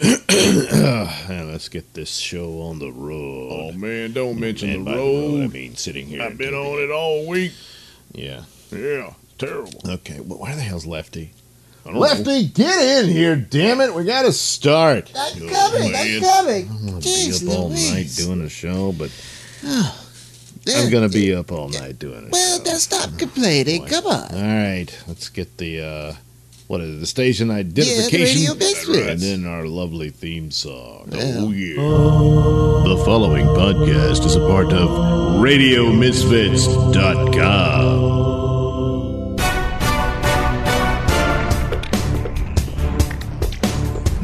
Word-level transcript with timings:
Yeah, 1.30 1.42
let's 1.44 1.68
get 1.68 1.94
this 1.94 2.16
show 2.16 2.60
on 2.62 2.78
the 2.78 2.90
road. 2.90 3.48
Oh 3.52 3.72
man, 3.72 4.12
don't 4.12 4.38
mention 4.40 4.70
And 4.70 4.86
the 4.86 4.90
by 4.90 4.96
road. 4.96 5.42
I 5.42 5.46
mean 5.48 5.76
sitting 5.76 6.06
here. 6.06 6.22
I've 6.22 6.38
been 6.38 6.54
on 6.54 6.82
it 6.82 6.90
all 6.90 7.26
week. 7.28 7.52
Yeah. 8.12 8.44
Yeah, 8.72 9.12
terrible. 9.38 9.80
Okay. 9.86 10.20
Well, 10.20 10.38
why 10.38 10.54
the 10.54 10.62
hell's 10.62 10.86
Lefty? 10.86 11.32
I 11.84 11.88
don't 11.90 11.94
know. 11.94 12.00
Lefty, 12.00 12.46
get 12.48 13.04
in 13.04 13.10
here, 13.10 13.36
damn 13.36 13.80
it! 13.80 13.94
We 13.94 14.04
got 14.04 14.22
to 14.22 14.32
start. 14.32 15.10
I'm 15.16 15.38
Good 15.38 15.50
coming. 15.50 15.92
man. 15.92 16.14
I'm 16.16 16.20
coming. 16.22 16.68
I'm 16.70 16.86
gonna 16.86 17.00
Jeez 17.00 17.40
be 17.40 17.50
up 17.50 17.58
all 17.58 17.68
night 17.70 18.10
doing 18.16 18.42
a 18.42 18.48
show, 18.48 18.92
but 18.92 19.10
I'm 19.64 20.90
gonna 20.90 21.08
be 21.08 21.34
up 21.34 21.52
all 21.52 21.68
night 21.68 21.98
doing 21.98 22.26
it. 22.26 22.32
Well, 22.32 22.62
now 22.62 22.74
stop 22.74 23.18
complaining. 23.18 23.86
Come 23.86 24.06
on. 24.06 24.34
All 24.34 24.40
right, 24.42 24.86
let's 25.08 25.28
get 25.30 25.56
the 25.58 25.80
uh, 25.82 26.14
what 26.70 26.80
is 26.80 26.94
it? 26.94 27.00
The 27.00 27.06
station 27.06 27.48
Yeah, 27.48 27.54
the 27.54 27.60
identification, 27.82 28.40
radio 28.42 28.54
misfits. 28.54 29.08
and 29.10 29.20
then 29.20 29.44
our 29.44 29.66
lovely 29.66 30.10
theme 30.10 30.52
song. 30.52 31.08
Oh 31.12 31.50
yeah. 31.50 31.74
The 32.88 32.96
following 33.04 33.46
podcast 33.46 34.24
is 34.24 34.36
a 34.36 34.40
part 34.46 34.72
of 34.72 34.88
RadioMisfits.com. 35.42 38.20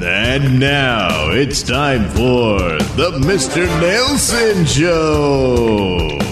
And 0.08 0.60
now 0.60 1.30
it's 1.30 1.62
time 1.64 2.08
for 2.10 2.58
the 2.94 3.10
Mr. 3.24 3.66
Nailsin 3.80 4.64
Show. 4.66 6.25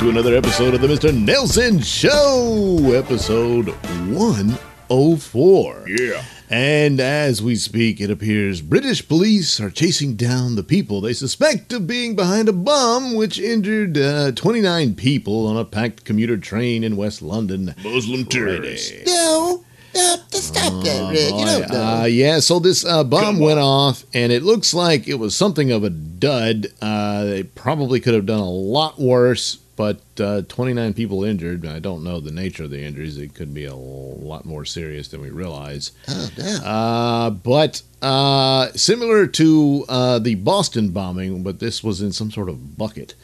To 0.00 0.08
another 0.08 0.34
episode 0.34 0.72
of 0.72 0.80
the 0.80 0.88
Mr. 0.88 1.12
Nailsin 1.12 1.84
Show, 1.84 2.94
episode 2.94 3.68
104. 4.14 5.84
Yeah. 5.88 6.24
And 6.48 6.98
as 6.98 7.42
we 7.42 7.54
speak, 7.56 8.00
it 8.00 8.10
appears 8.10 8.62
British 8.62 9.06
police 9.06 9.60
are 9.60 9.68
chasing 9.68 10.16
down 10.16 10.56
the 10.56 10.62
people 10.62 11.02
they 11.02 11.12
suspect 11.12 11.74
of 11.74 11.86
being 11.86 12.16
behind 12.16 12.48
a 12.48 12.54
bomb 12.54 13.14
which 13.14 13.38
injured 13.38 13.98
uh, 13.98 14.32
29 14.32 14.94
people 14.94 15.46
on 15.46 15.58
a 15.58 15.66
packed 15.66 16.06
commuter 16.06 16.38
train 16.38 16.82
in 16.82 16.96
West 16.96 17.20
London. 17.20 17.74
Muslim 17.84 18.24
terrorists. 18.24 18.88
Friday. 18.88 19.04
No, 19.06 19.62
no, 19.94 20.16
stop 20.30 20.82
that, 20.82 21.12
Red. 21.12 21.38
You 21.38 21.44
don't 21.44 21.70
know. 21.70 22.00
Uh, 22.00 22.04
yeah, 22.06 22.38
so 22.40 22.58
this 22.58 22.86
uh, 22.86 23.04
bomb 23.04 23.22
Come 23.22 23.38
went 23.40 23.58
off, 23.58 24.04
and 24.14 24.32
it 24.32 24.42
looks 24.42 24.72
like 24.72 25.08
it 25.08 25.16
was 25.16 25.36
something 25.36 25.70
of 25.70 25.84
a 25.84 25.90
dud. 25.90 26.68
Uh, 26.80 27.24
they 27.24 27.42
probably 27.42 28.00
could 28.00 28.14
have 28.14 28.24
done 28.24 28.40
a 28.40 28.48
lot 28.50 28.98
worse, 28.98 29.58
but 29.80 30.02
uh, 30.20 30.42
29 30.42 30.92
people 30.92 31.24
injured. 31.24 31.64
I 31.64 31.78
don't 31.78 32.04
know 32.04 32.20
the 32.20 32.30
nature 32.30 32.64
of 32.64 32.70
the 32.70 32.82
injuries. 32.82 33.16
It 33.16 33.34
could 33.34 33.54
be 33.54 33.64
a 33.64 33.74
lot 33.74 34.44
more 34.44 34.66
serious 34.66 35.08
than 35.08 35.22
we 35.22 35.30
realize. 35.30 35.92
oh, 36.06 36.30
no. 36.36 36.44
Uh, 36.56 37.30
but 37.30 37.80
uh, 38.02 38.70
similar 38.72 39.26
to 39.26 39.86
uh, 39.88 40.18
the 40.18 40.34
Boston 40.34 40.90
bombing, 40.90 41.42
but 41.42 41.60
this 41.60 41.82
was 41.82 42.02
in 42.02 42.12
some 42.12 42.30
sort 42.30 42.50
of 42.50 42.76
bucket. 42.76 43.14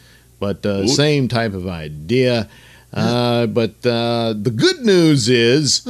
But 0.41 0.65
uh, 0.65 0.87
same 0.87 1.29
type 1.29 1.53
of 1.53 1.69
idea. 1.69 2.48
Uh, 2.91 3.47
but 3.48 3.85
uh, 3.85 4.33
the 4.33 4.51
good 4.51 4.81
news 4.81 5.29
is 5.29 5.87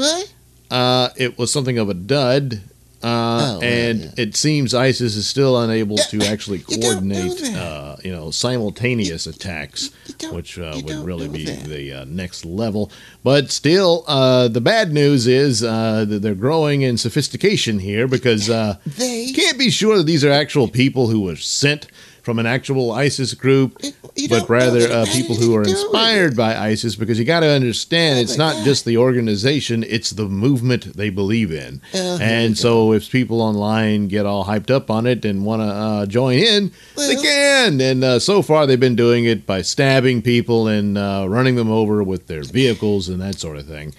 uh, 0.72 1.10
it 1.14 1.38
was 1.38 1.52
something 1.52 1.78
of 1.78 1.88
a 1.88 1.94
dud. 1.94 2.60
Uh, 3.06 3.58
Oh, 3.58 3.60
and 3.62 4.00
yeah. 4.00 4.10
it 4.24 4.36
seems 4.36 4.74
ISIS 4.74 5.14
is 5.16 5.26
still 5.28 5.56
unable 5.60 5.96
Yeah, 5.96 6.04
to 6.20 6.26
actually 6.26 6.58
you 6.68 6.78
coordinate, 6.80 7.38
that. 7.38 7.54
uh, 7.56 7.96
you 8.02 8.10
know, 8.10 8.30
simultaneous 8.32 9.26
attacks, 9.26 9.90
You 10.20 10.32
which 10.34 10.58
uh, 10.58 10.80
would 10.84 11.04
really 11.04 11.28
be 11.28 11.44
that. 11.44 11.64
the 11.64 11.92
uh, 11.92 12.04
next 12.06 12.44
level. 12.44 12.90
But 13.22 13.50
still, 13.52 14.04
uh, 14.08 14.48
the 14.48 14.60
bad 14.60 14.92
news 14.92 15.26
is 15.26 15.62
uh, 15.62 16.04
that 16.08 16.20
they're 16.22 16.34
growing 16.34 16.82
in 16.82 16.98
sophistication 16.98 17.78
here 17.78 18.08
because 18.08 18.50
uh, 18.50 18.76
They. 18.98 19.32
can't 19.32 19.58
be 19.58 19.70
sure 19.70 19.98
that 19.98 20.04
these 20.06 20.24
are 20.24 20.30
actual 20.32 20.66
people 20.68 21.06
who 21.08 21.20
were 21.20 21.36
sent 21.36 21.86
from 22.26 22.40
an 22.40 22.44
actual 22.46 22.90
ISIS 22.90 23.34
group, 23.34 23.80
You 24.16 24.28
but 24.28 24.48
rather 24.50 24.80
uh, 24.90 25.06
people 25.12 25.36
who 25.36 25.54
are 25.54 25.62
to 25.62 25.70
do 25.70 25.76
with 25.76 25.84
inspired 25.84 26.32
it. 26.32 26.36
by 26.36 26.56
ISIS 26.56 26.96
because 26.96 27.20
you 27.20 27.24
got 27.24 27.40
to 27.40 27.46
understand 27.48 28.18
Oh 28.18 28.22
it's 28.22 28.36
not 28.36 28.54
God. 28.56 28.64
just 28.64 28.84
the 28.84 28.96
organization, 28.96 29.84
it's 29.84 30.10
the 30.10 30.26
movement 30.26 30.96
they 30.96 31.08
believe 31.08 31.52
in. 31.52 31.80
Oh, 31.94 32.18
and 32.20 32.58
so 32.58 32.92
if 32.92 33.08
people 33.12 33.40
online 33.40 34.08
get 34.08 34.26
all 34.26 34.44
hyped 34.44 34.72
up 34.72 34.90
on 34.90 35.06
it 35.06 35.24
and 35.24 35.44
want 35.44 35.62
to 35.62 35.68
uh, 35.68 36.06
join 36.06 36.38
in, 36.38 36.72
they 36.96 37.14
can. 37.14 37.80
And 37.80 38.02
uh, 38.02 38.18
so 38.18 38.42
far 38.42 38.66
they've 38.66 38.80
been 38.80 38.96
doing 38.96 39.24
it 39.24 39.46
by 39.46 39.62
stabbing 39.62 40.20
people 40.20 40.66
and 40.66 40.98
uh, 40.98 41.26
running 41.28 41.54
them 41.54 41.70
over 41.70 42.02
with 42.02 42.26
their 42.26 42.42
vehicles 42.42 43.08
and 43.08 43.20
that 43.22 43.36
sort 43.38 43.56
of 43.56 43.66
thing. 43.68 43.94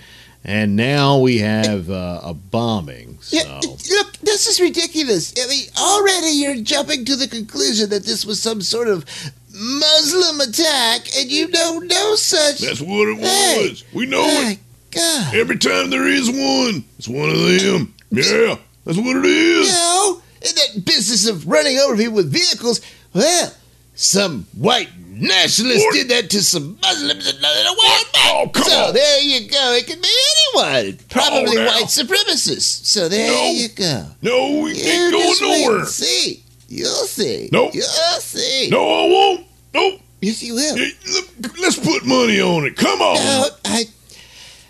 And 0.50 0.78
now 0.78 1.20
we 1.20 1.40
have 1.40 1.90
uh, 1.90 2.22
a 2.24 2.34
bombing. 2.34 3.18
So. 3.22 3.36
Yeah, 3.36 3.60
look, 3.98 4.14
this 4.20 4.48
is 4.48 4.62
ridiculous. 4.62 5.34
I 5.38 5.46
mean, 5.48 5.66
already 5.78 6.28
you're 6.28 6.56
jumping 6.56 7.04
to 7.06 7.18
the 7.18 7.28
conclusion 7.28 7.90
that 7.90 8.06
this 8.06 8.26
was 8.26 8.42
some 8.42 8.62
sort 8.62 8.88
of 8.88 9.04
Muslim 9.54 10.40
attack, 10.40 11.02
and 11.18 11.30
you 11.30 11.50
don't 11.50 11.88
know 11.88 12.16
such. 12.16 12.60
That's 12.60 12.80
what 12.80 13.10
it 13.10 13.18
Hey. 13.20 13.70
was. 13.70 13.84
We 13.94 14.06
know 14.06 14.24
My 14.26 14.52
it. 14.54 14.60
God. 14.92 15.36
Every 15.36 15.58
time 15.58 15.90
there 15.90 16.08
is 16.08 16.30
one, 16.30 16.86
it's 16.98 17.08
one 17.10 17.30
of 17.30 17.38
them. 17.38 17.94
Yeah, 18.12 18.56
that's 18.86 18.98
what 18.98 19.18
it 19.18 19.26
is. 19.26 19.70
No, 19.74 20.22
in 20.42 20.56
that 20.56 20.86
business 20.86 21.28
of 21.28 21.46
running 21.46 21.78
over 21.78 21.98
people 21.98 22.14
with 22.14 22.32
vehicles, 22.32 22.80
well, 23.14 23.54
some 23.96 24.46
white 24.56 24.90
nationalists 25.20 25.86
did 25.94 26.10
that 26.10 26.30
to 26.32 26.42
some 26.44 26.78
Muslims 26.82 27.28
and 27.28 27.38
a 27.44 27.74
while 27.74 28.04
back. 28.14 28.24
Oh, 28.30 28.50
come 28.54 28.64
so 28.64 28.76
on. 28.88 28.94
there 28.94 29.22
you 29.22 29.50
go. 29.50 29.74
It 29.74 29.88
could 29.88 30.02
be 30.02 30.10
anyone, 30.56 30.98
probably 31.10 31.58
white 31.58 31.86
supremacists. 31.86 32.86
So 32.86 33.08
there 33.10 33.32
No. 33.32 33.52
you 33.52 33.68
go. 33.70 34.06
No, 34.22 34.62
we 34.62 34.74
You 34.76 34.84
ain't 34.92 35.12
going 35.42 35.64
nowhere. 35.70 35.86
see. 35.86 36.44
You'll 36.70 36.90
see. 37.08 37.50
Nope. 37.52 37.74
You'll 37.74 37.84
see. 38.20 38.70
No, 38.70 38.82
I 38.82 39.10
won't. 39.10 39.46
Nope. 39.74 40.02
Yes, 40.22 40.42
you 40.44 40.56
will. 40.56 40.76
Let's 41.60 41.78
put 41.80 42.06
money 42.06 42.42
on 42.42 42.66
it. 42.66 42.76
Come 42.76 43.02
on. 43.02 43.16
No, 43.16 43.48
I, 43.66 43.86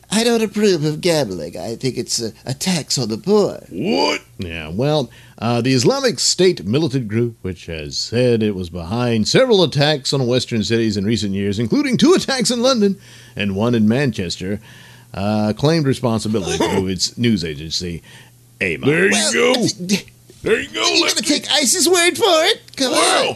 I 0.09 0.23
don't 0.23 0.41
approve 0.41 0.85
of 0.85 1.01
gambling. 1.01 1.57
I 1.57 1.75
think 1.75 1.97
it's 1.97 2.21
a, 2.21 2.31
a 2.45 2.53
tax 2.53 2.97
on 2.97 3.09
the 3.09 3.17
poor. 3.17 3.59
What? 3.69 4.21
Yeah, 4.37 4.69
well, 4.69 5.09
uh, 5.37 5.59
the 5.61 5.73
Islamic 5.73 6.19
State 6.19 6.63
militant 6.65 7.07
group, 7.07 7.35
which 7.41 7.65
has 7.65 7.97
said 7.97 8.41
it 8.41 8.55
was 8.55 8.69
behind 8.69 9.27
several 9.27 9.63
attacks 9.63 10.13
on 10.13 10.25
Western 10.25 10.63
cities 10.63 10.95
in 10.97 11.05
recent 11.05 11.33
years, 11.33 11.59
including 11.59 11.97
two 11.97 12.13
attacks 12.13 12.49
in 12.51 12.61
London 12.61 12.99
and 13.35 13.55
one 13.55 13.75
in 13.75 13.87
Manchester, 13.87 14.59
uh, 15.13 15.53
claimed 15.57 15.85
responsibility 15.85 16.57
through 16.57 16.87
its 16.87 17.17
news 17.17 17.43
agency, 17.43 18.01
Amaq. 18.61 18.85
There 18.85 19.05
you 19.05 19.11
Well, 19.11 19.33
go. 19.55 19.67
d- 19.85 20.05
There 20.41 20.59
you 20.61 20.69
go. 20.69 20.85
you 20.87 21.01
Let's 21.03 21.15
gonna 21.15 21.27
take 21.27 21.51
ISIS 21.51 21.87
word 21.87 22.17
for 22.17 22.23
it? 22.45 22.61
Come 22.77 22.93
on. 22.93 23.35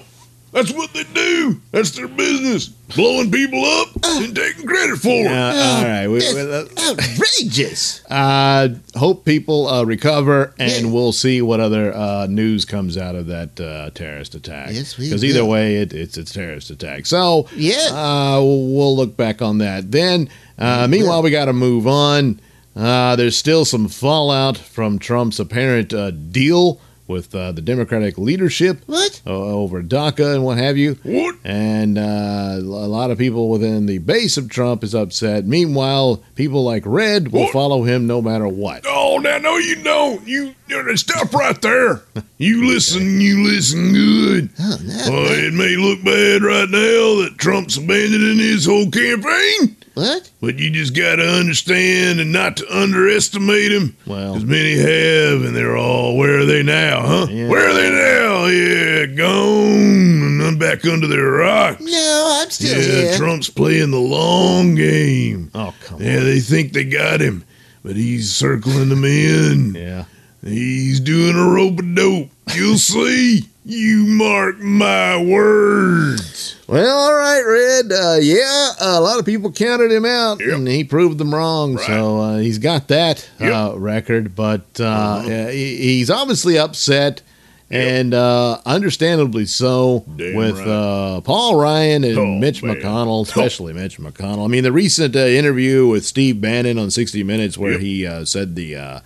Well, 0.51 0.63
that's 0.63 0.75
what 0.75 0.91
they 0.93 1.03
do. 1.05 1.61
That's 1.71 1.91
their 1.91 2.07
business. 2.09 2.67
Blowing 2.67 3.31
people 3.31 3.63
up 3.63 3.87
and 4.03 4.35
taking 4.35 4.65
credit 4.67 4.97
for 4.97 5.07
it. 5.09 5.27
Uh, 5.27 5.53
all 5.55 5.83
right, 5.85 6.07
we, 6.07 6.19
That's 6.19 6.33
we- 6.33 6.41
uh, 6.41 6.91
outrageous. 6.91 8.05
uh, 8.11 8.69
hope 8.95 9.23
people 9.23 9.67
uh, 9.67 9.83
recover, 9.83 10.53
and 10.59 10.87
Yeah. 10.87 10.91
we'll 10.91 11.13
see 11.13 11.41
what 11.41 11.59
other 11.61 11.93
uh, 11.95 12.27
news 12.27 12.65
comes 12.65 12.97
out 12.97 13.15
of 13.15 13.27
that 13.27 13.59
uh, 13.61 13.91
terrorist 13.91 14.35
attack. 14.35 14.71
Yes, 14.73 14.97
we 14.97 15.05
Because 15.05 15.23
either 15.23 15.45
way, 15.45 15.77
it, 15.77 15.93
it's 15.93 16.17
a 16.17 16.25
terrorist 16.25 16.69
attack. 16.69 17.05
So 17.05 17.47
Yeah. 17.55 17.77
uh, 17.91 18.39
we'll 18.41 18.95
look 18.95 19.15
back 19.15 19.41
on 19.41 19.59
that. 19.59 19.91
Then, 19.91 20.27
uh, 20.57 20.87
meanwhile, 20.89 21.21
we 21.23 21.31
got 21.31 21.45
to 21.45 21.53
move 21.53 21.87
on. 21.87 22.41
Uh, 22.75 23.15
there's 23.15 23.37
still 23.37 23.63
some 23.65 23.87
fallout 23.87 24.57
from 24.57 24.99
Trump's 24.99 25.39
apparent 25.39 25.93
uh, 25.93 26.11
deal 26.11 26.79
with 27.11 27.35
uh, 27.35 27.51
the 27.51 27.61
Democratic 27.61 28.17
leadership 28.17 28.81
What? 28.87 29.21
uh, 29.27 29.29
over 29.31 29.83
DACA 29.83 30.33
and 30.35 30.43
what 30.43 30.57
have 30.57 30.77
you. 30.77 30.97
What? 31.03 31.35
And 31.43 31.97
uh, 31.97 32.55
a 32.57 32.59
lot 32.61 33.11
of 33.11 33.17
people 33.17 33.49
within 33.49 33.85
the 33.85 33.99
base 33.99 34.37
of 34.37 34.49
Trump 34.49 34.83
is 34.83 34.95
upset. 34.95 35.45
Meanwhile, 35.45 36.23
people 36.35 36.63
like 36.63 36.83
Red 36.85 37.31
will 37.31 37.41
What? 37.41 37.53
follow 37.53 37.83
him 37.83 38.07
no 38.07 38.21
matter 38.21 38.47
what. 38.47 38.83
Oh, 38.87 39.19
now 39.19 39.37
no, 39.37 39.57
you 39.57 39.75
don't. 39.83 40.25
You, 40.27 40.55
you 40.67 40.81
know, 40.83 40.95
stop 40.95 41.31
right 41.33 41.61
there. 41.61 42.01
You 42.37 42.65
listen. 42.67 43.21
You 43.21 43.43
listen 43.43 43.93
good. 43.93 44.49
Oh, 44.59 44.77
no. 44.83 44.93
Uh, 44.95 45.27
it 45.29 45.53
may 45.53 45.75
look 45.75 46.03
bad 46.03 46.41
right 46.41 46.67
now 46.67 47.21
that 47.21 47.35
Trump's 47.37 47.77
abandoning 47.77 48.39
his 48.39 48.65
whole 48.65 48.89
campaign, 48.89 49.77
What? 49.93 50.29
but 50.39 50.57
you 50.57 50.69
just 50.69 50.95
got 50.95 51.17
to 51.17 51.27
understand 51.27 52.19
and 52.21 52.31
not 52.31 52.57
to 52.57 52.75
underestimate 52.77 53.71
him. 53.71 53.97
Well- 54.05 54.35
as 54.35 54.45
many 54.45 54.77
have, 54.77 55.43
and 55.43 55.55
they're 55.55 55.75
all 55.77 56.17
where 56.17 56.39
are 56.39 56.45
they 56.45 56.63
now, 56.63 57.01
huh? 57.05 57.27
Yeah. 57.29 57.47
Where 57.49 57.69
are 57.69 57.73
they 57.73 57.89
now? 57.89 58.45
Yeah, 58.45 59.05
gone 59.07 60.21
and 60.23 60.41
I'm 60.41 60.57
back 60.57 60.85
under 60.85 61.07
their 61.07 61.29
rocks. 61.31 61.81
No, 61.81 62.39
I'm 62.41 62.49
still 62.49 62.77
yeah, 62.77 63.09
here. 63.09 63.17
Trump's 63.17 63.49
playing 63.49 63.91
the 63.91 63.99
long 63.99 64.75
game. 64.75 65.51
Oh, 65.53 65.73
come 65.83 66.01
Yeah, 66.01 66.17
on. 66.19 66.23
they 66.25 66.39
think 66.39 66.73
they 66.73 66.83
got 66.85 67.19
him, 67.21 67.43
but 67.83 67.95
he's 67.95 68.33
circling 68.33 68.89
them 68.89 69.03
in. 69.03 69.75
Yeah. 69.75 70.05
He's 70.43 70.99
doing 70.99 71.35
a 71.35 71.43
rope 71.49 71.79
a 71.79 71.83
dope. 71.83 72.29
You'll 72.55 72.77
see. 72.79 73.47
You 73.63 74.05
mark 74.07 74.57
my 74.59 75.21
words. 75.23 76.55
Well, 76.67 76.97
all 76.97 77.13
right, 77.13 77.41
Red. 77.45 77.91
Uh, 77.91 78.17
yeah, 78.19 78.69
a 78.79 78.99
lot 78.99 79.19
of 79.19 79.25
people 79.25 79.51
counted 79.51 79.91
him 79.91 80.05
out, 80.05 80.39
Yep. 80.39 80.53
and 80.55 80.67
he 80.67 80.83
proved 80.83 81.17
them 81.19 81.33
wrong. 81.33 81.75
Right. 81.75 81.85
So 81.85 82.17
uh, 82.19 82.37
he's 82.39 82.57
got 82.57 82.87
that 82.87 83.29
Yep. 83.39 83.53
uh, 83.53 83.77
record, 83.77 84.35
but 84.35 84.61
uh, 84.79 84.83
Uh-huh. 84.85 85.29
uh, 85.31 85.47
he's 85.49 86.09
obviously 86.09 86.57
upset, 86.57 87.21
Yep. 87.69 87.81
and 87.87 88.13
uh, 88.15 88.57
understandably 88.65 89.45
so, 89.45 90.05
Damn 90.17 90.35
with 90.35 90.57
right. 90.57 90.67
uh, 90.67 91.21
Paul 91.21 91.57
Ryan 91.57 92.03
and 92.03 92.17
Oh, 92.17 92.25
Mitch 92.25 92.63
man. 92.63 92.77
McConnell, 92.77 93.27
especially 93.27 93.73
Mitch 93.73 93.99
McConnell. 93.99 94.43
I 94.43 94.47
mean, 94.47 94.63
the 94.63 94.71
recent 94.71 95.15
uh, 95.15 95.19
interview 95.19 95.85
with 95.87 96.03
Steve 96.05 96.41
Bannon 96.41 96.79
on 96.79 96.89
60 96.89 97.23
Minutes, 97.23 97.59
where 97.59 97.77
he 97.77 98.07
uh, 98.07 98.25
said 98.25 98.55
the. 98.55 99.01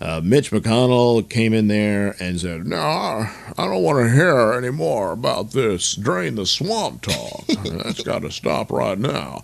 Uh, 0.00 0.20
Mitch 0.22 0.50
McConnell 0.50 1.26
came 1.28 1.54
in 1.54 1.68
there 1.68 2.14
and 2.20 2.38
said, 2.40 2.66
No, 2.66 2.76
I 2.78 3.30
don't 3.56 3.82
want 3.82 4.04
to 4.06 4.12
hear 4.12 4.52
any 4.52 4.70
more 4.70 5.12
about 5.12 5.52
this 5.52 5.94
drain 5.94 6.34
the 6.34 6.44
swamp 6.46 7.02
talk. 7.02 7.46
That's 7.64 8.02
got 8.02 8.20
to 8.22 8.30
stop 8.30 8.70
right 8.70 8.98
now. 8.98 9.42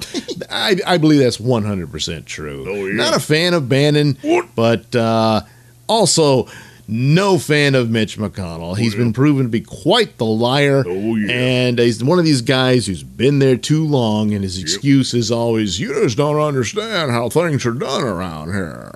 I, 0.51 0.77
I 0.87 0.99
believe 0.99 1.21
that's 1.21 1.39
100% 1.39 2.25
true. 2.27 2.65
Oh, 2.69 2.87
yeah. 2.87 2.95
Not 2.97 3.17
a 3.17 3.21
fan 3.21 3.55
of 3.55 3.69
Bannon, 3.69 4.19
What? 4.23 4.55
but 4.55 4.95
uh, 4.95 5.41
also 5.89 6.49
no 6.88 7.38
fan 7.38 7.75
of 7.75 7.90
Mitch 7.90 8.19
McConnell. 8.19 8.76
He's 8.76 8.94
oh, 8.94 8.99
yeah. 8.99 9.05
been 9.05 9.12
proven 9.12 9.44
to 9.44 9.49
be 9.49 9.61
quite 9.61 10.19
the 10.19 10.25
liar. 10.25 10.84
Oh, 10.87 11.17
yeah. 11.17 11.32
And 11.32 11.79
he's 11.79 12.02
one 12.02 12.19
of 12.19 12.25
these 12.25 12.43
guys 12.43 12.87
who's 12.87 13.02
been 13.02 13.38
there 13.38 13.56
too 13.56 13.87
long, 13.87 14.32
and 14.32 14.43
his 14.43 14.58
excuse 14.58 15.14
is 15.14 15.31
always, 15.31 15.79
You 15.81 15.94
just 15.94 16.17
don't 16.17 16.40
understand 16.40 17.11
how 17.11 17.29
things 17.29 17.64
are 17.67 17.73
done 17.73 18.02
around 18.02 18.52
here. 18.52 18.93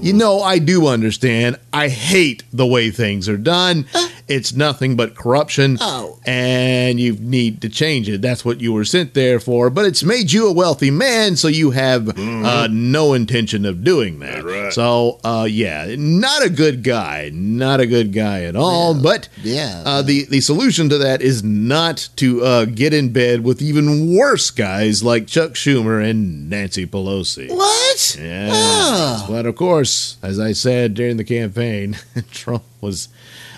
You 0.00 0.14
oh. 0.14 0.16
know, 0.16 0.40
I 0.40 0.58
do 0.58 0.86
understand. 0.86 1.58
I 1.72 1.88
hate 1.88 2.42
the 2.52 2.66
way 2.66 2.90
things 2.90 3.28
are 3.28 3.36
done. 3.36 3.86
Uh, 3.94 4.08
It's 4.30 4.54
nothing 4.54 4.94
but 4.94 5.16
corruption. 5.16 5.76
Oh. 5.80 6.20
And 6.24 7.00
you 7.00 7.14
need 7.14 7.60
to 7.62 7.68
change 7.68 8.08
it. 8.08 8.22
That's 8.22 8.44
what 8.44 8.60
you 8.60 8.72
were 8.72 8.84
sent 8.84 9.14
there 9.14 9.40
for. 9.40 9.70
But 9.70 9.86
it's 9.86 10.04
made 10.04 10.30
you 10.30 10.48
a 10.48 10.52
wealthy 10.52 10.90
man, 10.90 11.34
so 11.34 11.48
you 11.48 11.72
have 11.72 12.16
uh, 12.16 12.68
no 12.70 13.12
intention 13.12 13.64
of 13.66 13.82
doing 13.82 14.20
that. 14.20 14.44
Right. 14.44 14.72
So, 14.72 15.18
uh, 15.24 15.48
yeah, 15.50 15.96
not 15.98 16.44
a 16.44 16.48
good 16.50 16.84
guy. 16.84 17.30
Not 17.32 17.80
a 17.80 17.86
good 17.86 18.12
guy 18.12 18.44
at 18.44 18.54
all. 18.54 18.94
but 18.94 19.28
yeah. 19.42 19.82
uh, 19.84 20.02
the, 20.02 20.26
the 20.26 20.40
solution 20.40 20.88
to 20.90 20.98
that 20.98 21.22
is 21.22 21.42
not 21.42 22.08
to 22.16 22.44
uh, 22.44 22.64
get 22.66 22.94
in 22.94 23.12
bed 23.12 23.42
with 23.42 23.60
even 23.60 24.14
worse 24.16 24.50
guys 24.50 25.02
like 25.02 25.26
Chuck 25.26 25.52
Schumer 25.52 26.08
and 26.08 26.48
Nancy 26.48 26.86
Pelosi. 26.86 27.48
what? 27.50 28.16
Yeah. 28.20 28.50
Oh. 28.52 29.26
But 29.28 29.46
of 29.46 29.56
course, 29.56 30.18
as 30.22 30.38
I 30.38 30.52
said 30.52 30.94
during 30.94 31.16
the 31.16 31.24
campaign, 31.24 31.98
Trump 32.30 32.62
was 32.80 33.08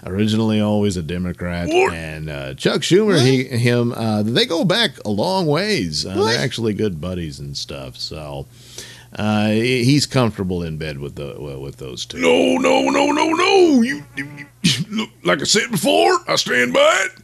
originally 0.04 0.60
always 0.60 0.96
a 0.96 1.02
Democrat, 1.02 1.68
What? 1.68 1.94
and 1.94 2.28
uh, 2.28 2.54
Chuck 2.54 2.80
Schumer, 2.82 3.20
he, 3.24 3.44
him, 3.44 3.92
uh, 3.92 4.22
they 4.22 4.46
go 4.46 4.64
back 4.64 4.92
a 5.04 5.10
long 5.10 5.46
ways. 5.46 6.04
Uh, 6.06 6.14
they're 6.24 6.38
actually 6.38 6.74
good 6.74 7.00
buddies 7.00 7.38
and 7.38 7.56
stuff. 7.56 7.96
So 7.96 8.46
uh, 9.16 9.48
he's 9.50 10.06
comfortable 10.06 10.62
in 10.62 10.78
bed 10.78 10.98
with 10.98 11.16
the 11.16 11.36
with 11.60 11.76
those 11.76 12.06
two. 12.06 12.18
No, 12.18 12.56
no, 12.58 12.90
no, 12.90 13.12
no, 13.12 13.28
no. 13.30 13.82
You, 13.82 14.02
you, 14.16 14.46
look 14.90 15.10
like 15.24 15.40
I 15.40 15.44
said 15.44 15.70
before. 15.70 16.18
I 16.28 16.36
stand 16.36 16.72
by 16.72 17.06
it. 17.06 17.22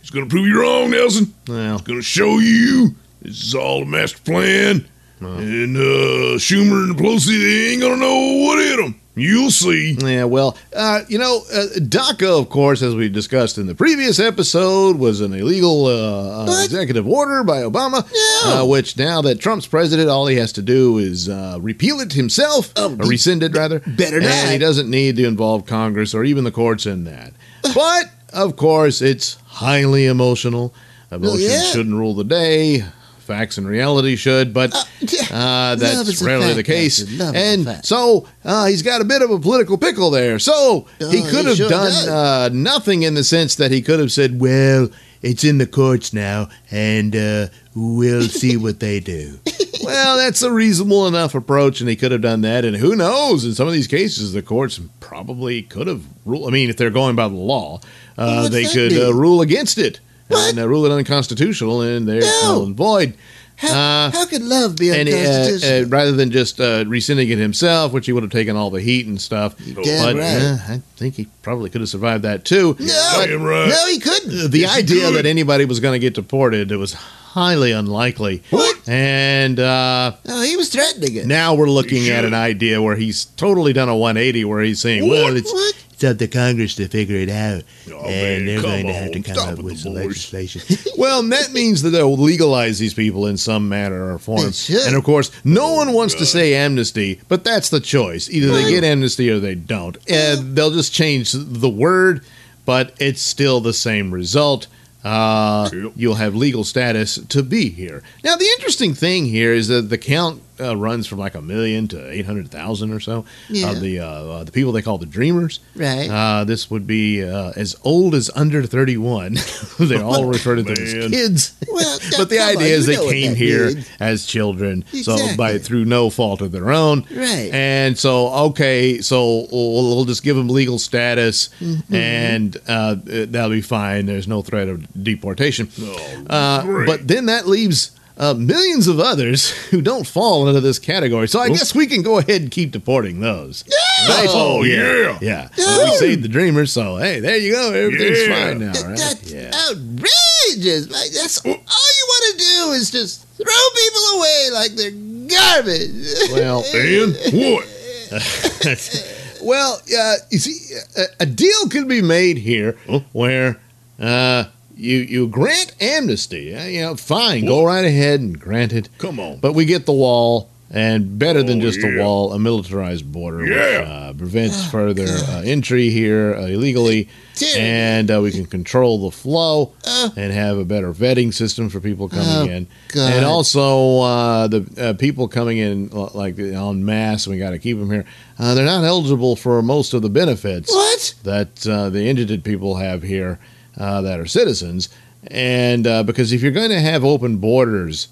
It's 0.00 0.10
gonna 0.10 0.26
prove 0.26 0.46
you 0.46 0.60
wrong, 0.60 0.90
Nailsin. 0.90 1.30
Well, 1.46 1.76
It's 1.76 1.86
gonna 1.86 2.02
show 2.02 2.38
you 2.38 2.94
this 3.22 3.42
is 3.42 3.54
all 3.54 3.82
a 3.82 3.86
master 3.86 4.20
plan. 4.22 4.88
And 5.20 5.76
uh, 5.76 6.38
Schumer 6.38 6.84
and 6.84 6.96
Pelosi, 6.96 7.36
they 7.40 7.72
ain't 7.72 7.82
gonna 7.82 7.96
know 7.96 8.44
what 8.44 8.58
hit 8.60 8.76
them. 8.76 9.00
You'll 9.18 9.50
see. 9.50 9.96
Yeah, 10.00 10.24
well, 10.24 10.56
uh, 10.74 11.02
you 11.08 11.18
know, 11.18 11.42
uh, 11.52 11.66
DACA, 11.78 12.40
of 12.40 12.48
course, 12.48 12.82
as 12.82 12.94
we 12.94 13.08
discussed 13.08 13.58
in 13.58 13.66
the 13.66 13.74
previous 13.74 14.18
episode, 14.18 14.96
was 14.98 15.20
an 15.20 15.32
illegal 15.32 15.86
uh, 15.86 16.44
uh, 16.46 16.64
executive 16.64 17.06
order 17.06 17.42
by 17.44 17.62
Obama, 17.62 18.06
No. 18.44 18.62
uh, 18.62 18.66
which 18.66 18.96
now 18.96 19.20
that 19.22 19.40
Trump's 19.40 19.66
president, 19.66 20.08
all 20.08 20.26
he 20.26 20.36
has 20.36 20.52
to 20.52 20.62
do 20.62 20.98
is 20.98 21.28
uh, 21.28 21.58
repeal 21.60 22.00
it 22.00 22.12
himself, 22.12 22.72
Oh, 22.76 22.92
or 22.92 23.06
rescind 23.06 23.42
it, 23.42 23.54
rather. 23.56 23.80
better 23.80 24.20
And 24.20 24.50
he 24.52 24.58
doesn't 24.58 24.88
need 24.90 25.16
to 25.16 25.26
involve 25.26 25.66
Congress 25.66 26.14
or 26.14 26.24
even 26.24 26.44
the 26.44 26.52
courts 26.52 26.86
in 26.86 27.04
that. 27.04 27.32
But, 27.74 28.04
of 28.32 28.56
course, 28.56 29.02
it's 29.02 29.34
highly 29.46 30.06
emotional. 30.06 30.72
Emotions 31.10 31.42
yeah. 31.50 31.62
shouldn't 31.62 31.94
rule 31.96 32.14
the 32.14 32.24
day. 32.24 32.84
Facts 33.28 33.58
and 33.58 33.68
reality 33.68 34.16
should, 34.16 34.54
but 34.54 34.72
Uh, 34.74 35.34
uh, 35.34 35.74
that's 35.74 36.22
rarely 36.22 36.54
the 36.54 36.62
case. 36.62 36.96
Doctor. 37.00 37.16
Love 37.24 37.36
is 37.36 37.66
a 37.66 37.72
And 37.76 37.84
so 37.84 38.26
uh, 38.42 38.64
he's 38.66 38.80
got 38.82 39.02
a 39.02 39.04
bit 39.04 39.20
of 39.20 39.30
a 39.30 39.38
political 39.38 39.76
pickle 39.76 40.10
there. 40.10 40.38
So 40.38 40.86
he 40.98 41.22
Oh, 41.22 41.28
could 41.30 41.44
have 41.44 41.56
sure 41.58 41.68
done 41.68 42.08
uh, 42.08 42.48
nothing 42.54 43.02
in 43.02 43.12
the 43.12 43.22
sense 43.22 43.54
that 43.56 43.70
he 43.70 43.82
could 43.82 44.00
have 44.00 44.10
said, 44.10 44.40
well, 44.40 44.88
it's 45.20 45.44
in 45.44 45.58
the 45.58 45.66
courts 45.66 46.14
now, 46.14 46.48
and 46.70 47.14
uh, 47.14 47.48
we'll 47.74 48.22
see 48.42 48.56
what 48.56 48.80
they 48.80 48.98
do. 48.98 49.38
well, 49.84 50.16
that's 50.16 50.40
a 50.40 50.50
reasonable 50.50 51.06
enough 51.06 51.34
approach, 51.34 51.80
and 51.80 51.90
he 51.90 51.96
could 51.96 52.12
have 52.12 52.22
done 52.22 52.40
that. 52.40 52.64
And 52.64 52.76
who 52.76 52.96
knows? 52.96 53.44
In 53.44 53.52
some 53.54 53.66
of 53.68 53.74
these 53.74 53.88
cases, 53.88 54.32
the 54.32 54.40
courts 54.42 54.80
probably 55.00 55.60
could 55.60 55.86
have 55.86 56.02
ruled. 56.24 56.48
I 56.48 56.50
mean, 56.50 56.70
if 56.70 56.78
they're 56.78 56.88
going 56.88 57.14
by 57.14 57.28
the 57.28 57.34
law, 57.34 57.80
uh, 58.16 58.48
they 58.48 58.64
could 58.64 58.92
uh, 58.96 59.12
rule 59.12 59.42
against 59.42 59.76
it 59.76 60.00
What? 60.28 60.50
and 60.50 60.58
uh, 60.58 60.68
rule 60.68 60.84
it 60.86 60.92
unconstitutional, 60.92 61.82
and 61.82 62.06
they're 62.08 62.20
No. 62.20 62.40
null 62.44 62.64
and 62.66 62.76
void. 62.76 63.14
How, 63.56 63.68
Uh, 64.06 64.10
how 64.12 64.26
could 64.26 64.42
love 64.42 64.76
be 64.76 64.90
and 64.90 65.08
uh, 65.08 65.12
unconstitutional? 65.12 65.84
uh, 65.84 65.88
rather 65.88 66.12
than 66.12 66.30
just 66.30 66.60
uh, 66.60 66.84
rescinding 66.86 67.28
it 67.28 67.38
himself, 67.38 67.92
which 67.92 68.06
he 68.06 68.12
would 68.12 68.22
have 68.22 68.30
taken 68.30 68.54
all 68.54 68.70
the 68.70 68.80
heat 68.80 69.06
and 69.08 69.20
stuff, 69.20 69.56
damn 69.58 69.74
but 69.74 69.84
right. 70.16 70.16
uh, 70.42 70.56
I 70.68 70.80
think 70.96 71.16
he 71.16 71.26
probably 71.42 71.68
could 71.68 71.80
have 71.80 71.90
survived 71.90 72.22
that 72.22 72.44
too. 72.44 72.76
no, 72.78 73.12
but 73.16 73.26
Damn 73.26 73.42
right. 73.42 73.68
no, 73.68 73.86
he 73.88 73.98
couldn't. 73.98 74.50
the 74.52 74.60
Yes, 74.60 74.76
idea 74.78 75.06
could. 75.06 75.14
that 75.16 75.26
anybody 75.26 75.64
was 75.64 75.80
going 75.80 75.94
to 75.94 75.98
get 75.98 76.14
deported 76.14 76.70
it 76.70 76.76
was 76.76 76.92
highly 76.92 77.72
unlikely. 77.72 78.44
What? 78.50 78.88
And 78.88 79.58
uh, 79.58 80.12
No, 80.24 80.40
he 80.42 80.56
was 80.56 80.68
threatening 80.68 81.16
it. 81.16 81.26
now 81.26 81.54
we're 81.54 81.68
looking 81.68 82.08
at 82.10 82.24
an 82.24 82.34
idea 82.34 82.80
where 82.80 82.94
he's 82.94 83.24
totally 83.36 83.72
done 83.72 83.88
a 83.88 83.96
180, 83.96 84.44
where 84.44 84.62
he's 84.62 84.80
saying, 84.80 85.02
What? 85.08 85.24
"Well, 85.24 85.36
it's 85.36 85.52
What? 85.52 85.74
It's 85.98 86.04
up 86.04 86.18
to 86.18 86.28
Congress 86.28 86.76
to 86.76 86.86
figure 86.86 87.16
it 87.16 87.28
out, 87.28 87.64
Oh, 87.90 88.04
and 88.04 88.44
man, 88.44 88.46
they're 88.46 88.62
going 88.62 88.86
to 88.86 88.92
have 88.92 89.10
to 89.12 89.20
come 89.20 89.36
up 89.38 89.58
it, 89.58 89.64
with 89.64 89.78
some 89.78 89.94
legislation." 89.94 90.62
well, 90.96 91.22
that 91.28 91.52
means 91.52 91.82
that 91.82 91.90
they'll 91.90 92.16
legalize 92.16 92.78
these 92.78 92.94
people 92.94 93.26
in 93.26 93.36
some 93.36 93.68
manner 93.68 94.12
or 94.12 94.18
form. 94.18 94.52
And 94.86 94.96
of 94.96 95.02
course, 95.04 95.32
no 95.44 95.68
Oh, 95.68 95.74
one 95.74 95.92
wants 95.92 96.14
to 96.14 96.24
say 96.26 96.54
amnesty, 96.54 97.20
but 97.28 97.42
that's 97.44 97.68
the 97.70 97.80
choice. 97.80 98.30
Either 98.30 98.48
they 98.52 98.70
get 98.70 98.84
amnesty 98.84 99.28
or 99.28 99.38
they 99.40 99.54
don't. 99.56 99.98
And 100.08 100.56
they'll 100.56 100.70
just 100.70 100.92
change 100.94 101.32
the 101.32 101.68
word, 101.68 102.24
but 102.64 102.94
it's 103.00 103.20
still 103.20 103.60
the 103.60 103.74
same 103.74 104.12
result. 104.14 104.66
Uh, 105.04 105.68
You'll 105.94 106.14
have 106.16 106.34
legal 106.34 106.64
status 106.64 107.16
to 107.28 107.42
be 107.42 107.70
here. 107.70 108.02
Now, 108.24 108.36
the 108.36 108.46
interesting 108.56 108.94
thing 108.94 109.26
here 109.26 109.52
is 109.52 109.68
that 109.68 109.90
the 109.90 109.98
count 109.98 110.42
uh, 110.60 110.76
runs 110.76 111.06
from 111.06 111.18
like 111.18 111.34
a 111.34 111.42
million 111.42 111.88
to 111.88 112.10
eight 112.10 112.26
hundred 112.26 112.50
thousand 112.50 112.92
or 112.92 113.00
so 113.00 113.24
Yeah. 113.48 113.70
of 113.70 113.80
the 113.80 114.00
uh, 114.00 114.06
uh, 114.06 114.44
the 114.44 114.52
people 114.52 114.72
they 114.72 114.82
call 114.82 114.98
the 114.98 115.06
dreamers. 115.06 115.60
Right. 115.74 116.08
Uh, 116.08 116.44
this 116.44 116.70
would 116.70 116.86
be 116.86 117.22
uh, 117.24 117.52
as 117.56 117.76
old 117.84 118.14
as 118.14 118.30
under 118.34 118.62
thirty 118.64 118.96
one. 118.96 119.36
they 119.78 120.00
all 120.00 120.24
refer 120.26 120.56
to 120.56 120.62
them 120.62 120.72
as 120.72 120.92
kids. 121.10 121.54
Well, 121.68 121.98
but 122.16 122.28
the 122.28 122.36
come 122.38 122.48
on, 122.48 122.56
idea 122.56 122.76
is 122.76 122.86
they 122.86 122.96
came 122.96 123.34
here 123.34 123.66
means. 123.68 123.88
as 124.00 124.26
children, 124.26 124.84
so 125.02 125.16
by 125.36 125.58
through 125.58 125.84
no 125.84 126.10
fault 126.10 126.40
of 126.40 126.52
their 126.52 126.70
own. 126.70 127.04
Right. 127.10 127.50
And 127.52 127.98
so, 127.98 128.28
okay, 128.48 129.00
so 129.00 129.46
we'll, 129.50 129.72
we'll 129.96 130.04
just 130.04 130.22
give 130.22 130.36
them 130.36 130.48
legal 130.48 130.78
status, 130.78 131.48
Mm-hmm. 131.60 131.94
and 131.94 132.56
uh, 132.68 132.96
that'll 133.04 133.50
be 133.50 133.60
fine. 133.60 134.06
There's 134.06 134.28
no 134.28 134.42
threat 134.42 134.68
of 134.68 134.86
deportation. 135.02 135.68
Oh, 135.80 136.24
Uh, 136.28 136.84
but 136.86 137.06
then 137.08 137.26
that 137.26 137.46
leaves 137.46 137.90
uh, 138.18 138.34
millions 138.34 138.88
of 138.88 138.98
others 139.00 139.50
who 139.70 139.80
don't 139.80 140.06
fall 140.06 140.48
into 140.48 140.60
this 140.60 140.78
category. 140.78 141.28
So 141.28 141.40
I 141.40 141.48
guess 141.48 141.74
we 141.74 141.86
can 141.86 142.02
go 142.02 142.18
ahead 142.18 142.42
and 142.42 142.50
keep 142.50 142.72
deporting 142.72 143.20
those. 143.20 143.64
Right? 144.08 144.26
Oh, 144.28 144.62
yeah. 144.64 145.18
Yeah. 145.20 145.48
No. 145.56 145.84
We 145.84 145.96
saved 145.96 146.22
the 146.24 146.28
dreamers, 146.28 146.72
so 146.72 146.96
hey, 146.96 147.20
there 147.20 147.36
you 147.36 147.52
go. 147.52 147.72
Everything's 147.72 148.26
Yeah. 148.28 148.44
fine 148.48 148.58
now, 148.58 148.72
right? 148.88 148.98
That's 148.98 149.32
Yeah. 149.32 149.50
outrageous. 149.70 150.90
Like, 150.90 151.10
that's 151.12 151.38
all 151.44 151.52
you 151.52 152.06
want 152.08 152.24
to 152.32 152.44
do 152.44 152.70
is 152.72 152.90
just 152.90 153.26
throw 153.36 153.70
people 153.76 154.02
away 154.16 154.48
like 154.52 154.72
they're 154.72 154.90
garbage. 155.28 156.32
Well, 156.32 156.64
And 156.74 157.16
what? 157.54 157.66
well, 159.42 159.80
uh, 159.98 160.14
you 160.30 160.38
see, 160.38 160.76
a, 160.96 161.04
a 161.20 161.26
deal 161.26 161.68
could 161.70 161.88
be 161.88 162.02
made 162.02 162.38
here 162.38 162.72
where 163.12 163.60
uh, 164.00 164.44
you 164.78 164.98
you 164.98 165.28
grant 165.28 165.74
amnesty. 165.80 166.54
You 166.70 166.80
know, 166.82 166.94
fine, 166.96 167.44
go 167.44 167.64
right 167.64 167.84
ahead 167.84 168.20
and 168.20 168.38
grant 168.38 168.72
it. 168.72 168.88
Come 168.98 169.18
on. 169.20 169.38
But 169.40 169.52
we 169.54 169.64
get 169.64 169.86
the 169.86 169.92
wall, 169.92 170.48
and 170.70 171.18
better 171.18 171.42
than 171.42 171.58
Oh, 171.58 171.62
just 171.62 171.82
a 171.84 171.90
yeah. 171.90 172.02
wall, 172.04 172.32
a 172.32 172.38
militarized 172.38 173.10
border, 173.10 173.38
which 173.38 173.52
uh, 173.52 174.12
prevents 174.14 174.70
further 174.70 175.06
uh, 175.06 175.42
entry 175.44 175.90
here 175.90 176.34
uh, 176.34 176.46
illegally, 176.46 177.08
Dude. 177.36 177.56
and 177.56 178.10
uh, 178.10 178.20
we 178.22 178.30
can 178.30 178.46
control 178.46 179.10
the 179.10 179.16
flow 179.16 179.72
Uh. 179.84 180.10
and 180.16 180.32
have 180.32 180.58
a 180.58 180.64
better 180.64 180.92
vetting 180.92 181.32
system 181.34 181.68
for 181.70 181.80
people 181.80 182.08
coming 182.08 182.26
Oh, 182.50 182.54
in, 182.54 182.66
God. 182.94 183.12
and 183.14 183.24
also 183.24 184.00
uh, 184.00 184.46
the 184.48 184.66
uh, 184.78 184.92
people 184.94 185.26
coming 185.28 185.58
in 185.58 185.88
like 185.90 186.38
en 186.38 186.84
masse. 186.84 187.26
We 187.26 187.38
got 187.38 187.50
to 187.50 187.58
keep 187.58 187.78
them 187.78 187.90
here. 187.90 188.04
Uh, 188.38 188.54
they're 188.54 188.64
not 188.64 188.84
eligible 188.84 189.34
for 189.36 189.60
most 189.62 189.92
of 189.94 190.02
the 190.02 190.10
benefits 190.10 190.70
what? 190.72 191.14
that 191.24 191.66
uh, 191.66 191.88
the 191.90 192.06
indigent 192.06 192.44
people 192.44 192.76
have 192.76 193.02
here. 193.02 193.38
Uh, 193.78 194.00
that 194.02 194.20
are 194.20 194.26
citizens. 194.26 194.88
And 195.28 195.86
uh, 195.86 196.02
because 196.02 196.32
if 196.32 196.42
you're 196.42 196.52
going 196.52 196.70
to 196.70 196.80
have 196.80 197.04
open 197.04 197.38
borders, 197.38 198.08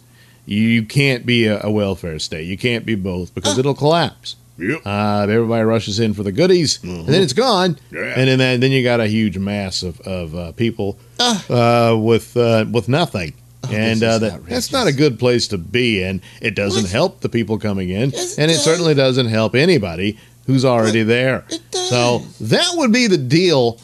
you 0.47 0.85
can't 0.85 1.25
be 1.27 1.47
a, 1.47 1.61
a 1.63 1.71
welfare 1.71 2.19
state. 2.19 2.47
You 2.47 2.57
can't 2.59 2.85
be 2.87 2.95
both 2.95 3.35
because 3.35 3.59
it'll 3.59 3.75
collapse. 3.75 4.37
Yep. 4.59 4.81
Uh, 4.87 5.27
everybody 5.29 5.65
rushes 5.65 6.01
in 6.01 6.15
for 6.15 6.23
the 6.23 6.33
goodies, 6.33 6.83
and 6.83 7.07
then 7.07 7.21
it's 7.23 7.35
gone. 7.35 7.79
Yeah. 7.93 8.15
And 8.17 8.41
then 8.41 8.61
then 8.61 8.71
you 8.73 8.83
got 8.83 9.01
a 9.01 9.07
huge 9.07 9.37
mass 9.37 9.83
of 9.83 10.01
of 10.01 10.35
uh, 10.35 10.53
people 10.53 10.97
Ah. 11.21 11.93
uh, 11.93 11.97
with 11.97 12.35
uh, 12.37 12.65
with 12.73 12.89
nothing. 12.89 13.35
and 13.71 14.03
uh, 14.03 14.19
that, 14.19 14.47
that's 14.47 14.71
not 14.73 14.87
a 14.87 14.93
good 14.93 15.19
place 15.19 15.49
to 15.49 15.59
be, 15.59 16.03
and 16.03 16.21
it 16.41 16.55
doesn't 16.55 16.85
What? 16.85 16.91
help 16.93 17.21
the 17.21 17.29
people 17.29 17.59
coming 17.59 17.91
in, 17.91 18.11
Yes, 18.11 18.39
it 18.39 18.43
and 18.43 18.51
it 18.51 18.55
does. 18.55 18.65
certainly 18.65 18.95
doesn't 18.95 19.27
help 19.27 19.55
anybody 19.57 20.17
who's 20.47 20.65
already 20.65 21.03
there. 21.03 21.45
It 21.51 21.61
does. 21.73 21.89
So 21.91 22.23
that 22.41 22.71
would 22.77 22.93
be 22.93 23.09
the 23.09 23.19
deal, 23.19 23.79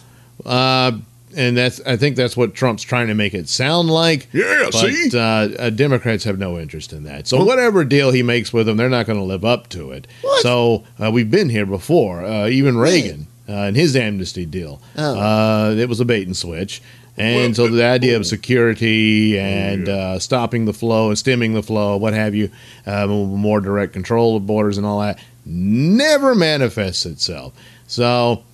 uh, 0.47 0.93
and 1.37 1.57
that's 1.57 1.81
I 1.87 1.97
think 1.97 2.17
that's 2.17 2.37
what 2.37 2.55
Trump's 2.55 2.83
trying 2.83 3.09
to 3.09 3.15
make 3.15 3.35
it 3.35 3.49
sound 3.49 3.91
like. 3.91 4.29
Yeah, 4.33 4.69
But 4.71 4.75
see? 4.75 5.11
uh, 5.15 5.21
uh, 5.21 5.71
Democrats 5.71 6.25
have 6.25 6.39
no 6.39 6.59
interest 6.59 6.93
in 6.93 7.05
that. 7.05 7.27
So 7.29 7.45
whatever 7.45 7.85
deal 7.85 8.11
he 8.11 8.23
makes 8.23 8.53
with 8.53 8.67
them, 8.67 8.77
they're 8.77 8.89
not 8.89 9.07
going 9.07 9.19
to 9.19 9.25
live 9.25 9.45
up 9.45 9.69
to 9.71 9.91
it. 9.93 10.07
What? 10.23 10.43
So 10.43 10.85
uh, 11.03 11.11
we've 11.11 11.31
been 11.31 11.49
here 11.49 11.67
before. 11.67 12.25
Uh, 12.25 12.49
even 12.49 12.77
Reagan 12.79 13.27
uh, 13.49 13.53
and 13.53 13.77
his 13.77 13.95
amnesty 13.97 14.47
deal, 14.47 14.81
Oh. 14.97 15.19
uh, 15.21 15.71
it 15.77 15.89
was 15.89 16.01
a 16.01 16.05
bait 16.05 16.27
and 16.27 16.37
switch. 16.37 16.83
And 17.19 17.57
Well, 17.59 17.69
so 17.69 17.75
the 17.75 17.85
idea 17.85 18.17
of 18.17 18.25
security 18.25 19.39
and 19.39 19.87
yeah. 19.87 19.95
uh, 19.95 20.19
stopping 20.19 20.65
the 20.65 20.73
flow 20.73 21.09
and 21.09 21.19
stemming 21.19 21.53
the 21.53 21.63
flow, 21.63 21.97
what 21.99 22.15
have 22.15 22.35
you, 22.35 22.51
uh, 22.87 23.07
more 23.07 23.61
direct 23.61 23.93
control 23.93 24.35
of 24.37 24.47
borders 24.47 24.79
and 24.79 24.87
all 24.87 25.01
that, 25.01 25.19
never 25.45 26.35
manifests 26.35 27.05
itself. 27.05 27.53
So 27.87 28.45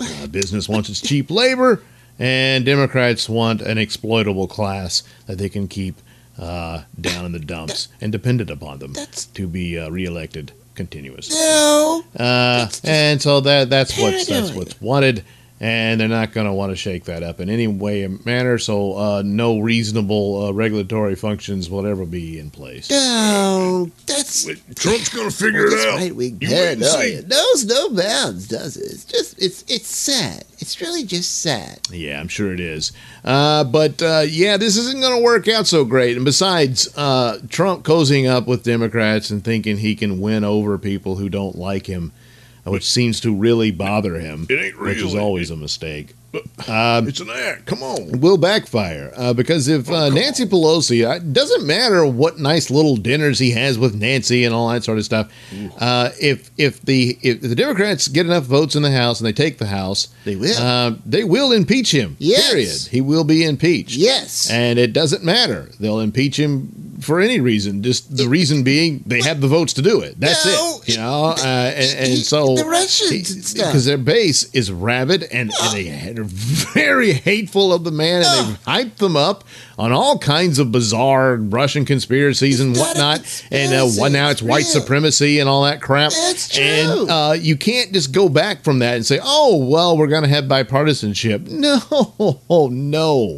uh, 0.00 0.26
business 0.28 0.66
wants 0.66 0.88
its 0.88 1.02
cheap 1.02 1.30
labor, 1.30 1.82
and 2.18 2.64
Democrats 2.64 3.28
want 3.28 3.60
an 3.62 3.78
exploitable 3.78 4.46
class 4.46 5.02
that 5.26 5.38
they 5.38 5.48
can 5.48 5.68
keep 5.68 5.96
uh, 6.38 6.82
down 7.00 7.24
in 7.24 7.32
the 7.32 7.38
dumps 7.38 7.88
and 8.00 8.10
dependent 8.12 8.50
upon 8.50 8.78
them 8.78 8.92
That's- 8.92 9.26
to 9.26 9.46
be 9.46 9.78
uh, 9.78 9.88
reelected 9.90 10.52
continuously. 10.74 11.36
No. 11.36 12.04
Uh, 12.18 12.68
and 12.82 13.22
so 13.22 13.40
that 13.40 13.70
that's 13.70 13.96
what's 13.98 14.26
that's 14.26 14.52
what's 14.52 14.80
wanted, 14.80 15.24
and 15.60 16.00
they're 16.00 16.08
not 16.08 16.32
going 16.32 16.46
to 16.46 16.52
want 16.52 16.72
to 16.72 16.76
shake 16.76 17.04
that 17.04 17.22
up 17.22 17.40
in 17.40 17.48
any 17.48 17.66
way 17.66 18.04
or 18.04 18.08
manner. 18.24 18.58
So 18.58 18.96
uh, 18.98 19.22
no 19.24 19.60
reasonable 19.60 20.46
uh, 20.46 20.52
regulatory 20.52 21.14
functions 21.14 21.70
will 21.70 21.86
ever 21.86 22.04
be 22.04 22.38
in 22.38 22.50
place. 22.50 22.90
No. 22.90 23.90
That's. 24.06 24.46
Wait, 24.46 24.60
Trump's 24.76 25.08
gonna 25.14 25.30
figure 25.30 25.70
This 25.70 25.84
it 25.84 25.88
out. 25.90 25.98
right 25.98 26.14
wing 26.14 26.38
You 26.40 26.48
wait 26.50 26.72
and 26.72 26.84
see. 26.84 26.96
paranoia 26.96 27.22
knows 27.22 27.64
no 27.64 27.90
bounds, 27.90 28.48
does 28.48 28.76
it? 28.76 28.92
It's 28.92 29.04
just 29.04 29.40
it's 29.42 29.64
it's 29.68 29.86
sad. 29.88 30.44
It's 30.58 30.80
really 30.80 31.04
just 31.04 31.40
sad. 31.42 31.80
Yeah, 31.90 32.20
I'm 32.20 32.28
sure 32.28 32.52
it 32.52 32.60
is. 32.60 32.92
Uh, 33.24 33.64
but 33.64 34.02
uh, 34.02 34.24
yeah, 34.26 34.56
this 34.56 34.76
isn't 34.76 35.00
going 35.00 35.16
to 35.18 35.22
work 35.22 35.46
out 35.48 35.66
so 35.66 35.84
great. 35.84 36.16
And 36.16 36.24
besides, 36.24 36.88
uh, 36.96 37.38
Trump 37.48 37.84
cozying 37.84 38.28
up 38.28 38.46
with 38.46 38.62
Democrats 38.64 39.30
and 39.30 39.44
thinking 39.44 39.76
he 39.78 39.94
can 39.94 40.20
win 40.20 40.42
over 40.44 40.78
people 40.78 41.16
who 41.16 41.28
don't 41.28 41.56
like 41.56 41.86
him, 41.86 42.12
which 42.64 42.88
seems 42.88 43.20
to 43.20 43.34
really 43.34 43.70
bother 43.70 44.18
him, 44.18 44.46
It 44.50 44.58
ain't 44.60 44.80
which 44.80 44.98
is 45.02 45.14
always 45.14 45.50
a 45.50 45.56
mistake. 45.56 46.14
Um, 46.68 47.08
it's 47.08 47.20
an 47.20 47.28
act. 47.30 47.66
Come 47.66 47.82
on. 47.82 48.20
will 48.20 48.36
backfire 48.38 49.12
uh, 49.16 49.32
because 49.32 49.68
if 49.68 49.88
uh, 49.88 50.06
come 50.08 50.14
Nancy 50.14 50.44
Pelosi, 50.46 51.06
uh, 51.08 51.16
it 51.16 51.32
doesn't 51.32 51.66
matter 51.66 52.06
what 52.06 52.38
nice 52.38 52.70
little 52.70 52.96
dinners 52.96 53.38
he 53.38 53.50
has 53.52 53.78
with 53.78 53.94
Nancy 53.94 54.44
and 54.44 54.54
all 54.54 54.68
that 54.70 54.84
sort 54.84 54.98
of 54.98 55.04
stuff. 55.04 55.30
Uh, 55.78 56.10
if 56.20 56.50
if 56.56 56.80
the 56.82 57.18
if 57.22 57.40
the 57.40 57.54
Democrats 57.54 58.08
get 58.08 58.26
enough 58.26 58.44
votes 58.44 58.74
in 58.76 58.82
the 58.82 58.90
House 58.90 59.20
and 59.20 59.26
they 59.26 59.32
take 59.32 59.58
the 59.58 59.66
House, 59.66 60.08
They 60.24 60.36
will. 60.36 60.56
Uh, 60.56 60.94
they 61.04 61.24
will 61.24 61.52
impeach 61.52 61.92
him. 61.92 62.16
Yes. 62.18 62.50
Period. 62.50 62.80
He 62.90 63.00
will 63.00 63.24
be 63.24 63.44
impeached. 63.44 63.96
Yes. 63.96 64.50
And 64.50 64.78
it 64.78 64.92
doesn't 64.92 65.22
matter. 65.24 65.70
They'll 65.80 66.00
impeach 66.00 66.38
him 66.38 66.98
for 67.00 67.20
any 67.20 67.40
reason. 67.40 67.82
Just 67.82 68.16
the 68.16 68.28
reason 68.28 68.62
being 68.62 69.02
they 69.06 69.20
have 69.22 69.40
the 69.40 69.48
votes 69.48 69.72
to 69.74 69.82
do 69.82 70.00
it. 70.00 70.18
That's 70.18 70.44
No, 70.46 70.80
it. 70.82 70.88
You 70.88 70.96
know, 70.98 71.34
uh, 71.36 71.72
and, 71.76 72.10
and 72.10 72.18
so 72.18 72.54
the 72.56 72.64
Russians 72.64 73.30
and 73.34 73.44
stuff. 73.44 73.66
because 73.66 73.84
their 73.84 73.98
base 73.98 74.44
is 74.54 74.70
rabid 74.72 75.24
and, 75.24 75.50
and 75.62 75.72
they 75.74 75.88
are 76.18 76.23
very 76.74 77.12
hateful 77.12 77.72
of 77.72 77.84
the 77.84 77.90
man, 77.90 78.22
and 78.24 78.48
they've 78.48 78.64
hyped 78.64 78.96
them 78.96 79.16
up 79.16 79.44
on 79.78 79.92
all 79.92 80.18
kinds 80.18 80.58
of 80.58 80.70
bizarre 80.72 81.36
Russian 81.36 81.84
conspiracies 81.84 82.60
and 82.60 82.76
whatnot. 82.76 83.20
And 83.50 83.72
uh, 83.72 84.08
now 84.08 84.28
it's 84.30 84.40
it's 84.40 84.42
white 84.42 84.64
real. 84.64 84.80
supremacy 84.82 85.38
and 85.40 85.48
all 85.48 85.62
that 85.64 85.80
crap. 85.82 86.12
And 86.58 87.10
uh, 87.10 87.34
you 87.38 87.56
can't 87.56 87.92
just 87.92 88.12
go 88.12 88.28
back 88.28 88.62
from 88.64 88.78
that 88.80 88.94
and 88.96 89.04
say, 89.06 89.18
"Oh, 89.22 89.56
well, 89.66 89.96
we're 89.96 90.06
going 90.08 90.22
to 90.22 90.28
have 90.28 90.44
bipartisanship." 90.44 91.48
No, 91.64 91.80
no. 92.18 92.40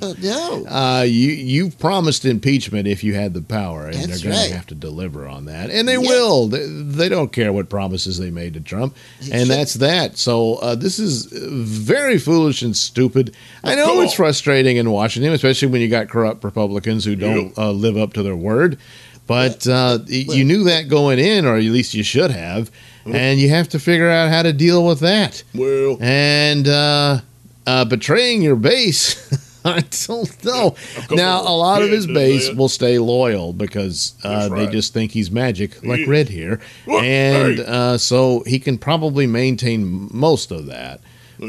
Oh, 0.03 0.15
no. 0.19 0.67
Uh, 0.67 1.03
you 1.07 1.31
you've 1.31 1.79
promised 1.79 2.25
impeachment 2.25 2.87
if 2.89 3.05
you 3.05 3.15
had 3.15 3.35
the 3.35 3.43
power, 3.43 3.87
and 3.87 3.95
That's 3.95 4.23
they're 4.23 4.31
going 4.33 4.43
right. 4.43 4.49
to 4.51 4.57
have 4.57 4.67
to 4.69 4.75
deliver 4.75 5.27
on 5.29 5.45
that, 5.47 5.71
and 5.71 5.87
they 5.87 5.93
Yeah. 5.95 5.99
will. 5.99 6.49
They, 6.49 6.67
they 6.67 7.09
don't 7.09 7.33
care 7.33 7.53
what 7.53 7.69
promises 7.69 8.19
they 8.19 8.31
made 8.31 8.55
to 8.55 8.61
Trump, 8.61 8.97
and 9.33 9.49
that's 9.49 9.75
that. 9.75 10.19
So 10.19 10.57
uh, 10.57 10.75
this 10.75 10.99
is 10.99 11.33
uh, 11.33 11.49
very 11.51 12.19
foolish 12.19 12.63
and 12.63 12.77
stupid. 12.77 13.35
I 13.63 13.75
know 13.75 14.01
it's 14.01 14.15
frustrating 14.15 14.77
in 14.77 14.91
Washington, 14.91 15.33
especially 15.33 15.69
when 15.69 15.81
you 15.81 15.89
got 15.89 16.09
corrupt 16.09 16.26
Republicans 16.43 17.05
who 17.05 17.17
don't 17.17 17.57
uh, 17.59 17.71
live 17.73 17.97
up 17.97 18.13
to 18.15 18.23
their 18.23 18.37
word. 18.37 18.79
But 19.27 19.67
uh, 19.67 19.99
you 20.07 20.45
knew 20.45 20.65
that 20.65 20.89
going 20.89 21.19
in, 21.19 21.47
or 21.47 21.57
at 21.57 21.63
least 21.65 21.95
you 21.95 22.05
should 22.05 22.31
have, 22.31 22.71
and 23.05 23.41
you 23.41 23.49
have 23.49 23.69
to 23.71 23.79
figure 23.81 24.09
out 24.09 24.31
how 24.31 24.43
to 24.43 24.53
deal 24.53 24.87
with 24.87 25.01
that 25.01 25.43
Well, 25.53 25.99
and 26.01 26.69
uh, 26.69 27.21
uh, 27.67 27.85
betraying 27.87 28.41
your 28.43 28.55
base. 28.57 29.17
I 29.65 29.81
don't 30.07 30.45
know. 30.45 30.77
couple 30.95 31.17
Now, 31.17 31.41
a 31.43 31.51
lot 31.51 31.83
of 31.83 31.91
his 31.91 32.07
base 32.07 32.53
will 32.55 32.69
stay 32.69 33.01
loyal 33.01 33.53
because 33.53 34.15
uh, 34.23 34.49
That's 34.49 34.55
they 34.55 34.67
just 34.69 34.95
think 34.95 35.11
he's 35.11 35.29
magic, 35.33 35.83
like 35.85 36.01
Yeah. 36.01 36.07
Red 36.09 36.29
here, 36.29 36.61
What? 36.85 37.03
and 37.05 37.59
Hey. 37.59 37.65
uh, 37.67 37.99
so 37.99 38.45
he 38.47 38.61
can 38.61 38.79
probably 38.79 39.27
maintain 39.27 40.09
most 40.13 40.53
of 40.53 40.67
that. 40.67 41.01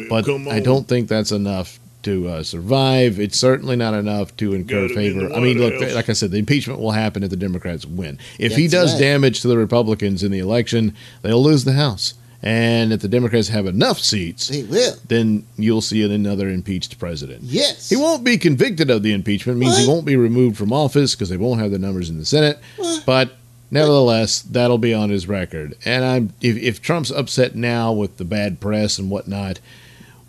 But 0.10 0.28
I 0.28 0.60
don't 0.62 0.88
think 0.88 1.10
that's 1.10 1.32
enough 1.32 1.80
to 2.08 2.28
uh, 2.30 2.44
survive. 2.44 3.20
It's 3.20 3.38
certainly 3.38 3.76
not 3.76 3.94
enough 3.94 4.36
to 4.38 4.54
incur 4.54 4.88
Got 4.88 4.92
him 4.92 4.98
in 4.98 5.20
favor. 5.20 5.34
I 5.34 5.40
mean, 5.40 5.60
look, 5.60 5.74
House. 5.82 5.94
like 5.94 6.10
I 6.10 6.14
said, 6.14 6.32
the 6.32 6.38
impeachment 6.38 6.80
will 6.80 6.92
happen 6.92 7.22
if 7.22 7.30
the 7.30 7.36
Democrats 7.36 7.86
win. 7.86 8.18
If 8.40 8.56
he 8.56 8.68
does 8.68 8.94
right. 8.94 9.00
damage 9.02 9.42
to 9.42 9.48
the 9.50 9.58
Republicans 9.58 10.24
in 10.24 10.32
the 10.32 10.40
election, 10.40 10.96
they'll 11.22 11.44
lose 11.44 11.66
the 11.66 11.74
House. 11.74 12.14
And 12.42 12.94
if 12.94 13.02
the 13.02 13.08
Democrats 13.08 13.50
have 13.50 13.66
enough 13.66 14.00
seats, 14.00 14.48
They 14.48 14.64
will. 14.64 14.94
then 15.08 15.46
you'll 15.58 15.82
see 15.82 16.04
another 16.04 16.48
impeached 16.50 16.98
president. 17.00 17.42
Yes. 17.44 17.90
He 17.90 17.96
won't 17.96 18.24
be 18.24 18.38
convicted 18.38 18.90
of 18.90 19.04
the 19.04 19.12
impeachment, 19.12 19.60
means 19.60 19.78
he 19.78 19.88
won't 19.88 20.06
be 20.06 20.16
removed 20.16 20.56
from 20.56 20.72
office 20.72 21.14
because 21.14 21.30
they 21.30 21.38
won't 21.38 21.60
have 21.60 21.72
the 21.72 21.80
numbers 21.80 22.10
in 22.10 22.20
the 22.20 22.26
Senate. 22.26 22.60
But 23.06 23.32
nevertheless, 23.72 24.42
that'll 24.44 24.78
be 24.78 24.94
on 24.94 25.10
his 25.10 25.28
record. 25.28 25.76
And 25.84 26.06
I'm 26.06 26.34
if, 26.40 26.56
if 26.58 26.82
Trump's 26.82 27.12
upset 27.12 27.56
now 27.56 27.92
with 27.92 28.18
the 28.18 28.26
bad 28.26 28.60
press 28.60 28.98
and 29.00 29.10
whatnot, 29.10 29.60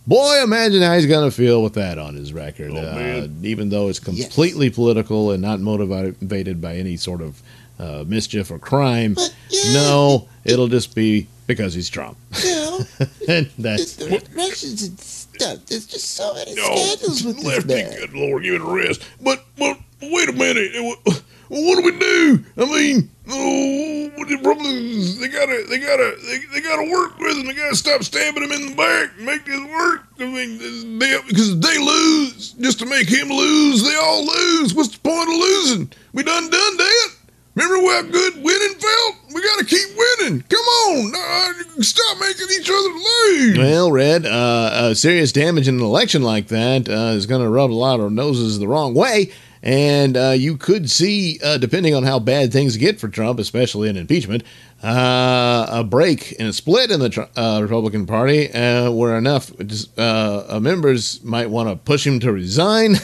boy, 0.08 0.42
imagine 0.42 0.82
how 0.82 0.94
he's 0.94 1.06
going 1.06 1.28
to 1.28 1.36
feel 1.36 1.62
with 1.62 1.74
that 1.74 1.98
on 1.98 2.14
his 2.14 2.32
record. 2.32 2.72
Oh, 2.72 2.78
uh, 2.78 3.28
even 3.42 3.68
though 3.68 3.88
it's 3.88 4.00
completely 4.00 4.70
political 4.70 5.30
and 5.30 5.42
not 5.42 5.60
motivated 5.60 6.60
by 6.60 6.76
any 6.76 6.96
sort 6.96 7.20
of 7.20 7.42
uh, 7.78 8.04
mischief 8.06 8.50
or 8.50 8.58
crime. 8.58 9.14
But, 9.14 9.34
yeah, 9.50 9.72
no, 9.74 10.28
it'll 10.44 10.68
just 10.68 10.94
be 10.94 11.28
because 11.46 11.74
he's 11.74 11.88
Trump. 11.88 12.16
You 12.42 12.50
know, 12.50 12.78
and 13.28 13.46
it's 13.46 13.54
that's 13.56 13.96
the 13.96 14.26
Russians 14.34 14.82
and 14.82 14.98
stuff. 14.98 15.66
There's 15.66 15.86
just 15.86 16.12
so 16.12 16.34
many 16.34 16.54
no, 16.54 16.74
scandals 16.74 17.24
with 17.24 17.36
this 17.36 17.44
lefty, 17.44 17.74
man. 17.74 17.98
good 17.98 18.14
lord, 18.14 18.42
give 18.42 18.54
it 18.54 18.60
a 18.60 18.64
rest. 18.64 19.06
But, 19.20 19.44
but, 19.58 19.78
wait 20.00 20.28
a 20.28 20.32
minute. 20.32 21.22
Uh, 21.50 21.60
What, 21.60 21.76
do 21.76 21.82
we 21.82 21.98
do? 21.98 22.44
I 22.58 22.64
mean, 22.66 23.10
oh, 23.30 24.10
what 24.16 24.28
the 24.28 24.36
Republicans, 24.36 25.18
they 25.18 25.28
gotta, 25.28 25.64
they 25.68 25.78
gotta, 25.78 26.16
they, 26.26 26.38
they 26.52 26.60
gotta 26.60 26.90
work 26.90 27.18
with 27.18 27.36
him. 27.38 27.46
They 27.46 27.54
gotta 27.54 27.76
stop 27.76 28.02
stabbing 28.04 28.42
him 28.42 28.52
in 28.52 28.70
the 28.70 28.74
back 28.74 29.10
and 29.16 29.26
make 29.26 29.44
this 29.46 29.60
work. 29.70 30.04
I 30.20 30.26
mean, 30.26 30.98
they, 30.98 31.18
because 31.26 31.58
they 31.60 31.78
lose, 31.78 32.52
just 32.52 32.78
to 32.80 32.86
make 32.86 33.08
him 33.08 33.28
lose, 33.28 33.82
they 33.82 33.96
all 33.96 34.26
lose. 34.26 34.74
What's 34.74 34.96
the 34.96 35.00
point 35.00 35.28
of 35.28 35.36
losing? 35.36 35.92
We 36.12 36.22
done 36.22 36.50
done 36.50 36.76
that. 36.76 37.08
Remember 37.54 37.90
how 37.90 38.02
good 38.02 38.34
winning 38.36 38.78
felt? 38.78 39.16
We 39.34 39.42
gotta 39.42 39.64
keep 39.64 39.88
winning. 39.96 40.42
Come 40.48 40.60
on, 40.60 41.12
uh, 41.16 41.82
stop 41.82 42.18
making 42.20 42.46
each 42.52 42.70
other 42.70 42.88
lose. 42.88 43.58
Well, 43.58 43.90
Red, 43.90 44.26
uh, 44.26 44.28
uh, 44.28 44.94
serious 44.94 45.32
damage 45.32 45.66
in 45.66 45.76
an 45.76 45.80
election 45.80 46.22
like 46.22 46.48
that 46.48 46.88
uh, 46.88 47.16
is 47.16 47.26
to 47.26 47.48
rub 47.48 47.72
a 47.72 47.74
lot 47.74 47.98
of 47.98 48.12
noses 48.12 48.60
the 48.60 48.68
wrong 48.68 48.94
way. 48.94 49.32
And 49.62 50.16
uh, 50.16 50.34
you 50.36 50.56
could 50.56 50.88
see, 50.90 51.40
uh, 51.42 51.58
depending 51.58 51.94
on 51.94 52.04
how 52.04 52.18
bad 52.20 52.52
things 52.52 52.76
get 52.76 53.00
for 53.00 53.08
Trump, 53.08 53.38
especially 53.40 53.88
in 53.88 53.96
impeachment, 53.96 54.44
uh, 54.84 55.66
a 55.68 55.82
break 55.82 56.36
and 56.38 56.48
a 56.48 56.52
split 56.52 56.92
in 56.92 57.00
the 57.00 57.08
Tr- 57.08 57.22
uh, 57.36 57.58
Republican 57.60 58.06
Party 58.06 58.52
uh, 58.52 58.90
where 58.92 59.16
enough 59.18 59.50
uh, 59.98 60.60
members 60.62 61.22
might 61.24 61.50
want 61.50 61.68
to 61.68 61.74
push 61.74 62.06
him 62.06 62.20
to 62.20 62.30
resign 62.32 62.94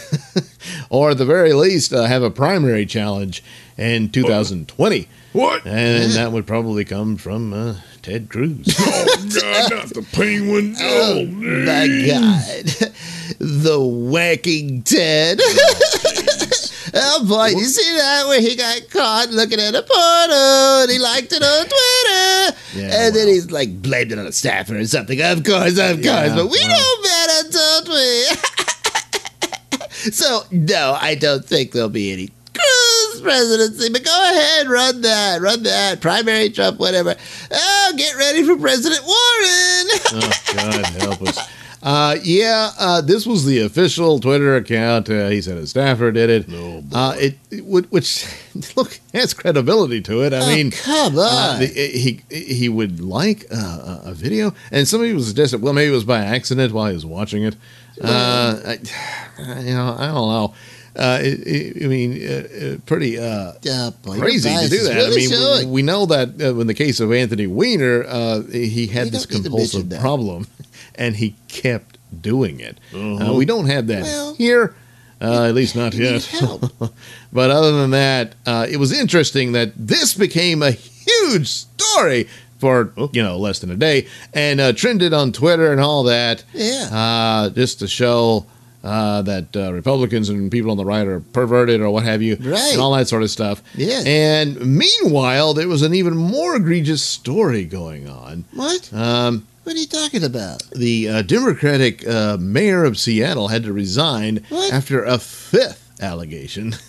or 0.90 1.10
at 1.10 1.18
the 1.18 1.24
very 1.26 1.52
least 1.52 1.92
uh, 1.92 2.04
have 2.04 2.22
a 2.22 2.30
primary 2.30 2.86
challenge 2.86 3.42
in 3.76 4.08
2020. 4.10 5.08
What? 5.32 5.66
And 5.66 6.12
that 6.12 6.30
would 6.30 6.46
probably 6.46 6.84
come 6.84 7.16
from 7.16 7.52
uh, 7.52 7.74
Ted 8.02 8.28
Cruz. 8.28 8.68
Oh 8.86 9.40
God, 9.40 9.70
not 9.70 9.88
the 9.88 10.06
penguin. 10.12 10.74
Oh 10.78 11.20
Oh, 11.20 11.26
my 11.26 11.86
God. 12.06 12.64
the 13.38 13.80
whacking 13.80 14.82
Ted. 14.82 15.40
Oh 16.94 17.24
boy, 17.26 17.48
you 17.48 17.64
see 17.64 17.96
that 17.96 18.26
where 18.26 18.40
he 18.40 18.56
got 18.56 18.88
caught 18.90 19.30
looking 19.30 19.60
at 19.60 19.74
a 19.74 19.82
porno 19.82 20.82
and 20.82 20.90
he 20.90 20.98
liked 20.98 21.32
it 21.32 21.42
on 21.42 21.64
Twitter. 21.66 22.58
Yeah, 22.74 23.06
and 23.06 23.14
then 23.14 23.28
he's 23.28 23.50
like 23.50 23.82
blamed 23.82 24.12
it 24.12 24.18
on 24.18 24.26
a 24.26 24.32
staffer 24.32 24.76
or 24.78 24.86
something. 24.86 25.20
Of 25.20 25.44
course, 25.44 25.78
of 25.78 25.96
course. 25.96 26.04
Yeah, 26.04 26.34
but 26.34 26.48
we 26.50 26.60
know 26.66 26.94
better, 27.02 27.50
don't 27.50 27.88
we? 27.88 28.24
so 30.12 30.42
no, 30.50 30.96
I 31.00 31.14
don't 31.14 31.44
think 31.44 31.72
there'll 31.72 31.88
be 31.88 32.12
any 32.12 32.30
Cruz 32.54 33.20
presidency. 33.20 33.90
But 33.92 34.04
go 34.04 34.30
ahead, 34.32 34.68
run 34.68 35.00
that, 35.02 35.40
run 35.40 35.62
that. 35.64 36.00
Primary 36.00 36.50
Trump, 36.50 36.78
whatever. 36.78 37.16
Oh, 37.50 37.92
get 37.96 38.16
ready 38.16 38.42
for 38.44 38.56
President 38.56 39.02
Warren. 39.04 39.20
Oh, 40.16 40.30
God 40.54 40.86
help 41.02 41.22
us. 41.22 41.38
Uh, 41.86 42.16
yeah, 42.22 42.70
uh, 42.78 43.00
this 43.02 43.26
was 43.26 43.44
the 43.44 43.60
official 43.60 44.18
Twitter 44.18 44.56
account. 44.56 45.10
Uh, 45.10 45.28
he 45.28 45.42
said 45.42 45.58
a 45.58 45.66
staffer 45.66 46.10
did 46.10 46.30
it. 46.30 46.48
No, 46.48 46.80
boy. 46.80 46.96
uh, 46.96 47.14
it, 47.18 47.38
it 47.50 47.64
would, 47.66 47.90
which 47.90 48.26
look 48.76 48.98
has 49.12 49.34
credibility 49.34 50.00
to 50.00 50.22
it. 50.22 50.32
I 50.32 50.40
Oh, 50.40 50.46
mean, 50.56 50.70
come 50.70 51.18
uh, 51.18 51.20
on. 51.20 51.60
the, 51.60 51.66
he 51.66 52.22
he 52.34 52.68
would 52.70 53.00
like 53.00 53.44
uh, 53.52 54.00
a 54.06 54.10
a 54.10 54.14
video, 54.14 54.54
and 54.72 54.88
somebody 54.88 55.12
was 55.12 55.26
suggested. 55.28 55.60
Well, 55.60 55.74
maybe 55.74 55.90
it 55.92 55.94
was 55.94 56.04
by 56.04 56.20
accident 56.24 56.72
while 56.72 56.88
he 56.88 56.94
was 56.94 57.04
watching 57.04 57.44
it. 57.44 57.54
Uh, 58.00 58.60
I, 58.66 58.72
you 59.60 59.74
know, 59.74 59.94
I 59.98 60.06
don't 60.06 60.28
know. 60.30 60.54
Uh, 60.96 61.18
it, 61.20 61.40
it, 61.46 61.84
I 61.84 61.88
mean, 61.88 62.22
uh, 62.26 62.74
uh, 62.74 62.78
pretty 62.86 63.18
uh, 63.18 63.52
Oh, 63.68 63.92
crazy 64.18 64.48
to 64.48 64.68
do 64.70 64.84
that. 64.84 64.94
really 64.94 65.06
I 65.06 65.08
mean, 65.16 65.30
we, 65.30 65.36
showing. 65.36 65.72
we 65.72 65.82
know 65.82 66.06
that 66.06 66.40
uh, 66.40 66.54
in 66.60 66.66
the 66.68 66.74
case 66.74 67.00
of 67.00 67.12
Anthony 67.12 67.48
Weiner, 67.48 68.04
uh, 68.06 68.42
he 68.42 68.86
had 68.86 69.08
this 69.08 69.26
don't 69.26 69.38
need 69.42 69.42
to 69.44 69.50
compulsive 69.50 69.90
problem, 70.00 70.46
and 70.96 71.16
he 71.16 71.34
kept 71.48 71.98
doing 72.20 72.60
it. 72.60 72.78
Uh, 72.94 73.14
Uh-huh. 73.16 73.32
we 73.34 73.44
don't 73.44 73.66
have 73.66 73.86
that 73.88 74.02
Well, 74.04 74.34
here, 74.34 74.74
uh, 75.20 75.44
at 75.44 75.54
least 75.54 75.74
not 75.76 75.94
yet. 75.94 76.28
but 77.32 77.50
other 77.50 77.72
than 77.72 77.90
that, 77.90 78.34
uh, 78.46 78.66
it 78.68 78.76
was 78.76 78.92
interesting 78.92 79.52
that 79.52 79.72
this 79.76 80.14
became 80.14 80.62
a 80.62 80.70
huge 80.70 81.48
story 81.48 82.28
for 82.58 82.92
you 83.12 83.22
know 83.22 83.36
less 83.36 83.58
than 83.58 83.70
a 83.70 83.76
day, 83.76 84.06
and 84.32 84.60
uh, 84.60 84.72
trended 84.72 85.12
on 85.12 85.32
Twitter 85.32 85.70
and 85.72 85.80
all 85.80 86.04
that 86.04 86.44
Yeah. 86.54 86.88
uh, 86.92 87.50
just 87.50 87.78
to 87.80 87.86
show 87.88 88.46
uh, 88.82 89.22
that 89.22 89.54
uh, 89.56 89.72
Republicans 89.72 90.28
and 90.28 90.50
people 90.50 90.70
on 90.70 90.76
the 90.76 90.84
right 90.84 91.06
are 91.06 91.20
perverted 91.20 91.80
or 91.80 91.90
what 91.90 92.04
have 92.04 92.20
you, 92.22 92.36
Right. 92.40 92.72
and 92.72 92.80
all 92.80 92.92
that 92.92 93.08
sort 93.08 93.22
of 93.22 93.30
stuff. 93.30 93.62
Yes. 93.74 94.04
And 94.06 94.60
meanwhile, 94.60 95.54
there 95.54 95.68
was 95.68 95.82
an 95.82 95.94
even 95.94 96.14
more 96.16 96.54
egregious 96.56 97.02
story 97.02 97.64
going 97.64 98.08
on. 98.08 98.44
What? 98.52 98.90
Um, 98.92 99.46
What 99.64 99.74
are 99.76 99.78
you 99.78 99.86
talking 99.86 100.22
about? 100.24 100.62
the 100.70 101.08
uh, 101.08 101.22
Democratic 101.22 102.06
uh, 102.06 102.36
mayor 102.38 102.84
of 102.84 102.98
Seattle 102.98 103.48
had 103.48 103.62
to 103.64 103.72
resign 103.72 104.44
What? 104.50 104.72
after 104.72 105.02
a 105.04 105.18
fifth 105.18 105.90
allegation. 106.00 106.74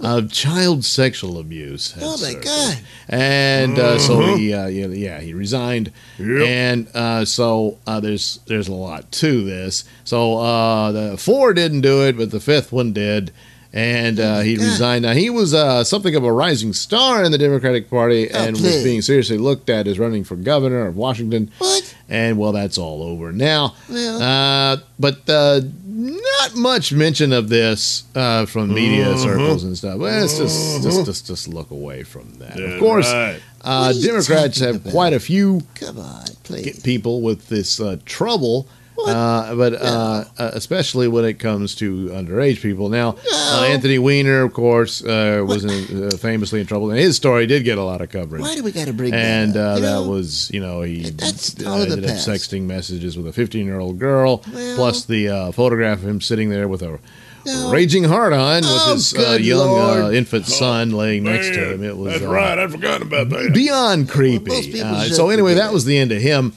Of 0.00 0.32
child 0.32 0.84
sexual 0.84 1.38
abuse. 1.38 1.94
Oh, 2.00 2.12
my 2.12 2.30
surfaced. 2.32 2.44
God. 2.44 2.78
And 3.08 3.78
uh, 3.78 3.98
so 4.00 4.20
Uh-huh. 4.20 4.36
he, 4.36 4.52
uh, 4.52 4.66
yeah, 4.66 4.86
yeah, 4.88 5.20
he 5.20 5.32
resigned, 5.32 5.92
Yep. 6.18 6.42
and 6.48 6.88
uh, 6.92 7.24
so 7.24 7.78
uh, 7.86 8.00
there's 8.00 8.40
there's 8.46 8.66
a 8.66 8.72
lot 8.74 9.12
to 9.12 9.44
this. 9.44 9.84
So 10.02 10.38
uh, 10.38 10.90
the 10.90 11.16
four 11.16 11.54
didn't 11.54 11.82
do 11.82 12.04
it, 12.04 12.16
but 12.16 12.32
the 12.32 12.40
fifth 12.40 12.72
one 12.72 12.92
did, 12.92 13.30
and 13.72 14.20
uh, 14.20 14.40
he 14.40 14.56
God. 14.56 14.64
resigned. 14.64 15.02
Now 15.04 15.12
he 15.12 15.30
was 15.30 15.54
uh, 15.54 15.82
something 15.84 16.14
of 16.14 16.24
a 16.24 16.32
rising 16.32 16.72
star 16.72 17.24
in 17.24 17.32
the 17.32 17.38
Democratic 17.38 17.88
Party, 17.88 18.30
Oh, 18.30 18.38
and 18.38 18.52
was 18.60 18.82
being 18.84 19.00
seriously 19.02 19.38
looked 19.38 19.70
at 19.70 19.86
as 19.86 19.98
running 19.98 20.24
for 20.24 20.36
governor 20.36 20.86
of 20.86 20.96
Washington. 20.96 21.50
What? 21.58 21.94
And 22.08 22.36
well, 22.38 22.52
that's 22.52 22.76
all 22.78 23.02
over 23.02 23.32
now. 23.32 23.74
Well, 23.88 24.22
Uh, 24.22 24.76
but 24.98 25.28
uh, 25.28 25.60
not 25.86 26.54
much 26.56 26.92
mention 26.92 27.32
of 27.32 27.48
this 27.48 28.04
uh, 28.14 28.44
from 28.46 28.74
media 28.74 29.08
Uh-huh. 29.10 29.18
circles 29.22 29.64
and 29.64 29.76
stuff. 29.78 29.98
Well, 29.98 30.22
it's 30.24 30.36
just, 30.38 30.58
Uh-huh. 30.76 30.82
just, 30.82 31.06
just, 31.06 31.26
just 31.26 31.48
look 31.48 31.70
away 31.70 32.02
from 32.02 32.34
that. 32.38 32.56
That's 32.56 32.74
of 32.74 32.80
course, 32.80 33.10
right. 33.12 33.40
uh, 33.62 33.86
What 33.92 33.96
are 33.96 33.98
you 33.98 34.06
Democrats 34.08 34.58
have 34.60 34.76
about? 34.76 34.92
quite 34.92 35.12
a 35.14 35.20
few 35.20 35.62
come 35.76 35.98
on, 35.98 36.24
please. 36.42 36.80
people 36.82 37.22
with 37.22 37.48
this 37.48 37.80
uh, 37.80 37.96
trouble. 38.04 38.66
What? 39.04 39.16
Uh, 39.16 39.54
but 39.56 39.72
uh, 39.74 40.24
uh, 40.38 40.50
especially 40.54 41.08
when 41.08 41.24
it 41.24 41.38
comes 41.38 41.74
to 41.76 42.06
underage 42.10 42.60
people. 42.62 42.88
Now, 42.88 43.16
uh, 43.32 43.66
Anthony 43.68 43.98
Weiner, 43.98 44.42
of 44.42 44.52
course, 44.52 45.02
uh, 45.04 45.44
was 45.46 45.64
in, 45.64 46.04
uh, 46.06 46.16
famously 46.16 46.60
in 46.60 46.66
trouble, 46.66 46.90
and 46.90 46.98
his 46.98 47.16
story 47.16 47.46
did 47.46 47.64
get 47.64 47.78
a 47.78 47.82
lot 47.82 48.00
of 48.00 48.10
coverage 48.10 48.42
Why 48.42 48.54
do 48.54 48.62
we 48.62 48.70
got 48.70 48.86
to 48.86 48.92
bring 48.92 49.12
and 49.12 49.54
that 49.54 49.58
uh, 49.60 49.70
up? 49.72 49.76
You 49.78 49.82
that 49.82 49.90
know? 49.92 50.08
was 50.08 50.50
you 50.52 50.60
know 50.60 50.82
he 50.82 51.10
That's 51.10 51.64
all 51.64 51.82
in 51.82 51.88
the 51.88 51.94
ended 51.96 52.04
up 52.10 52.16
past. 52.16 52.28
sexting 52.28 52.62
messages 52.62 53.16
with 53.16 53.26
a 53.26 53.32
15 53.32 53.66
year 53.66 53.80
old 53.80 53.98
girl 53.98 54.42
Well- 54.52 54.76
plus 54.76 55.04
the 55.04 55.28
uh, 55.28 55.52
photograph 55.52 55.98
of 55.98 56.08
him 56.08 56.20
sitting 56.20 56.50
there 56.50 56.68
with 56.68 56.82
a 56.82 56.98
No. 57.44 57.72
raging 57.72 58.04
heart 58.04 58.32
on 58.32 58.62
Oh, 58.64 58.86
with 58.86 58.94
his 58.94 59.14
uh, 59.18 59.32
young 59.40 59.78
uh, 59.78 60.10
infant 60.10 60.46
son 60.46 60.92
laying 60.92 61.24
next 61.24 61.48
to 61.48 61.72
him 61.74 61.82
it 61.82 61.96
was 61.96 62.12
That's 62.12 62.24
uh, 62.24 62.30
right. 62.30 62.56
I'd 62.56 62.70
forgotten 62.70 63.08
about 63.08 63.30
that. 63.30 63.50
beyond 63.52 64.08
creepy 64.08 64.62
people 64.72 64.86
uh, 64.94 65.04
so 65.06 65.28
anyway 65.30 65.54
that 65.54 65.72
was 65.72 65.84
the 65.84 65.98
end 65.98 66.12
of 66.12 66.22
him 66.22 66.52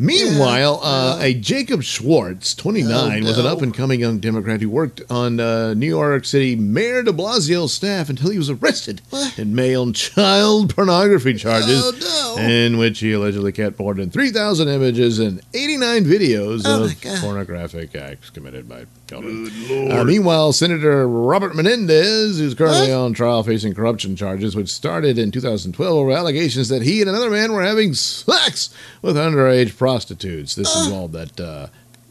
Meanwhile, 0.00 0.80
uh, 0.82 1.18
a 1.20 1.34
Jacob 1.34 1.82
Schwartz, 1.82 2.54
29, 2.54 3.22
Oh, 3.22 3.26
was 3.26 3.36
an 3.36 3.44
up 3.44 3.60
and 3.60 3.74
coming 3.74 4.00
young 4.00 4.18
Democrat 4.18 4.62
who 4.62 4.70
worked 4.70 5.02
on 5.10 5.38
uh, 5.38 5.74
New 5.74 5.86
York 5.86 6.24
City 6.24 6.56
Mayor 6.56 7.02
de 7.02 7.12
Blasio's 7.12 7.74
staff 7.74 8.08
until 8.08 8.30
he 8.30 8.38
was 8.38 8.48
arrested 8.48 9.02
What? 9.10 9.36
and 9.38 9.54
mailed 9.54 9.88
on 9.88 9.92
child 9.92 10.74
pornography 10.74 11.34
charges 11.34 11.82
Oh, 11.84 12.36
no. 12.38 12.42
in 12.42 12.78
which 12.78 13.00
he 13.00 13.12
allegedly 13.12 13.52
kept 13.52 13.78
more 13.78 13.92
than 13.92 14.10
3,000 14.10 14.68
images 14.68 15.18
and 15.18 15.42
89 15.52 16.04
videos 16.06 16.62
Oh, 16.64 16.84
of 16.84 17.20
pornographic 17.20 17.94
acts 17.94 18.30
committed 18.30 18.68
by 18.68 18.76
children. 18.76 18.86
Good 18.86 18.88
Lord. 18.88 18.99
Uh, 19.12 20.04
meanwhile, 20.04 20.52
Senator 20.52 21.06
Robert 21.08 21.54
Menendez, 21.56 22.38
who's 22.38 22.54
currently 22.54 22.90
What? 22.92 22.98
on 23.00 23.12
trial 23.14 23.42
facing 23.42 23.74
corruption 23.74 24.14
charges, 24.16 24.54
which 24.54 24.68
started 24.68 25.18
in 25.18 25.30
2012 25.30 25.92
over 25.96 26.10
allegations 26.12 26.68
that 26.68 26.82
he 26.82 27.00
and 27.00 27.10
another 27.10 27.30
man 27.30 27.52
were 27.52 27.62
having 27.62 27.94
sex 27.94 28.70
with 29.02 29.16
underage 29.16 29.76
prostitutes. 29.76 30.54
This 30.54 30.74
involved 30.86 31.14
that 31.14 31.40
uh, 31.40 31.66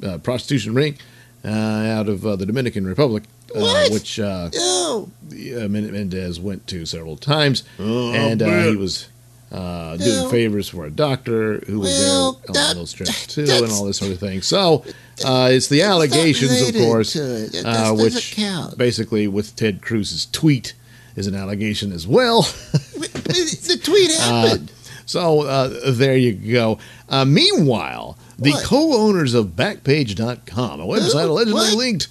uh, 0.06 0.18
prostitution 0.20 0.74
ring 0.74 0.98
uh, 1.46 1.48
out 1.50 2.10
of 2.10 2.26
uh, 2.26 2.36
the 2.36 2.46
Dominican 2.46 2.86
Republic, 2.86 3.24
uh, 3.56 3.88
which 3.90 4.20
uh, 4.20 4.50
No. 4.54 5.10
uh, 5.32 5.68
Mendez 5.70 6.40
went 6.40 6.68
to 6.68 6.86
several 6.86 7.16
times, 7.18 7.64
Oh, 7.80 8.12
and 8.14 8.42
uh, 8.42 8.64
he 8.70 8.76
was 8.76 9.08
uh, 9.52 9.98
doing 9.98 10.30
favors 10.30 10.70
for 10.70 10.86
a 10.86 10.92
doctor 10.92 11.60
who 11.68 11.80
was 11.80 11.90
Well, 11.90 12.42
there 12.54 12.70
on 12.70 12.76
those 12.76 12.94
trips 12.94 13.28
too, 13.28 13.46
and 13.50 13.72
all 13.72 13.86
this 13.86 13.98
sort 13.98 14.12
of 14.12 14.20
thing. 14.20 14.42
So 14.42 14.84
uh, 15.26 15.50
it's 15.52 15.68
the 15.68 15.82
allegations, 15.82 16.70
of 16.70 16.76
course, 16.76 17.14
to 17.14 17.44
it. 17.46 17.52
That 17.64 17.66
uh, 17.66 17.94
which 17.96 18.38
basically 18.78 19.28
with 19.28 19.56
Ted 19.56 19.82
Cruz's 19.82 20.28
tweet 20.32 20.74
is 21.16 21.28
an 21.28 21.36
allegation 21.36 21.92
as 21.92 22.08
well. 22.08 22.44
the 22.44 23.80
tweet 23.84 24.12
happened. 24.20 24.72
So 25.06 25.42
uh, 25.42 25.92
there 25.92 26.16
you 26.18 26.34
go. 26.34 26.78
Uh, 27.10 27.26
meanwhile, 27.26 28.18
the 28.38 28.52
What? 28.52 28.64
co-owners 28.64 29.34
of 29.34 29.48
Backpage.com, 29.48 30.80
a 30.80 30.86
website 30.86 31.28
allegedly 31.28 31.54
What? 31.62 31.74
linked 31.74 32.08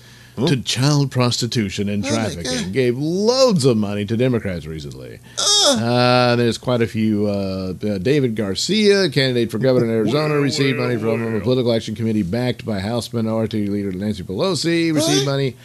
to 0.46 0.56
child 0.62 1.10
prostitution 1.10 1.88
and 1.88 2.04
Oh, 2.04 2.08
trafficking, 2.08 2.64
God. 2.64 2.72
gave 2.72 2.96
loads 2.98 3.64
of 3.64 3.76
money 3.76 4.04
to 4.06 4.16
Democrats 4.16 4.66
recently. 4.66 5.18
Ugh. 5.38 5.78
Uh, 5.82 6.36
there's 6.36 6.58
quite 6.58 6.80
a 6.82 6.86
few. 6.86 7.26
Uh, 7.26 7.74
uh, 7.86 7.98
David 7.98 8.36
Garcia, 8.36 9.10
candidate 9.10 9.50
for 9.50 9.58
governor 9.58 9.86
in 9.86 9.90
Arizona, 9.98 10.34
Well, 10.34 10.42
received 10.42 10.78
money 10.78 10.96
well, 10.96 11.16
from 11.16 11.34
a 11.36 11.40
political 11.40 11.72
action 11.72 11.94
committee 11.94 12.22
backed 12.22 12.64
by 12.64 12.80
House 12.80 13.12
Minority 13.12 13.66
Leader 13.66 13.92
Nancy 13.92 14.22
Pelosi. 14.22 14.94
Received 14.94 15.26
What? 15.26 15.32
money. 15.32 15.56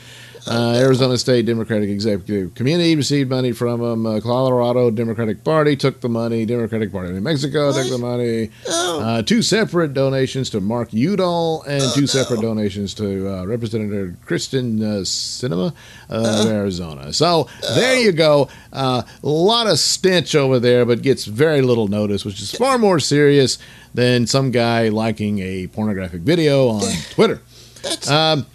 Uh, 0.45 0.73
Arizona 0.75 1.17
State 1.17 1.45
Democratic 1.45 1.89
Executive 1.89 2.53
Committee 2.53 2.95
received 2.95 3.29
money 3.29 3.51
from 3.53 3.82
him. 3.82 4.06
Uh, 4.06 4.19
Colorado 4.19 4.91
Democratic 4.91 5.43
Party 5.43 5.75
took 5.75 6.01
the 6.01 6.10
money. 6.10 6.45
Democratic 6.45 6.91
Party 6.91 7.10
of 7.10 7.15
New 7.15 7.21
Mexico 7.21 7.71
took 7.71 7.89
the 7.89 7.97
money. 7.97 8.49
Oh. 8.67 8.99
Uh, 9.01 9.21
two 9.21 9.41
separate 9.41 9.93
donations 9.93 10.49
to 10.49 10.60
Mark 10.60 10.91
Udall 10.93 11.63
and 11.63 11.82
Oh, 11.84 11.91
two 11.95 12.01
no. 12.01 12.08
separate 12.08 12.41
donations 12.41 12.93
to 12.95 13.29
uh, 13.34 13.45
Representative 13.45 14.15
Kristen 14.25 14.82
uh, 14.84 14.86
Sinema 15.03 15.73
of 16.10 16.45
Arizona. 16.47 17.13
So 17.13 17.47
there 17.75 17.99
you 17.99 18.12
go. 18.12 18.49
Uh, 18.73 19.03
a 19.23 19.27
lot 19.27 19.67
of 19.67 19.79
stench 19.79 20.36
over 20.36 20.60
there, 20.60 20.86
but 20.86 21.01
gets 21.01 21.25
very 21.25 21.62
little 21.62 21.88
notice, 21.88 22.25
which 22.25 22.41
is 22.41 22.51
far 22.51 22.77
more 22.77 22.99
serious 22.99 23.58
than 23.93 24.27
some 24.27 24.51
guy 24.51 24.89
liking 24.89 25.39
a 25.39 25.67
pornographic 25.67 26.21
video 26.21 26.67
on 26.67 26.84
Twitter. 27.12 27.41
That's 27.82 28.10
Um, 28.10 28.45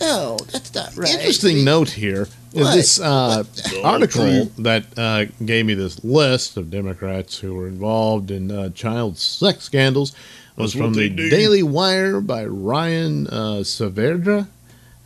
no, 0.00 0.36
that's 0.52 0.74
not 0.74 0.96
right. 0.96 1.10
Interesting 1.14 1.64
note 1.64 1.90
here 1.90 2.22
is 2.52 2.62
What? 2.64 2.74
this 2.74 3.00
uh, 3.00 3.44
article 3.84 4.46
that 4.58 4.84
uh, 4.98 5.26
gave 5.44 5.66
me 5.66 5.74
this 5.74 6.02
list 6.04 6.56
of 6.56 6.70
Democrats 6.70 7.38
who 7.38 7.54
were 7.54 7.68
involved 7.68 8.30
in 8.30 8.50
uh, 8.50 8.70
child 8.70 9.18
sex 9.18 9.64
scandals 9.64 10.14
was 10.56 10.72
That's 10.72 10.82
from 10.82 10.92
the 10.94 11.08
they 11.08 11.14
do. 11.14 11.28
Daily 11.30 11.62
Wire 11.62 12.20
by 12.20 12.46
Ryan 12.46 13.26
uh, 13.26 13.62
Saavedra, 13.62 14.48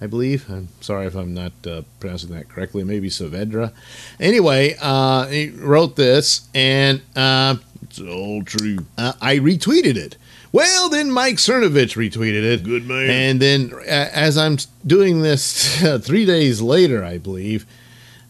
I 0.00 0.06
believe. 0.06 0.48
I'm 0.48 0.68
sorry 0.80 1.06
if 1.06 1.14
I'm 1.16 1.34
not 1.34 1.52
uh, 1.66 1.82
pronouncing 1.98 2.30
that 2.30 2.48
correctly. 2.48 2.84
Maybe 2.84 3.08
Saavedra. 3.08 3.72
Anyway, 4.20 4.76
uh, 4.80 5.26
he 5.26 5.50
wrote 5.50 5.96
this, 5.96 6.48
and 6.54 7.02
uh, 7.16 7.56
It's 7.82 8.00
all 8.00 8.44
true. 8.44 8.78
Uh, 8.96 9.12
I 9.20 9.36
retweeted 9.38 9.96
it. 9.96 10.16
Well, 10.52 10.88
then 10.88 11.10
Mike 11.10 11.36
Cernovich 11.36 11.96
retweeted 11.96 12.42
it. 12.42 12.64
Good 12.64 12.86
man. 12.86 13.08
And 13.10 13.40
then, 13.40 13.72
uh, 13.72 14.10
as 14.12 14.36
I'm 14.36 14.58
doing 14.86 15.22
this 15.22 15.80
three 16.00 16.26
days 16.26 16.60
later, 16.60 17.04
I 17.04 17.18
believe, 17.18 17.66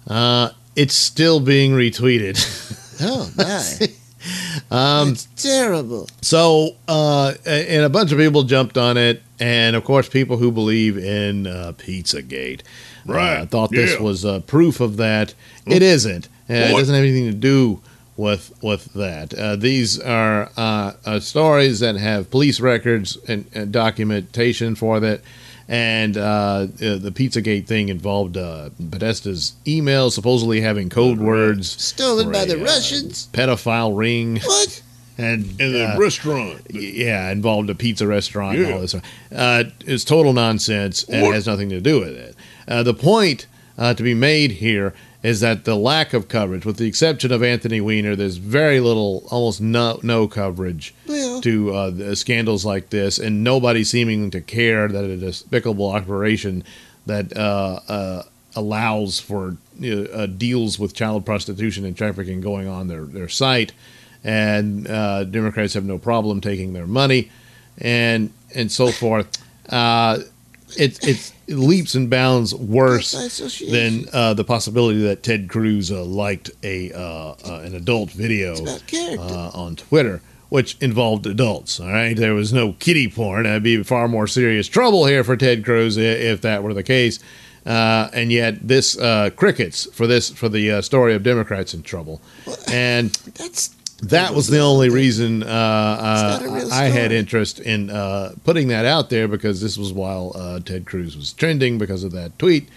uh, 0.07 0.51
it's 0.77 0.95
still 0.95 1.41
being 1.41 1.73
retweeted. 1.73 2.39
Oh 3.03 3.31
my! 3.35 3.89
Um, 4.71 5.09
That's 5.15 5.27
terrible. 5.43 6.07
So, 6.21 6.77
uh, 6.87 7.33
and 7.47 7.83
a 7.85 7.89
bunch 7.89 8.13
of 8.13 8.19
people 8.19 8.43
jumped 8.43 8.77
on 8.77 8.99
it, 8.99 9.23
and 9.41 9.75
of 9.75 9.85
course, 9.85 10.09
people 10.11 10.37
who 10.37 10.53
believe 10.53 10.99
in 10.99 11.47
uh, 11.47 11.73
Pizzagate, 11.79 12.61
Right, 13.07 13.39
uh, 13.39 13.47
thought 13.47 13.71
this 13.71 13.99
was 13.99 14.27
uh, 14.27 14.41
proof 14.41 14.81
of 14.81 14.99
that. 14.99 15.33
It 15.67 15.83
isn't. 15.83 16.27
Uh, 16.51 16.53
it 16.55 16.73
doesn't 16.73 16.95
have 16.95 17.03
anything 17.03 17.27
to 17.27 17.33
do 17.33 17.81
with 18.21 18.53
with 18.63 18.93
that. 18.95 19.33
Uh, 19.35 19.57
these 19.57 19.99
are 19.99 20.51
uh, 20.57 20.93
uh, 21.05 21.21
stories 21.21 21.81
that 21.81 21.97
have 21.97 22.31
police 22.31 22.61
records 22.61 23.17
and, 23.29 23.45
and 23.55 23.73
documentation 23.73 24.75
for 24.75 25.01
that. 25.01 25.21
And 25.69 26.17
uh, 26.17 26.67
the 26.79 27.13
Pizzagate 27.15 27.65
thing 27.67 27.91
involved 27.91 28.37
uh, 28.37 28.71
Podesta's 28.83 29.53
email 29.69 30.11
supposedly 30.11 30.61
having 30.61 30.89
code 30.89 31.19
words, 31.21 31.71
Stolen 31.81 32.33
by 32.33 32.43
a, 32.43 32.47
the 32.47 32.61
uh, 32.61 32.65
Russians. 32.65 33.29
pedophile 33.33 33.97
ring, 33.97 34.41
What? 34.41 34.83
and 35.17 35.45
And 35.61 35.75
the 35.75 35.95
uh, 35.95 35.97
restaurant. 35.99 36.63
yeah, 36.71 37.31
involved 37.31 37.71
a 37.71 37.77
pizza 37.77 38.05
restaurant 38.05 38.59
and 38.59 38.67
Yeah. 38.67 38.75
all 38.75 38.81
this. 38.81 38.95
Uh, 39.33 39.65
it's 39.87 40.03
total 40.03 40.33
nonsense 40.33 41.05
and 41.05 41.23
What? 41.23 41.35
has 41.35 41.47
nothing 41.47 41.69
to 41.69 41.81
do 41.81 42.01
with 42.01 42.17
it. 42.17 42.35
Uh, 42.67 42.83
the 42.83 42.95
point 42.95 43.47
uh, 43.79 43.95
to 43.95 44.03
be 44.03 44.13
made 44.15 44.51
here 44.51 44.93
is 45.23 45.41
that 45.41 45.65
the 45.65 45.77
lack 45.77 46.13
of 46.15 46.29
coverage, 46.29 46.65
with 46.65 46.79
the 46.79 46.87
exception 46.87 47.31
of 47.31 47.43
Anthony 47.43 47.81
Weiner, 47.81 48.17
there's 48.17 48.39
very 48.39 48.81
little, 48.81 49.25
almost 49.31 49.61
no, 49.61 50.01
no 50.03 50.27
coverage 50.27 50.95
Well, 51.07 51.41
to 51.43 51.75
uh, 51.75 51.91
the 51.91 52.17
scandals 52.17 52.65
like 52.65 52.91
this, 52.91 53.19
and 53.19 53.45
nobody 53.45 53.85
seeming 53.85 54.31
to 54.31 54.41
care 54.41 54.89
that 54.89 55.05
a 55.05 55.17
despicable 55.17 55.91
operation 55.91 56.65
that 57.05 57.37
uh, 57.37 57.81
uh, 57.89 58.23
allows 58.57 59.21
for 59.21 59.57
uh, 59.85 60.27
deals 60.27 60.79
with 60.79 60.95
child 60.95 61.27
prostitution 61.27 61.85
and 61.85 61.97
trafficking 61.97 62.41
going 62.41 62.67
on 62.67 62.89
their, 62.89 63.05
their 63.05 63.29
site, 63.29 63.73
and 64.25 64.89
uh, 64.89 65.25
Democrats 65.25 65.75
have 65.75 65.85
no 65.85 65.99
problem 65.99 66.41
taking 66.41 66.73
their 66.73 66.87
money, 66.87 67.31
and 67.79 68.33
and 68.55 68.73
so 68.73 68.91
forth. 68.91 69.39
It's 70.79 71.07
it's 71.07 71.33
leaps 71.49 71.95
and 71.95 72.09
bounds 72.09 72.55
worse 72.55 73.13
than 73.61 74.07
uh, 74.13 74.35
the 74.35 74.45
possibility 74.45 75.03
that 75.03 75.23
Ted 75.23 75.49
Cruz 75.49 75.91
uh, 75.91 76.05
liked 76.05 76.51
a 76.63 76.93
uh, 76.93 77.35
uh, 77.45 77.61
an 77.65 77.75
adult 77.75 78.11
video 78.11 78.55
uh, 78.65 79.51
on 79.55 79.77
Twitter, 79.77 80.23
which 80.49 80.77
involved 80.81 81.27
adults. 81.27 81.81
All 81.81 81.89
right, 81.89 82.17
there 82.17 82.35
was 82.35 82.53
no 82.53 82.75
kiddie 82.75 83.09
porn. 83.09 83.45
That'd 83.45 83.63
be 83.63 83.83
far 83.83 84.09
more 84.09 84.27
serious 84.27 84.69
trouble 84.69 85.07
here 85.07 85.25
for 85.25 85.37
Ted 85.37 85.65
Cruz 85.65 85.97
if 85.97 86.41
that 86.43 86.63
were 86.63 86.75
the 86.75 86.83
case. 86.83 87.19
Uh, 87.67 88.09
and 88.15 88.33
yet, 88.33 88.67
this 88.67 88.99
uh, 88.99 89.31
crickets 89.37 89.87
for 89.93 90.07
this 90.07 90.31
for 90.31 90.49
the 90.49 90.71
uh, 90.71 90.81
story 90.81 91.15
of 91.15 91.23
Democrats 91.23 91.75
in 91.75 91.83
trouble, 91.83 92.23
and 92.73 93.11
That's 93.35 93.75
that 94.03 94.35
was 94.35 94.47
the 94.49 94.59
only 94.61 94.89
reason 94.89 95.43
uh, 95.43 95.47
uh, 95.47 96.69
I 96.73 96.85
had 96.85 97.13
interest 97.13 97.61
in 97.61 97.91
uh, 97.91 98.33
putting 98.45 98.69
that 98.69 98.85
out 98.87 99.11
there 99.11 99.29
because 99.29 99.61
this 99.61 99.77
was 99.77 99.93
while 99.93 100.33
uh, 100.35 100.61
Ted 100.61 100.87
Cruz 100.87 101.17
was 101.17 101.33
trending 101.33 101.79
because 101.79 102.03
of 102.05 102.13
that 102.13 102.39
tweet, 102.39 102.69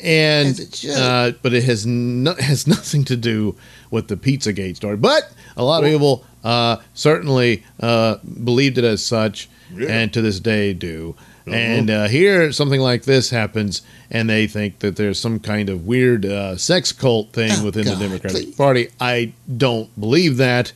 and 0.00 0.58
it 0.58 0.84
uh, 0.88 1.32
but 1.42 1.52
it 1.52 1.64
has 1.64 1.84
no, 1.86 2.34
has 2.38 2.66
nothing 2.66 3.04
to 3.04 3.16
do 3.16 3.56
with 3.90 4.08
the 4.08 4.16
Pizzagate 4.16 4.76
story. 4.76 4.96
But 4.96 5.30
a 5.56 5.64
lot 5.64 5.84
of 5.84 5.90
people 5.90 6.24
uh, 6.44 6.76
certainly 6.94 7.64
uh, 7.80 8.16
believed 8.44 8.78
it 8.78 8.84
as 8.84 9.04
such, 9.04 9.48
Yeah. 9.74 9.88
and 9.90 10.12
to 10.12 10.22
this 10.22 10.40
day 10.40 10.72
do. 10.72 11.14
And 11.46 11.90
uh, 11.90 12.08
here, 12.08 12.52
something 12.52 12.80
like 12.80 13.02
this 13.02 13.30
happens, 13.30 13.82
and 14.10 14.30
they 14.30 14.46
think 14.46 14.78
that 14.78 14.96
there's 14.96 15.18
some 15.20 15.40
kind 15.40 15.68
of 15.68 15.86
weird 15.86 16.24
uh, 16.24 16.56
sex 16.56 16.92
cult 16.92 17.32
thing 17.32 17.50
Oh, 17.54 17.64
within 17.64 17.84
God, 17.84 17.98
the 17.98 18.04
Democratic 18.08 18.42
please. 18.44 18.54
Party. 18.54 18.88
I 19.00 19.32
don't 19.56 19.88
believe 19.98 20.36
that. 20.36 20.72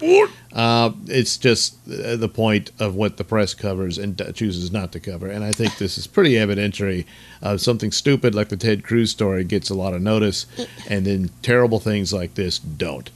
Uh, 0.53 0.93
it's 1.07 1.37
just 1.37 1.77
uh, 1.89 2.17
the 2.17 2.29
point 2.29 2.73
of 2.81 2.95
what 2.95 3.17
the 3.19 3.25
press 3.25 3.53
covers 3.55 3.99
and 3.99 4.21
chooses 4.35 4.73
not 4.73 4.91
to 4.93 4.99
cover. 5.01 5.29
And 5.29 5.45
I 5.45 5.53
think 5.53 5.77
this 5.77 5.99
is 5.99 6.07
pretty 6.07 6.33
evidentiary 6.33 7.05
of 7.43 7.61
something 7.61 7.93
stupid 7.93 8.35
like 8.35 8.49
the 8.49 8.57
Ted 8.57 8.83
Cruz 8.83 9.11
story 9.11 9.45
gets 9.45 9.69
a 9.71 9.75
lot 9.75 9.93
of 9.95 10.01
notice, 10.03 10.47
and 10.89 11.05
then 11.07 11.31
terrible 11.43 11.79
things 11.79 12.13
like 12.13 12.35
this 12.35 12.59
don't. 12.59 13.11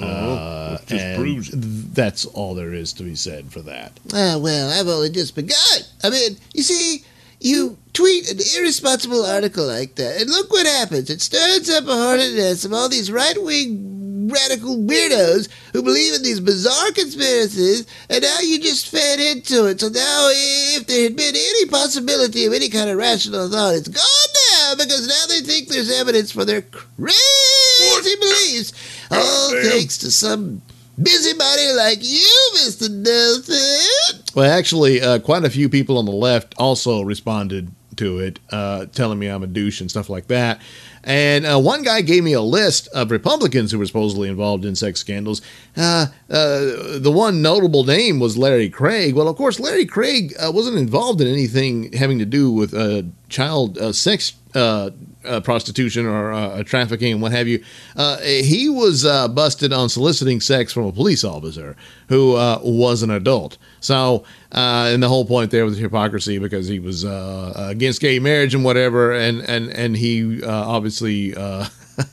Uh, 0.00 0.78
just 0.86 0.92
and 0.92 1.20
proves 1.22 1.48
it. 1.48 1.60
th- 1.60 1.84
that's 1.92 2.24
all 2.26 2.54
there 2.54 2.72
is 2.72 2.92
to 2.94 3.02
be 3.02 3.14
said 3.14 3.52
for 3.52 3.60
that. 3.62 3.98
Ah, 4.14 4.38
well, 4.38 4.70
I've 4.70 4.88
only 4.88 5.10
just 5.10 5.34
begun. 5.34 5.56
I 6.04 6.10
mean, 6.10 6.36
you 6.54 6.62
see, 6.62 7.04
you 7.40 7.76
tweet 7.92 8.30
an 8.30 8.38
irresponsible 8.56 9.24
article 9.24 9.66
like 9.66 9.96
that, 9.96 10.20
and 10.20 10.30
look 10.30 10.50
what 10.50 10.66
happens. 10.66 11.10
It 11.10 11.20
stirs 11.20 11.68
up 11.70 11.84
a 11.84 11.92
hornet's 11.92 12.34
nest 12.34 12.64
of 12.64 12.72
all 12.72 12.88
these 12.88 13.10
right 13.10 13.40
wing 13.42 14.28
radical 14.32 14.76
weirdos 14.76 15.48
who 15.72 15.82
believe 15.82 16.14
in 16.14 16.22
these 16.22 16.38
bizarre 16.40 16.92
conspiracies, 16.92 17.86
and 18.08 18.22
now 18.22 18.38
you 18.40 18.60
just 18.60 18.88
fed 18.88 19.18
into 19.20 19.66
it. 19.66 19.80
So 19.80 19.88
now, 19.88 20.28
if 20.30 20.86
there 20.86 21.02
had 21.04 21.16
been 21.16 21.34
any 21.34 21.66
possibility 21.66 22.46
of 22.46 22.52
any 22.52 22.68
kind 22.68 22.88
of 22.88 22.96
rational 22.96 23.50
thought, 23.50 23.74
it's 23.74 23.88
gone 23.88 24.04
now 24.52 24.74
because 24.76 25.08
now 25.08 25.26
they 25.28 25.40
think 25.40 25.68
there's 25.68 25.90
evidence 25.90 26.30
for 26.30 26.44
their 26.44 26.62
crazy 26.62 27.18
beliefs. 28.20 28.72
All 29.10 29.52
Goddamn. 29.52 29.70
thanks 29.70 29.98
to 29.98 30.10
some 30.10 30.62
busybody 31.00 31.72
like 31.72 31.98
you, 32.02 32.50
Mr. 32.56 32.88
Nailsin. 32.88 34.34
Well, 34.34 34.50
actually, 34.50 35.00
uh, 35.00 35.18
quite 35.18 35.44
a 35.44 35.50
few 35.50 35.68
people 35.68 35.98
on 35.98 36.04
the 36.04 36.12
left 36.12 36.54
also 36.58 37.02
responded 37.02 37.70
to 37.96 38.18
it, 38.20 38.38
uh, 38.50 38.86
telling 38.86 39.18
me 39.18 39.26
I'm 39.26 39.42
a 39.42 39.46
douche 39.46 39.80
and 39.80 39.90
stuff 39.90 40.08
like 40.08 40.26
that. 40.28 40.60
And 41.04 41.44
uh, 41.44 41.58
one 41.58 41.82
guy 41.82 42.00
gave 42.00 42.22
me 42.22 42.32
a 42.32 42.40
list 42.40 42.88
of 42.94 43.10
Republicans 43.10 43.72
who 43.72 43.78
were 43.78 43.86
supposedly 43.86 44.28
involved 44.28 44.64
in 44.64 44.76
sex 44.76 45.00
scandals. 45.00 45.42
Uh, 45.76 46.06
uh, 46.30 46.98
the 46.98 47.12
one 47.12 47.42
notable 47.42 47.84
name 47.84 48.20
was 48.20 48.38
Larry 48.38 48.70
Craig. 48.70 49.14
Well, 49.14 49.28
of 49.28 49.36
course, 49.36 49.58
Larry 49.58 49.84
Craig 49.84 50.32
uh, 50.38 50.52
wasn't 50.52 50.78
involved 50.78 51.20
in 51.20 51.26
anything 51.26 51.92
having 51.92 52.18
to 52.20 52.24
do 52.24 52.52
with 52.52 52.72
uh, 52.72 53.02
child 53.28 53.78
uh, 53.78 53.92
sex 53.92 54.32
uh, 54.54 54.90
uh, 55.24 55.40
prostitution 55.40 56.06
or 56.06 56.32
uh, 56.32 56.62
trafficking 56.64 57.12
and 57.12 57.22
what 57.22 57.32
have 57.32 57.48
you. 57.48 57.62
Uh, 57.96 58.18
he 58.18 58.68
was 58.68 59.04
uh, 59.04 59.28
busted 59.28 59.72
on 59.72 59.88
soliciting 59.88 60.40
sex 60.40 60.72
from 60.72 60.86
a 60.86 60.92
police 60.92 61.24
officer 61.24 61.76
who 62.08 62.34
uh, 62.34 62.58
was 62.62 63.02
an 63.02 63.10
adult. 63.10 63.58
So, 63.80 64.24
uh, 64.52 64.90
and 64.92 65.02
the 65.02 65.08
whole 65.08 65.24
point 65.24 65.50
there 65.50 65.64
was 65.64 65.78
hypocrisy 65.78 66.38
because 66.38 66.66
he 66.68 66.78
was 66.80 67.04
uh, 67.04 67.52
against 67.56 68.00
gay 68.00 68.18
marriage 68.18 68.54
and 68.54 68.64
whatever, 68.64 69.12
and 69.12 69.40
and 69.42 69.70
and 69.70 69.96
he 69.96 70.42
uh, 70.42 70.50
obviously. 70.50 71.34
Uh, 71.34 71.66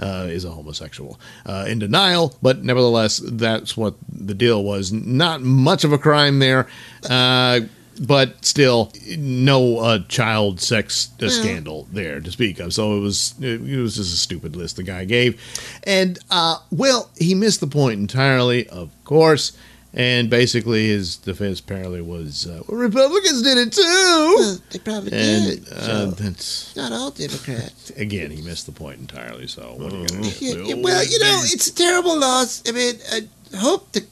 Uh, 0.00 0.28
is 0.30 0.44
a 0.44 0.50
homosexual 0.52 1.18
uh, 1.44 1.64
in 1.66 1.80
denial, 1.80 2.32
but 2.40 2.62
nevertheless, 2.62 3.20
that's 3.32 3.76
what 3.76 3.96
the 4.08 4.32
deal 4.32 4.62
was. 4.62 4.92
Not 4.92 5.42
much 5.42 5.82
of 5.82 5.92
a 5.92 5.98
crime 5.98 6.38
there, 6.38 6.68
uh, 7.10 7.62
but 8.00 8.44
still, 8.44 8.92
no 9.16 9.78
uh, 9.78 9.98
child 10.08 10.60
sex 10.60 11.10
uh, 11.22 11.28
scandal 11.28 11.86
there 11.92 12.20
to 12.20 12.30
speak 12.30 12.60
of. 12.60 12.72
So 12.72 12.96
it 12.96 13.00
was 13.00 13.34
it, 13.40 13.60
was 13.60 13.96
just 13.96 14.14
a 14.14 14.16
stupid 14.16 14.56
list 14.56 14.76
the 14.76 14.82
guy 14.82 15.04
gave, 15.04 15.40
and 15.84 16.18
uh, 16.30 16.58
well, 16.70 17.10
he 17.18 17.34
missed 17.34 17.60
the 17.60 17.66
point 17.66 18.00
entirely, 18.00 18.68
of 18.68 18.90
course. 19.04 19.56
And 19.94 20.28
basically, 20.28 20.86
his 20.88 21.16
defense 21.16 21.60
apparently 21.60 22.02
was 22.02 22.46
uh, 22.46 22.62
well, 22.68 22.78
Republicans 22.78 23.40
did 23.42 23.56
it 23.56 23.72
too. 23.72 23.82
Well, 23.82 24.58
they 24.70 24.78
probably 24.80 25.12
And 25.14 25.64
did. 25.64 25.72
uh, 25.72 26.10
that's 26.10 26.76
Not 26.76 26.92
all 26.92 27.10
Democrats. 27.10 27.88
again, 27.96 28.30
he 28.30 28.42
missed 28.42 28.66
the 28.66 28.72
point 28.72 29.00
entirely. 29.00 29.46
So 29.46 29.62
what 29.78 29.92
are 29.94 29.96
you 29.96 30.06
gonna 30.06 30.22
do? 30.30 30.44
Yeah, 30.44 30.74
well, 30.74 31.02
you 31.04 31.18
know, 31.18 31.40
it's 31.44 31.68
a 31.68 31.74
terrible 31.74 32.20
loss. 32.20 32.62
I 32.68 32.72
mean, 32.72 32.96
I 33.10 33.22
hope 33.56 33.90
to 33.92 34.02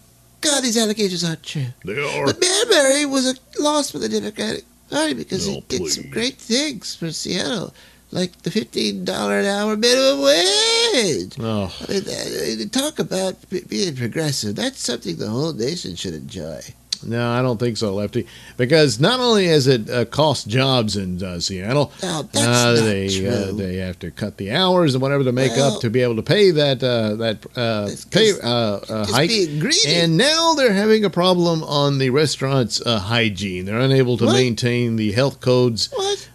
God 0.46 0.62
these 0.64 0.76
allegations 0.78 1.24
aren't 1.24 1.42
true. 1.42 1.66
They 1.84 1.98
are. 2.02 2.26
But 2.26 2.42
Murray 2.70 3.04
was 3.06 3.26
a 3.30 3.62
loss 3.62 3.90
for 3.90 3.98
the 3.98 4.08
Democratic 4.08 4.64
Party 4.90 5.14
because 5.14 5.44
he 5.46 5.56
Oh, 5.58 5.64
did 5.68 5.86
some 5.88 6.10
great 6.10 6.36
things 6.38 6.94
for 6.94 7.10
Seattle, 7.12 7.74
like 8.12 8.42
the 8.42 8.50
fifteen 8.50 9.04
dollar 9.04 9.40
an 9.40 9.46
hour 9.46 9.76
minimum 9.76 10.20
wage. 10.22 11.32
Oh, 11.40 11.74
I 11.88 12.56
mean, 12.56 12.68
talk 12.70 12.98
about 12.98 13.36
being 13.68 13.96
progressive. 13.96 14.54
That's 14.56 14.80
something 14.80 15.16
the 15.16 15.28
whole 15.28 15.52
nation 15.52 15.96
should 15.96 16.14
enjoy. 16.14 16.60
No, 17.04 17.30
I 17.30 17.42
don't 17.42 17.58
think 17.58 17.76
so, 17.76 17.94
Lefty. 17.94 18.26
Because 18.56 18.98
not 19.00 19.20
only 19.20 19.46
has 19.46 19.66
it 19.66 19.88
uh, 19.90 20.04
cost 20.06 20.48
jobs 20.48 20.96
in 20.96 21.22
uh, 21.22 21.40
Seattle, 21.40 21.92
Oh, 22.02 22.28
uh, 22.36 22.72
they. 22.74 23.06
Uh, 23.26 23.52
they 23.52 23.76
have 23.76 23.98
to 24.00 24.10
cut 24.10 24.36
the 24.36 24.52
hours 24.52 24.94
and 24.94 25.02
whatever 25.02 25.24
to 25.24 25.32
make 25.32 25.52
Well, 25.52 25.74
up 25.74 25.80
to 25.82 25.90
be 25.90 26.00
able 26.02 26.16
to 26.16 26.22
pay 26.22 26.50
that 26.52 26.82
uh, 26.82 27.14
that 27.16 27.44
uh, 27.56 27.88
pay 28.10 28.32
hike. 29.12 29.30
And 29.86 30.16
now 30.16 30.54
they're 30.54 30.72
having 30.72 31.04
a 31.04 31.10
problem 31.10 31.62
on 31.64 31.98
the 31.98 32.10
restaurant's 32.10 32.80
uh, 32.84 32.98
hygiene. 32.98 33.64
They're 33.64 33.78
unable 33.80 34.16
to 34.18 34.26
What? 34.26 34.32
maintain 34.34 34.96
the 34.96 35.12
health 35.12 35.40
codes 35.40 35.92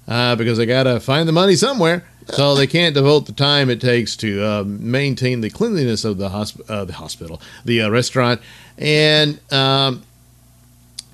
uh, 0.07 0.35
because 0.35 0.57
they 0.57 0.65
got 0.65 0.83
to 0.83 0.99
find 0.99 1.27
the 1.27 1.33
money 1.33 1.55
somewhere. 1.55 2.03
so 2.29 2.55
they 2.55 2.67
can't 2.67 2.93
devote 2.95 3.25
the 3.25 3.33
time 3.33 3.69
it 3.69 3.81
takes 3.81 4.15
to 4.15 4.41
uh, 4.43 4.63
maintain 4.65 5.41
the 5.41 5.49
cleanliness 5.49 6.05
of 6.05 6.17
the, 6.17 6.29
hosp- 6.29 6.61
uh, 6.69 6.85
the 6.85 6.93
hospital, 6.93 7.41
the 7.65 7.81
uh, 7.81 7.89
restaurant, 7.89 8.39
and 8.77 9.39
um, 9.51 10.03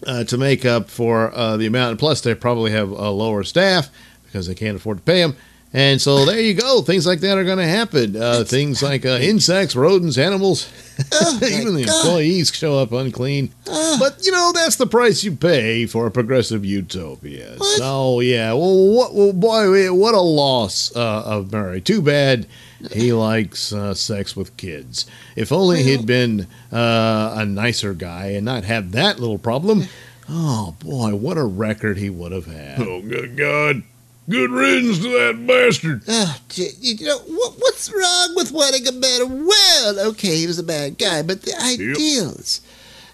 uh, 0.06 0.24
to 0.26 0.38
make 0.38 0.66
up 0.66 0.90
for 0.90 1.34
uh, 1.34 1.58
the 1.58 1.66
amount. 1.66 1.92
And 1.92 2.00
plus, 2.00 2.22
they 2.22 2.36
probably 2.36 2.72
have 2.72 2.90
a 2.90 3.10
lower 3.10 3.44
staff 3.44 3.90
because 4.26 4.48
they 4.48 4.56
can't 4.56 4.78
afford 4.78 4.98
to 4.98 5.04
pay 5.04 5.22
them. 5.22 5.36
And 5.74 6.02
so 6.02 6.26
there 6.26 6.40
you 6.40 6.54
go. 6.54 6.82
Things 6.82 7.06
like 7.06 7.20
that 7.20 7.38
are 7.38 7.44
going 7.44 7.58
to 7.58 7.68
happen. 7.68 8.16
Uh, 8.16 8.44
things 8.46 8.82
like 8.82 9.06
uh, 9.06 9.20
insects, 9.22 9.76
rodents, 9.76 10.18
animals. 10.18 10.72
Oh, 11.12 11.40
Even 11.44 11.76
the 11.76 11.84
God. 11.86 11.96
employees 11.96 12.52
show 12.54 12.80
up 12.80 12.94
unclean. 12.94 13.52
Ah. 13.70 13.98
But 14.00 14.26
you 14.26 14.32
know 14.32 14.52
that's 14.54 14.78
the 14.78 14.88
price 14.88 15.24
you 15.24 15.36
pay 15.36 15.86
for 15.86 16.08
a 16.08 16.12
progressive 16.12 16.64
utopia. 16.64 17.56
What? 17.58 17.78
So 17.78 18.22
yeah, 18.22 18.54
well, 18.54 18.94
what, 18.94 19.14
well, 19.14 19.34
boy, 19.34 19.94
what 19.94 20.16
a 20.16 20.22
loss 20.22 20.96
uh, 20.96 21.24
of 21.26 21.52
Murray. 21.52 21.82
Too 21.82 22.02
bad 22.02 22.48
he 22.92 23.14
likes 23.14 23.74
uh, 23.74 23.94
sex 23.94 24.36
with 24.36 24.58
kids. 24.58 25.06
If 25.36 25.52
only 25.52 25.84
he'd 25.84 26.06
been 26.06 26.48
uh, 26.72 27.36
a 27.38 27.46
nicer 27.46 27.94
guy 27.94 28.28
and 28.28 28.46
not 28.46 28.64
have 28.64 28.92
that 28.92 29.20
little 29.20 29.38
problem. 29.38 29.86
Oh 30.30 30.76
boy, 30.80 31.16
what 31.16 31.38
a 31.38 31.46
record 31.46 31.98
he 31.98 32.10
would 32.10 32.32
have 32.32 32.46
had. 32.46 32.80
Oh, 32.80 33.02
good 33.02 33.38
God. 33.38 33.84
Good 34.30 34.52
riddance 34.52 35.00
to 35.00 35.10
that 35.10 35.48
bastard. 35.48 36.04
Oh, 36.06 36.38
you 36.54 37.06
know 37.06 37.20
what, 37.20 37.54
what's 37.60 37.90
wrong 37.90 38.34
with 38.36 38.52
wanting 38.52 38.86
a 38.86 38.92
better 38.92 39.26
world? 39.26 39.98
Okay, 40.14 40.36
he 40.36 40.48
was 40.48 40.60
a 40.60 40.64
bad 40.64 40.98
guy, 40.98 41.22
but 41.22 41.44
the 41.44 41.54
ideals 41.62 42.60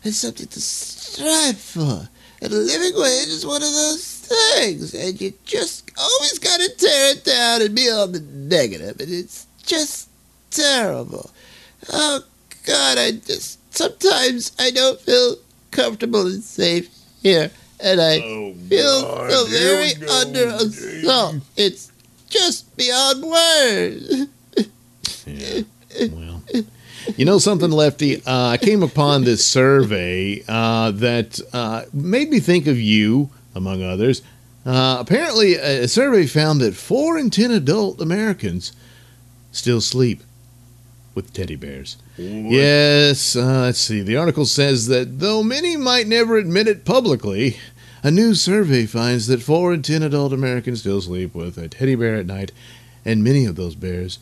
is 0.03 0.17
something 0.19 0.47
to 0.47 0.59
strive 0.59 1.59
for. 1.59 2.09
And 2.41 2.51
a 2.51 2.55
living 2.55 2.99
wage 2.99 3.27
is 3.27 3.45
one 3.45 3.61
of 3.61 3.71
those 3.71 4.27
things, 4.27 4.95
and 4.95 5.21
you 5.21 5.33
just 5.45 5.91
always 5.97 6.39
got 6.39 6.59
to 6.59 6.69
tear 6.77 7.11
it 7.11 7.23
down 7.23 7.61
and 7.61 7.75
be 7.75 7.89
on 7.91 8.11
the 8.11 8.19
negative, 8.19 8.99
and 8.99 9.11
it's 9.11 9.45
just 9.65 10.09
terrible. 10.51 11.29
Oh 11.91 12.21
God, 12.65 12.97
I 12.97 13.11
just 13.11 13.59
sometimes 13.75 14.51
I 14.59 14.71
don't 14.71 14.99
feel 14.99 15.35
comfortable 15.71 16.27
and 16.27 16.43
safe 16.43 16.89
here, 17.21 17.51
and 17.79 17.99
I 18.01 18.19
Oh, 18.19 18.53
feel 18.69 19.01
God. 19.01 19.31
so 19.31 19.45
very 19.47 19.93
under 20.07 20.45
assault. 20.47 21.35
It's 21.57 21.91
just 22.29 22.75
beyond 22.77 23.23
words. 23.23 24.27
Yeah. 25.25 25.61
Well, 26.11 26.41
you 27.17 27.25
know 27.25 27.37
something, 27.37 27.69
Lefty? 27.71 28.17
Uh, 28.25 28.47
I 28.49 28.57
came 28.57 28.81
upon 28.83 29.23
this 29.23 29.45
survey 29.57 30.43
uh, 30.47 30.91
that 30.91 31.39
uh, 31.53 31.83
made 31.93 32.29
me 32.29 32.39
think 32.39 32.67
of 32.67 32.79
you, 32.79 33.29
among 33.55 33.83
others. 33.83 34.21
Uh, 34.65 34.97
apparently, 34.99 35.55
a 35.55 35.87
survey 35.87 36.25
found 36.25 36.61
that 36.61 36.73
four 36.75 37.17
in 37.17 37.29
ten 37.29 37.51
adult 37.51 37.99
Americans 38.01 38.71
still 39.53 39.79
sleep 39.79 40.21
with 41.15 41.31
teddy 41.31 41.55
bears. 41.55 41.95
Yes, 42.17 43.35
uh, 43.35 43.61
let's 43.61 43.79
see. 43.79 44.01
The 44.01 44.17
article 44.17 44.45
says 44.45 44.87
that 44.87 45.19
though 45.19 45.41
many 45.43 45.77
might 45.77 46.07
never 46.07 46.35
admit 46.37 46.67
it 46.67 46.83
publicly, 46.85 47.57
a 48.03 48.11
new 48.11 48.35
survey 48.35 48.85
finds 48.85 49.27
that 49.27 49.41
four 49.41 49.73
in 49.73 49.81
ten 49.81 50.03
adult 50.03 50.33
Americans 50.33 50.81
still 50.81 50.99
sleep 51.01 51.33
with 51.33 51.57
a 51.57 51.69
teddy 51.69 51.95
bear 51.95 52.15
at 52.15 52.25
night, 52.25 52.51
and 53.05 53.23
many 53.23 53.45
of 53.45 53.55
those 53.55 53.75
bears 53.75 54.19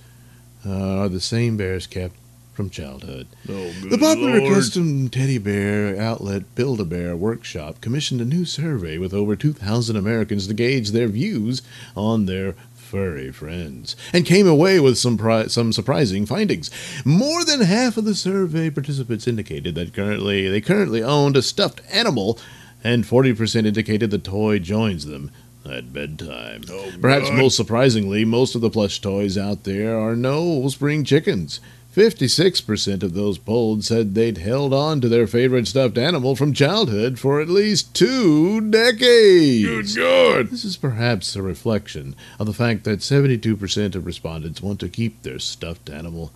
uh, 0.66 1.00
are 1.00 1.10
the 1.10 1.20
same 1.22 1.58
bears 1.58 1.88
kept 1.88 2.16
from 2.54 2.70
childhood. 2.70 3.28
Oh, 3.50 3.72
The 3.90 3.98
popular 3.98 4.42
Lord. 4.42 4.54
custom 4.54 5.08
teddy 5.10 5.38
bear 5.38 6.00
outlet 6.00 6.54
Build 6.54 6.82
a 6.82 6.86
Bear 6.86 7.16
Workshop 7.16 7.80
commissioned 7.80 8.20
a 8.20 8.26
new 8.26 8.44
survey 8.44 8.98
with 8.98 9.14
over 9.14 9.38
2,000 9.38 9.96
Americans 9.96 10.48
to 10.48 10.54
gauge 10.54 10.92
their 10.92 11.08
views 11.08 11.62
on 11.96 12.26
their 12.26 12.54
furry 12.92 13.32
friends 13.32 13.96
and 14.12 14.26
came 14.26 14.46
away 14.46 14.78
with 14.78 14.98
some 14.98 15.18
pri- 15.18 15.48
some 15.48 15.72
surprising 15.72 16.26
findings. 16.26 16.70
More 17.06 17.46
than 17.46 17.62
half 17.62 17.96
of 17.96 18.04
the 18.04 18.14
survey 18.14 18.70
participants 18.70 19.28
indicated 19.30 19.76
that 19.76 19.94
currently 19.94 20.50
they 20.50 20.60
currently 20.60 21.02
owned 21.02 21.38
a 21.38 21.42
stuffed 21.42 21.82
animal 21.90 22.38
and 22.84 23.06
40% 23.06 23.66
indicated 23.66 24.12
the 24.12 24.18
toy 24.18 24.60
joins 24.60 25.06
them 25.06 25.32
at 25.66 25.94
bedtime. 25.94 26.64
Oh, 26.70 26.92
Perhaps 27.00 27.30
God. 27.30 27.38
most 27.38 27.56
surprisingly, 27.56 28.26
most 28.26 28.56
of 28.56 28.62
the 28.62 28.70
plush 28.70 29.00
toys 29.00 29.38
out 29.38 29.64
there 29.64 29.98
are 29.98 30.16
no 30.16 30.68
spring 30.68 31.06
chickens. 31.06 31.62
56% 31.96 33.04
of 33.04 33.14
those 33.14 33.38
polled 33.38 33.84
said 33.84 34.16
they'd 34.16 34.38
held 34.38 34.74
on 34.74 35.02
to 35.02 35.10
their 35.10 35.28
favorite 35.28 35.68
stuffed 35.68 35.98
animal 35.98 36.36
from 36.36 36.54
childhood 36.54 37.20
for 37.20 37.42
at 37.42 37.50
least 37.50 37.94
two 37.94 38.62
decades. 38.72 39.96
Good 39.96 40.02
God. 40.02 40.48
This 40.50 40.64
is 40.64 40.78
perhaps 40.78 41.36
a 41.36 41.42
reflection 41.42 42.16
of 42.40 42.48
the 42.48 42.54
fact 42.54 42.86
that 42.86 43.00
72% 43.00 43.96
of 43.96 44.06
respondents 44.06 44.62
want 44.62 44.80
to 44.80 44.88
keep 44.90 45.22
their 45.24 45.40
stuffed 45.40 45.90
animal 45.90 46.32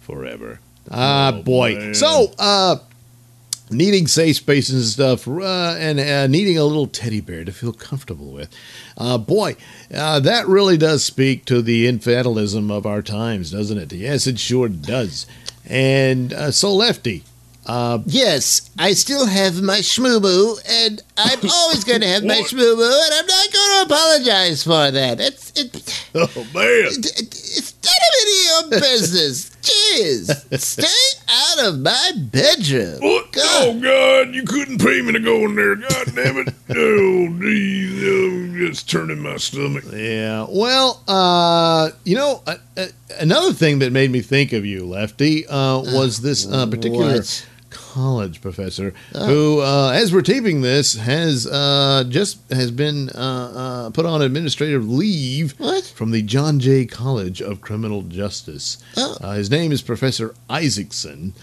forever. 0.00 0.60
Ah, 0.90 1.32
Oh, 1.34 1.42
boy. 1.42 1.74
man. 1.74 1.94
So, 1.94 2.32
uh, 2.38 2.76
needing 3.70 4.06
safe 4.06 4.36
spaces 4.36 4.74
and 4.74 4.84
stuff, 4.84 5.28
uh, 5.28 5.76
and 5.78 5.98
uh, 6.00 6.26
needing 6.26 6.58
a 6.58 6.64
little 6.64 6.86
teddy 6.86 7.20
bear 7.20 7.44
to 7.44 7.52
feel 7.52 7.72
comfortable 7.72 8.30
with. 8.32 8.48
Uh, 8.98 9.16
boy, 9.18 9.56
uh, 9.94 10.20
that 10.20 10.46
really 10.46 10.76
does 10.76 11.04
speak 11.04 11.44
to 11.46 11.62
the 11.62 11.86
infantilism 11.86 12.70
of 12.70 12.86
our 12.86 13.02
times, 13.02 13.50
doesn't 13.52 13.78
it? 13.78 13.92
Yes, 13.92 14.26
it 14.26 14.38
sure 14.38 14.68
does. 14.68 15.26
And 15.66 16.32
uh, 16.32 16.50
so, 16.50 16.74
Lefty, 16.74 17.22
uh, 17.66 17.98
Yes, 18.06 18.70
I 18.78 18.92
still 18.94 19.26
have 19.26 19.62
my 19.62 19.78
shmoo 19.78 20.58
and 20.68 21.02
I'm 21.16 21.38
always 21.48 21.84
going 21.84 22.00
to 22.00 22.08
have 22.08 22.24
my 22.24 22.36
shmoo 22.48 22.72
and 22.72 23.14
I'm 23.14 23.26
not 23.26 23.52
going 23.52 23.86
to 23.88 23.94
apologize 23.94 24.64
for 24.64 24.90
that. 24.90 25.20
It's 25.20 25.52
it, 25.54 26.06
Oh, 26.14 26.26
man. 26.54 26.86
it, 26.88 26.96
it's 26.96 27.74
none 27.84 27.92
of 27.92 28.14
any 28.22 28.32
of 28.32 28.39
your 28.70 28.80
business. 28.80 29.50
Jeez, 29.60 30.58
stay 30.58 31.20
out 31.28 31.68
of 31.68 31.80
my 31.80 32.12
bedroom. 32.16 32.98
What? 33.00 33.32
God. 33.32 33.44
Oh, 33.46 33.80
God. 33.80 34.34
You 34.34 34.42
couldn't 34.44 34.78
pay 34.78 35.02
me 35.02 35.12
to 35.12 35.20
go 35.20 35.36
in 35.44 35.54
there. 35.54 35.76
God 35.76 36.06
damn 36.14 36.36
it. 36.38 36.54
Oh, 36.72 37.28
geez. 37.40 38.02
I'm 38.04 38.54
just 38.56 38.88
turning 38.88 39.18
my 39.18 39.36
stomach. 39.36 39.84
Yeah. 39.92 40.46
Well, 40.48 41.02
uh, 41.08 41.90
you 42.04 42.14
know, 42.14 42.42
uh, 42.46 42.56
uh, 42.76 42.86
another 43.18 43.52
thing 43.52 43.80
that 43.80 43.92
made 43.92 44.10
me 44.10 44.20
think 44.20 44.52
of 44.52 44.64
you, 44.64 44.86
Lefty, 44.86 45.46
uh, 45.48 45.80
was 45.80 46.20
this 46.20 46.46
uh, 46.46 46.66
particular 46.66 47.14
What? 47.16 47.46
College 47.94 48.40
professor 48.40 48.94
who, 49.12 49.60
uh, 49.60 49.90
as 49.94 50.12
we're 50.12 50.22
taping 50.22 50.60
this, 50.62 50.94
has 50.96 51.46
uh, 51.46 52.04
just 52.08 52.38
has 52.50 52.70
been 52.70 53.10
uh, 53.10 53.52
uh, 53.88 53.90
put 53.90 54.06
on 54.06 54.22
administrative 54.22 54.88
leave 54.88 55.52
What? 55.58 55.84
from 55.84 56.10
the 56.12 56.22
John 56.22 56.60
Jay 56.60 56.84
College 56.86 57.42
of 57.42 57.60
Criminal 57.60 58.02
Justice. 58.02 58.78
Oh. 58.96 59.16
Uh, 59.20 59.32
his 59.34 59.50
name 59.50 59.72
is 59.72 59.82
Professor 59.82 60.34
Isaacson. 60.48 61.34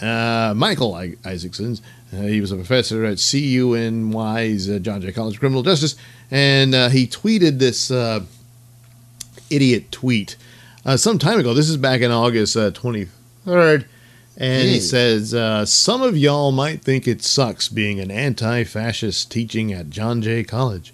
Uh, 0.00 0.52
Michael 0.56 0.94
I- 0.94 1.14
Isaacson. 1.24 1.78
Uh, 2.12 2.22
he 2.22 2.40
was 2.40 2.50
a 2.52 2.56
professor 2.56 3.04
at 3.04 3.18
CUNY's 3.18 4.68
uh, 4.70 4.78
John 4.80 5.00
Jay 5.00 5.12
College 5.12 5.34
of 5.34 5.40
Criminal 5.40 5.62
Justice, 5.62 5.94
and 6.30 6.74
uh, 6.74 6.88
he 6.88 7.06
tweeted 7.06 7.58
this 7.58 7.90
uh, 7.90 8.20
idiot 9.50 9.90
tweet 9.92 10.36
uh, 10.84 10.96
some 10.96 11.18
time 11.18 11.38
ago. 11.38 11.54
This 11.54 11.68
is 11.68 11.76
back 11.76 12.00
in 12.00 12.10
August 12.10 12.56
uh, 12.56 12.70
23rd. 12.72 13.86
And 14.36 14.68
he 14.68 14.80
says, 14.80 15.32
uh, 15.32 15.64
Some 15.64 16.02
of 16.02 16.16
y'all 16.16 16.50
might 16.52 16.82
think 16.82 17.06
it 17.06 17.22
sucks 17.22 17.68
being 17.68 18.00
an 18.00 18.10
anti 18.10 18.64
fascist 18.64 19.30
teaching 19.30 19.72
at 19.72 19.90
John 19.90 20.20
Jay 20.22 20.42
College, 20.42 20.92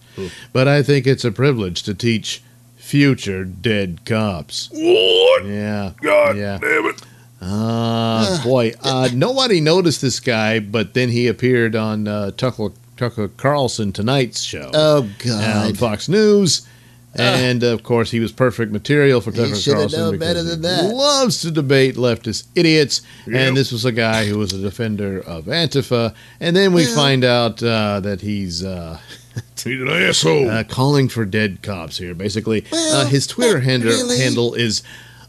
but 0.53 0.69
I 0.69 0.83
think 0.83 1.07
it's 1.07 1.25
a 1.25 1.33
privilege 1.33 1.83
to 1.85 1.95
teach 1.95 2.43
future 2.77 3.45
dead 3.45 4.01
cops. 4.05 4.69
What? 4.73 5.45
Yeah. 5.47 5.93
God 6.03 6.37
Yeah. 6.37 6.59
damn 6.61 6.87
it. 6.87 7.03
Ah, 7.41 8.41
boy. 8.45 8.73
Uh, 8.83 9.09
nobody 9.15 9.61
noticed 9.61 10.03
this 10.03 10.21
guy, 10.21 10.59
but 10.61 10.93
then 10.95 11.09
he 11.09 11.27
appeared 11.27 11.75
on 11.75 12.07
uh, 12.07 12.33
Tucker, 12.33 12.69
Tucker 12.97 13.29
Carlson 13.29 13.93
Tonight's 13.93 14.43
show 14.43 14.71
Oh 14.75 15.09
God. 15.25 15.45
on 15.45 15.69
God, 15.71 15.79
Fox 15.79 16.09
News. 16.09 16.67
And 17.15 17.63
of 17.65 17.83
course, 17.83 18.11
he 18.13 18.21
was 18.21 18.31
perfect 18.31 18.71
material 18.73 19.21
for 19.21 19.33
Tucker 19.33 19.57
should 19.57 19.73
have 19.73 19.81
Carlson. 19.91 20.01
known 20.01 20.19
better 20.19 20.43
he 20.43 20.49
than 20.51 20.63
that. 20.63 20.95
Loves 20.95 21.41
to 21.43 21.51
debate 21.51 21.97
leftist 21.97 22.45
idiots, 22.55 23.03
Yep. 23.27 23.37
and 23.37 23.57
this 23.57 23.73
was 23.73 23.85
a 23.85 23.91
guy 23.93 24.27
who 24.27 24.39
was 24.39 24.53
a 24.53 24.59
defender 24.59 25.19
of 25.21 25.47
Antifa. 25.47 26.15
And 26.39 26.55
then 26.55 26.73
we 26.73 26.85
Well- 26.87 26.95
find 26.95 27.25
out 27.25 27.63
uh, 27.63 27.99
that 28.01 28.21
he's 28.21 28.63
uh, 28.65 28.99
He's 29.65 29.81
an 29.81 29.89
asshole. 29.89 30.49
uh, 30.49 30.63
calling 30.65 31.09
for 31.09 31.25
dead 31.25 31.63
cops 31.63 31.99
here. 31.99 32.15
Basically, 32.15 32.65
Well, 32.71 33.01
uh, 33.03 33.07
his 33.07 33.27
Twitter 33.27 33.55
not 33.59 33.65
handle, 33.65 33.91
really. 33.91 34.19
handle 34.19 34.55
is 34.55 34.83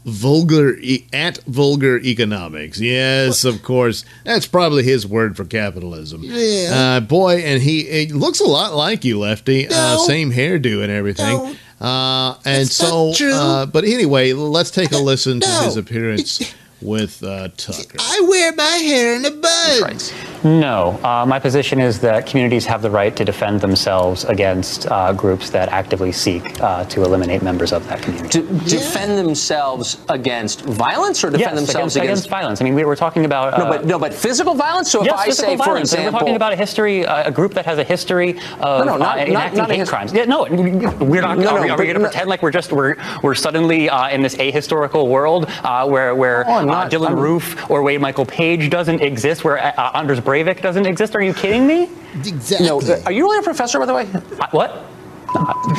vulgar 0.04 0.76
e- 0.78 1.06
at 1.12 1.38
vulgar 1.44 1.98
economics. 2.00 2.80
Yes, 2.80 3.44
of 3.44 3.62
course, 3.62 4.04
that's 4.24 4.46
probably 4.46 4.82
his 4.82 5.06
word 5.06 5.36
for 5.36 5.44
capitalism. 5.44 6.22
Yeah. 6.24 6.96
Uh, 6.96 7.00
boy, 7.00 7.36
and 7.38 7.62
he, 7.62 7.84
he 7.84 8.06
looks 8.12 8.40
a 8.40 8.44
lot 8.46 8.74
like 8.74 9.04
you, 9.04 9.18
Lefty. 9.20 9.68
Uh, 9.68 9.98
same 9.98 10.32
hairdo 10.32 10.82
and 10.82 10.90
everything. 10.90 11.26
No. 11.36 11.54
Uh, 11.82 12.34
and 12.44 12.62
That's 12.66 12.74
so, 12.74 13.08
not 13.08 13.16
true. 13.16 13.32
Uh, 13.34 13.66
but 13.66 13.82
anyway, 13.84 14.32
let's 14.32 14.70
take 14.70 14.92
a 14.92 14.98
listen 14.98 15.40
to 15.40 15.48
No. 15.48 15.62
his 15.64 15.76
appearance 15.76 16.54
with 16.80 17.22
uh, 17.24 17.48
Tucker. 17.56 17.96
I 17.98 18.24
wear 18.28 18.52
my 18.54 18.64
hair 18.76 19.16
in 19.16 19.24
a 19.24 19.30
bun. 19.32 19.82
rights. 19.82 20.12
No. 20.44 20.98
Uh, 21.04 21.24
my 21.26 21.38
position 21.38 21.78
is 21.80 22.00
that 22.00 22.26
communities 22.26 22.66
have 22.66 22.82
the 22.82 22.90
right 22.90 23.14
to 23.16 23.24
defend 23.24 23.60
themselves 23.60 24.24
against 24.24 24.86
uh, 24.90 25.12
groups 25.12 25.50
that 25.50 25.68
actively 25.68 26.12
seek 26.12 26.60
uh, 26.60 26.84
to 26.86 27.02
eliminate 27.02 27.42
members 27.42 27.72
of 27.72 27.86
that 27.88 28.02
community. 28.02 28.28
To 28.40 28.42
defend 28.68 29.18
themselves 29.18 29.98
against 30.08 30.62
violence 30.62 31.22
or 31.22 31.30
defend 31.30 31.56
yes, 31.56 31.66
themselves 31.66 31.96
against, 31.96 32.08
against 32.26 32.28
violence. 32.28 32.60
I 32.60 32.64
mean, 32.64 32.74
we 32.74 32.84
were 32.84 32.96
talking 32.96 33.24
about. 33.24 33.56
no, 33.58 33.66
but 33.66 33.84
no, 33.86 33.98
but 33.98 34.12
physical 34.12 34.54
violence. 34.54 34.90
So 34.90 35.00
if 35.00 35.06
yes, 35.06 35.18
I 35.18 35.24
physical 35.26 35.50
say, 35.52 35.56
for 35.56 35.64
violence. 35.64 35.92
example, 35.92 36.12
we're 36.12 36.18
talking 36.20 36.36
about 36.36 36.52
a 36.52 36.56
history, 36.56 37.06
uh, 37.06 37.28
a 37.28 37.30
group 37.32 37.54
that 37.54 37.64
has 37.66 37.78
a 37.78 37.84
history 37.84 38.30
of 38.60 38.84
No, 38.86 38.92
no, 38.92 38.96
not- 38.96 39.18
uh, 39.18 39.24
not- 39.24 39.28
enacting 39.28 39.58
not 39.58 39.70
hate 39.70 39.86
crimes. 39.88 40.12
Yeah, 40.12 40.24
no, 40.24 40.42
we're 40.44 41.20
not. 41.22 41.38
No, 41.38 41.50
are 41.50 41.56
no, 41.56 41.62
we, 41.62 41.68
but 41.68 41.76
going 41.76 41.94
to 41.94 42.00
pretend 42.00 42.28
like 42.28 42.42
we're 42.42 42.50
just 42.50 42.72
we're 42.72 42.96
we're 43.22 43.34
suddenly 43.34 43.88
uh, 43.88 44.08
in 44.08 44.22
this 44.22 44.34
ahistorical 44.36 45.08
world 45.08 45.46
uh, 45.62 45.86
where 45.86 46.14
where 46.14 46.44
Oh, 46.48 46.58
uh, 46.58 46.64
not- 46.64 46.90
Dylann 46.90 47.08
I'm- 47.10 47.18
Roof 47.20 47.70
or 47.70 47.82
Wade 47.82 48.00
Michael 48.00 48.26
Page 48.26 48.70
doesn't 48.70 49.00
exist, 49.00 49.44
where 49.44 49.58
uh, 49.58 49.90
Anders 49.94 50.20
Breivik 50.32 50.62
doesn't 50.62 50.86
exist? 50.86 51.14
Are 51.14 51.20
you 51.20 51.34
kidding 51.34 51.66
me? 51.66 51.90
Exactly. 52.14 52.66
no, 52.66 52.80
are 53.04 53.12
you 53.12 53.24
really 53.24 53.40
a 53.40 53.42
professor, 53.42 53.78
by 53.78 53.84
the 53.84 53.92
way? 53.92 54.06
What? 54.50 54.82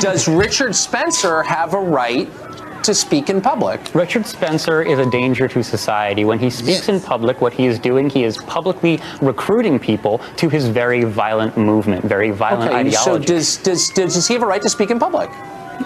Does 0.00 0.28
Richard 0.28 0.76
Spencer 0.76 1.42
have 1.42 1.74
a 1.74 1.80
right 1.80 2.30
to 2.84 2.94
speak 2.94 3.30
in 3.30 3.40
public? 3.40 3.80
Richard 3.96 4.26
Spencer 4.26 4.80
is 4.80 5.00
a 5.00 5.10
danger 5.10 5.48
to 5.48 5.64
society. 5.64 6.24
When 6.24 6.38
he 6.38 6.50
speaks 6.50 6.86
Yes. 6.86 6.88
in 6.88 7.00
public, 7.00 7.40
what 7.40 7.52
he 7.52 7.66
is 7.66 7.80
doing, 7.80 8.08
he 8.08 8.22
is 8.22 8.36
publicly 8.38 9.00
recruiting 9.20 9.80
people 9.80 10.20
to 10.36 10.48
his 10.48 10.68
very 10.68 11.02
violent 11.02 11.56
movement, 11.56 12.04
very 12.04 12.30
violent 12.30 12.70
ideology 12.70 12.96
Okay, 12.96 13.04
so 13.04 13.18
does, 13.18 13.56
does 13.56 13.88
does 13.90 14.14
does 14.14 14.28
he 14.28 14.34
have 14.34 14.44
a 14.44 14.46
right 14.46 14.62
to 14.62 14.70
speak 14.70 14.90
in 14.90 15.00
public? 15.00 15.30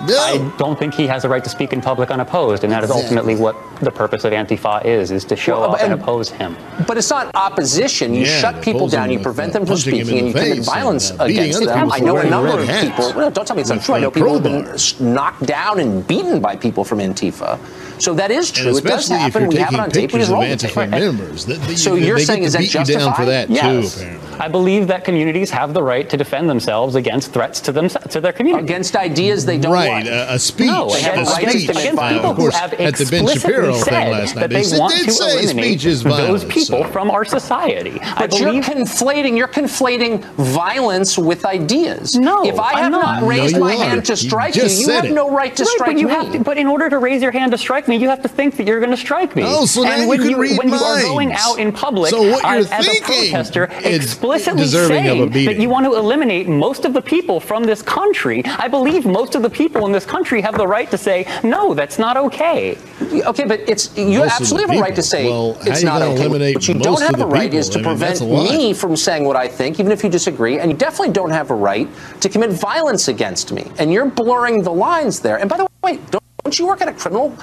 No. 0.06 0.16
I 0.18 0.52
don't 0.58 0.78
think 0.78 0.94
he 0.94 1.06
has 1.06 1.24
a 1.24 1.28
right 1.28 1.42
to 1.42 1.50
speak 1.50 1.72
in 1.72 1.80
public 1.80 2.10
unopposed, 2.10 2.64
and 2.64 2.72
that 2.72 2.84
is 2.84 2.90
Exactly. 2.90 3.02
ultimately 3.18 3.34
what 3.36 3.56
the 3.80 3.90
purpose 3.90 4.24
of 4.24 4.32
Antifa 4.32 4.84
is: 4.84 5.10
is 5.10 5.24
to 5.26 5.36
show 5.36 5.60
Well, 5.60 5.74
up 5.74 5.80
and 5.82 5.92
and- 5.92 6.00
oppose 6.02 6.28
him. 6.30 6.56
But 6.86 6.98
it's 6.98 7.10
not 7.10 7.30
opposition. 7.34 8.14
You 8.14 8.24
Yeah, 8.24 8.40
shut 8.40 8.62
people 8.62 8.88
down, 8.88 9.10
you 9.10 9.18
prevent 9.18 9.52
them 9.52 9.62
from 9.66 9.74
punching 9.76 9.94
him 9.94 10.00
in 10.00 10.06
speaking, 10.06 10.18
and 10.18 10.28
you 10.28 10.34
commit 10.52 10.64
violence 10.64 11.10
and, 11.10 11.20
uh, 11.20 11.24
against 11.24 11.64
them. 11.64 11.92
I 11.92 11.98
know 12.00 12.16
a 12.18 12.24
number 12.24 12.58
of 12.60 12.68
people. 12.68 13.12
Well, 13.16 13.30
don't 13.30 13.46
tell 13.46 13.56
me 13.56 13.62
it's 13.62 13.70
not 13.70 13.82
true. 13.82 13.94
I 13.96 14.00
know 14.00 14.10
people 14.10 14.34
have 14.34 14.42
been 14.42 15.14
knocked 15.14 15.44
down 15.46 15.80
and 15.80 16.06
beaten 16.06 16.40
by 16.40 16.56
people 16.56 16.84
from 16.84 16.98
Antifa. 16.98 17.58
So 17.98 18.14
that 18.14 18.30
is 18.30 18.48
And 18.48 18.56
true. 18.56 18.76
It 18.76 18.84
does 18.84 19.00
especially 19.10 19.16
if 19.16 19.20
happen. 19.34 19.42
you're 19.42 19.50
We 19.50 19.56
have 19.56 19.68
it 19.68 19.76
taking 19.76 19.80
on 19.80 19.90
tape. 19.90 19.94
We 19.94 20.02
pictures 20.02 20.20
just 20.20 20.30
of 20.30 20.76
roll 20.76 20.90
the 20.90 20.98
members. 21.00 21.46
That, 21.46 21.60
they, 21.62 21.76
So 21.76 21.94
they, 21.96 22.06
you're 22.06 22.16
they 22.18 22.24
saying 22.24 22.42
is 22.44 22.52
that 22.52 22.60
beat 22.60 22.74
you 22.74 22.84
down 22.84 23.14
for 23.14 23.24
that 23.24 23.50
Yes. 23.50 23.94
too, 23.94 24.00
apparently. 24.02 24.28
I 24.40 24.46
believe 24.46 24.86
that 24.86 25.04
communities 25.04 25.50
have 25.50 25.74
the 25.74 25.82
right 25.82 26.08
to 26.10 26.16
defend 26.16 26.48
themselves 26.48 26.94
against 26.94 27.32
threats 27.32 27.60
to 27.62 27.72
them 27.72 27.88
to 27.88 28.20
their 28.20 28.32
community. 28.32 28.64
Against 28.64 28.94
ideas 28.94 29.44
they 29.44 29.58
don't 29.58 29.72
Right, 29.72 29.88
like. 29.90 30.06
a, 30.06 30.34
a 30.34 30.38
speech. 30.38 30.66
No, 30.68 30.88
They 30.90 31.02
have 31.02 31.16
a 31.18 31.20
a 31.22 31.24
right 31.24 31.44
to 31.44 31.50
speech. 31.50 31.70
against 31.70 31.92
violence. 31.96 31.98
Uh, 31.98 32.14
people 32.14 32.30
of 32.30 32.36
who 32.36 32.42
course, 32.42 32.54
have 32.56 32.72
at 32.74 32.78
the 32.78 33.04
Ben 33.06 33.24
explicitly 33.24 33.34
Shapiro 33.40 33.72
said 33.74 33.84
thing 33.90 34.10
last 34.12 34.34
night, 34.36 34.40
that 34.42 34.50
they 34.50 34.62
they, 34.62 34.78
want 34.78 34.94
did 34.94 35.04
to 35.06 35.10
say 35.12 35.32
eliminate 35.42 35.64
speech 35.80 35.84
is 35.86 36.02
those 36.04 36.12
violence, 36.14 36.44
people 36.44 36.84
so- 36.84 36.90
from 36.90 37.10
our 37.10 37.24
society. 37.24 37.98
I 38.00 38.14
But 38.26 38.38
you're 38.38 38.48
believe 38.50 38.64
conflating. 38.64 39.36
You're 39.36 39.48
conflating 39.48 40.22
violence 40.36 41.18
with 41.18 41.44
ideas. 41.44 42.14
No, 42.14 42.44
If 42.44 42.60
I 42.60 42.72
I'm 42.74 42.78
have 42.84 42.92
not. 42.92 43.20
not 43.22 43.28
raised 43.28 43.54
No, 43.54 43.60
my 43.60 43.74
are. 43.74 43.84
hand 43.84 44.04
to 44.06 44.16
strike 44.16 44.54
you, 44.54 44.62
just 44.62 44.80
you 44.80 44.92
have 44.92 45.06
it. 45.06 45.12
no 45.12 45.30
right 45.30 45.54
to 45.56 45.62
Right, 45.64 45.68
strike 45.70 45.90
but 45.94 45.98
you 46.00 46.06
me. 46.06 46.12
have 46.14 46.32
to, 46.32 46.38
but 46.40 46.58
in 46.58 46.68
order 46.68 46.88
to 46.88 46.98
raise 46.98 47.22
your 47.22 47.32
hand 47.32 47.50
to 47.52 47.58
strike 47.58 47.87
me, 47.88 47.96
you 47.96 48.08
have 48.08 48.22
to 48.22 48.28
think 48.28 48.56
that 48.56 48.66
you're 48.66 48.80
going 48.80 48.90
to 48.90 48.96
strike 48.96 49.34
me. 49.34 49.42
Oh, 49.44 49.66
so 49.66 49.82
now 49.82 49.92
and 49.92 50.02
you 50.02 50.08
when 50.08 50.18
can 50.20 50.30
you, 50.30 50.40
read 50.40 50.58
when 50.58 50.68
you 50.68 50.74
are 50.74 51.02
going 51.02 51.32
out 51.32 51.58
in 51.58 51.72
public 51.72 52.10
So 52.10 52.20
what 52.30 52.42
you're 52.42 52.72
as 52.72 52.86
a 52.86 53.00
protester, 53.00 53.64
explicitly 53.84 54.62
deserving 54.62 55.06
of 55.08 55.30
a 55.30 55.32
saying 55.32 55.46
that 55.46 55.58
you 55.58 55.68
want 55.68 55.86
to 55.86 55.94
eliminate 55.94 56.48
most 56.48 56.84
of 56.84 56.92
the 56.92 57.02
people 57.02 57.40
from 57.40 57.64
this 57.64 57.82
country, 57.82 58.44
I 58.44 58.68
believe 58.68 59.06
most 59.06 59.34
of 59.34 59.42
the 59.42 59.50
people 59.50 59.86
in 59.86 59.92
this 59.92 60.04
country 60.04 60.40
have 60.42 60.56
the 60.56 60.66
right 60.66 60.90
to 60.90 60.98
say, 60.98 61.26
no, 61.42 61.74
that's 61.74 61.98
not 61.98 62.16
okay. 62.16 62.76
Okay, 63.12 63.44
but 63.44 63.60
it's 63.68 63.96
you 63.96 64.18
Most 64.20 64.40
absolutely 64.40 64.76
have 64.76 64.78
a 64.78 64.82
right 64.86 64.94
to 64.96 65.02
say 65.02 65.24
Well, 65.24 65.56
it's 65.62 65.82
not 65.82 66.02
okay. 66.02 66.20
eliminate 66.26 66.56
What 66.56 66.68
you 66.68 66.74
don't 66.74 67.00
have 67.00 67.16
the 67.16 67.24
a 67.24 67.26
right 67.26 67.42
people? 67.50 67.58
is 67.58 67.68
to 67.70 67.78
I 67.78 67.82
mean, 67.82 67.84
prevent 67.90 68.10
that's 68.10 68.20
a 68.20 68.24
lot. 68.24 68.50
me 68.50 68.74
from 68.74 68.96
saying 68.96 69.24
what 69.24 69.36
I 69.36 69.48
think, 69.48 69.80
even 69.80 69.92
if 69.92 70.04
you 70.04 70.10
disagree, 70.10 70.58
and 70.58 70.70
you 70.70 70.76
definitely 70.76 71.12
don't 71.14 71.30
have 71.30 71.50
a 71.50 71.54
right 71.54 71.88
to 72.20 72.28
commit 72.28 72.50
violence 72.50 73.08
against 73.08 73.52
me. 73.52 73.70
And 73.78 73.92
you're 73.92 74.06
blurring 74.06 74.62
the 74.62 74.72
lines 74.72 75.20
there. 75.20 75.38
And 75.38 75.48
by 75.48 75.56
the 75.56 75.66
way, 75.82 75.98
don't, 76.10 76.22
don't 76.44 76.58
you 76.58 76.66
work 76.66 76.80
at 76.82 76.88
a 76.88 76.92
criminal? 76.92 77.36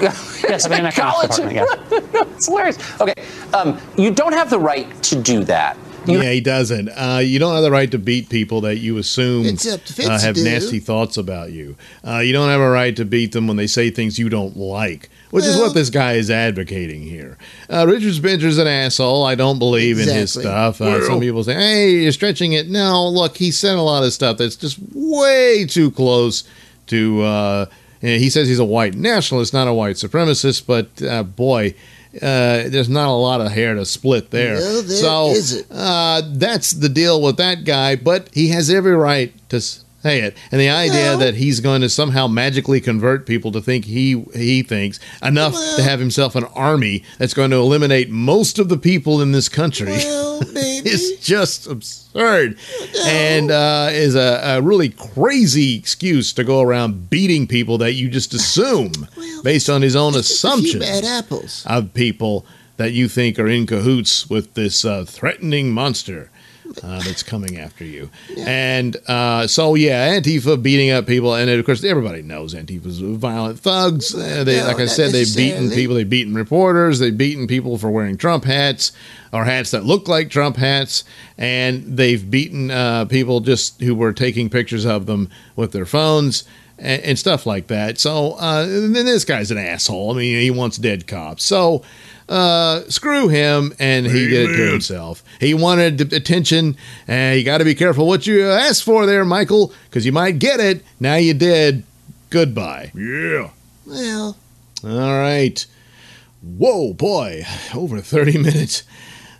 Yes, 0.00 0.66
I'm 0.66 0.72
in 0.72 0.80
an 0.80 0.86
economics 0.86 1.36
department, 1.36 2.28
it's 2.36 2.46
hilarious. 2.48 3.00
Okay, 3.00 3.14
um, 3.54 3.80
you 3.96 4.10
don't 4.12 4.32
have 4.32 4.50
the 4.50 4.58
right 4.58 5.02
to 5.04 5.20
do 5.20 5.44
that. 5.44 5.76
You 6.06 6.22
yeah, 6.22 6.32
he 6.32 6.40
doesn't. 6.40 6.88
Uh, 6.88 7.20
you 7.22 7.38
don't 7.38 7.52
have 7.52 7.62
the 7.62 7.70
right 7.70 7.90
to 7.90 7.98
beat 7.98 8.30
people 8.30 8.62
that 8.62 8.76
you 8.76 8.96
assume 8.96 9.44
It's 9.44 9.70
up 9.70 9.84
to 9.84 9.92
Fitz 9.92 10.08
uh, 10.08 10.18
have 10.18 10.36
do. 10.36 10.44
nasty 10.44 10.78
thoughts 10.80 11.18
about 11.18 11.52
you. 11.52 11.76
Uh, 12.06 12.18
you 12.20 12.32
don't 12.32 12.48
have 12.48 12.60
a 12.62 12.70
right 12.70 12.96
to 12.96 13.04
beat 13.04 13.32
them 13.32 13.46
when 13.46 13.58
they 13.58 13.66
say 13.66 13.90
things 13.90 14.18
you 14.18 14.30
don't 14.30 14.56
like, 14.56 15.10
which 15.32 15.44
is 15.44 15.58
what 15.58 15.74
this 15.74 15.90
guy 15.90 16.14
is 16.14 16.30
advocating 16.30 17.02
here. 17.02 17.36
Uh, 17.68 17.84
Richard 17.86 18.14
Spencer's 18.14 18.56
an 18.56 18.66
asshole. 18.66 19.24
I 19.24 19.34
don't 19.34 19.58
believe 19.58 19.98
in 19.98 20.08
his 20.08 20.32
stuff. 20.32 20.80
Uh, 20.80 21.04
some 21.04 21.20
people 21.20 21.44
say, 21.44 21.54
"Hey, 21.54 21.90
you're 22.02 22.12
stretching 22.12 22.54
it." 22.54 22.70
No, 22.70 23.06
look, 23.08 23.36
he 23.36 23.50
said 23.50 23.76
a 23.76 23.82
lot 23.82 24.02
of 24.02 24.12
stuff 24.12 24.38
that's 24.38 24.56
just 24.56 24.78
way 24.94 25.66
too 25.66 25.90
close 25.90 26.44
to. 26.86 27.68
Uh, 28.02 28.06
he 28.06 28.30
says 28.30 28.48
he's 28.48 28.58
a 28.58 28.64
white 28.64 28.94
nationalist, 28.94 29.52
not 29.52 29.68
a 29.68 29.74
white 29.74 29.96
supremacist. 29.96 30.66
But 30.66 31.02
uh, 31.06 31.22
boy. 31.22 31.74
Uh, 32.14 32.64
there's 32.68 32.88
not 32.88 33.08
a 33.08 33.12
lot 33.12 33.42
of 33.42 33.52
hair 33.52 33.74
to 33.74 33.84
split 33.84 34.30
there. 34.30 34.54
No, 34.54 34.80
there 34.80 34.96
so 34.96 35.60
uh, 35.70 36.22
that's 36.24 36.70
the 36.72 36.88
deal 36.88 37.20
with 37.20 37.36
that 37.36 37.64
guy, 37.64 37.96
but 37.96 38.30
he 38.32 38.48
has 38.48 38.70
every 38.70 38.96
right 38.96 39.32
to 39.50 39.60
say 40.08 40.20
it. 40.20 40.36
And 40.50 40.60
the 40.60 40.70
idea 40.70 41.10
Well- 41.10 41.18
that 41.18 41.34
he's 41.34 41.60
going 41.60 41.82
to 41.82 41.88
somehow 41.88 42.26
magically 42.28 42.80
convert 42.80 43.26
people 43.26 43.52
to 43.52 43.60
think 43.60 43.84
he 43.84 44.24
he 44.34 44.62
thinks 44.62 44.98
enough 45.22 45.54
to 45.76 45.82
have 45.82 46.00
himself 46.00 46.34
an 46.34 46.44
army 46.54 47.02
that's 47.18 47.34
going 47.34 47.50
to 47.50 47.56
eliminate 47.56 48.08
most 48.10 48.58
of 48.58 48.68
the 48.68 48.78
people 48.78 49.20
in 49.20 49.32
this 49.32 49.48
country 49.48 49.88
Well, 49.92 50.40
is 50.56 51.18
just 51.20 51.66
absurd 51.66 52.56
and 53.04 53.50
uh, 53.50 53.88
is 53.92 54.14
a, 54.14 54.40
a 54.56 54.62
really 54.62 54.88
crazy 54.90 55.76
excuse 55.76 56.32
to 56.34 56.44
go 56.44 56.60
around 56.62 57.10
beating 57.10 57.46
people 57.46 57.76
that 57.78 57.92
you 57.94 58.08
just 58.08 58.32
assume 58.32 58.92
Well, 59.16 59.42
based 59.42 59.68
on 59.68 59.82
his 59.82 59.94
own 59.96 60.14
assumptions 60.14 60.84
bad 60.84 61.04
apples. 61.04 61.64
of 61.66 61.92
people 61.94 62.46
that 62.78 62.92
you 62.92 63.08
think 63.08 63.38
are 63.38 63.48
in 63.48 63.66
cahoots 63.66 64.30
with 64.30 64.54
this 64.54 64.84
uh, 64.84 65.04
threatening 65.06 65.70
monster 65.72 66.30
uh, 66.82 67.00
that's 67.00 67.22
coming 67.22 67.58
after 67.58 67.84
you. 67.84 68.10
And 68.38 68.96
uh, 69.06 69.46
so, 69.46 69.74
yeah, 69.74 70.18
Antifa 70.18 70.62
beating 70.62 70.90
up 70.90 71.06
people, 71.06 71.34
and 71.34 71.50
of 71.50 71.64
course, 71.64 71.84
everybody 71.84 72.22
knows 72.22 72.54
Antifa's 72.54 73.00
violent 73.00 73.58
thugs. 73.58 74.14
Uh, 74.14 74.44
they, 74.44 74.58
No, 74.60 74.66
like 74.66 74.78
I 74.78 74.86
said, 74.86 75.12
they've 75.12 75.34
beaten 75.36 75.70
people, 75.70 75.96
they've 75.96 76.08
beaten 76.08 76.34
reporters, 76.34 76.98
they've 76.98 77.16
beaten 77.16 77.46
people 77.46 77.78
for 77.78 77.90
wearing 77.90 78.16
Trump 78.16 78.44
hats 78.44 78.92
or 79.32 79.44
hats 79.44 79.70
that 79.72 79.84
look 79.84 80.08
like 80.08 80.30
Trump 80.30 80.56
hats, 80.56 81.04
and 81.36 81.96
they've 81.96 82.30
beaten 82.30 82.70
uh, 82.70 83.04
people 83.06 83.40
just 83.40 83.80
who 83.80 83.94
were 83.94 84.12
taking 84.12 84.48
pictures 84.48 84.84
of 84.84 85.06
them 85.06 85.28
with 85.56 85.72
their 85.72 85.86
phones 85.86 86.44
and, 86.78 87.02
and 87.02 87.18
stuff 87.18 87.46
like 87.46 87.66
that. 87.68 87.98
So 87.98 88.32
uh, 88.34 88.64
then 88.66 88.92
this 88.92 89.24
guy's 89.24 89.50
an 89.50 89.58
asshole. 89.58 90.12
I 90.12 90.18
mean, 90.18 90.40
he 90.40 90.50
wants 90.50 90.78
dead 90.78 91.06
cops. 91.06 91.44
So 91.44 91.82
uh, 92.28 92.82
screw 92.88 93.28
him, 93.28 93.74
and 93.78 94.06
he 94.06 94.28
did 94.28 94.50
it 94.50 94.56
to 94.56 94.70
himself. 94.72 95.22
He 95.40 95.54
wanted 95.54 96.12
attention, 96.12 96.76
and 97.06 97.38
you 97.38 97.44
got 97.44 97.58
to 97.58 97.64
be 97.64 97.74
careful 97.74 98.06
what 98.06 98.26
you 98.26 98.46
ask 98.46 98.84
for 98.84 99.06
there, 99.06 99.24
Michael, 99.24 99.72
because 99.84 100.04
you 100.04 100.12
might 100.12 100.38
get 100.38 100.60
it. 100.60 100.84
Now 101.00 101.16
you 101.16 101.34
did. 101.34 101.84
Goodbye. 102.30 102.92
Yeah. 102.94 103.50
Well, 103.86 104.36
All 104.84 105.18
right. 105.18 105.64
Whoa, 106.42 106.92
boy, 106.92 107.44
over 107.74 108.00
30 108.00 108.38
minutes. 108.38 108.82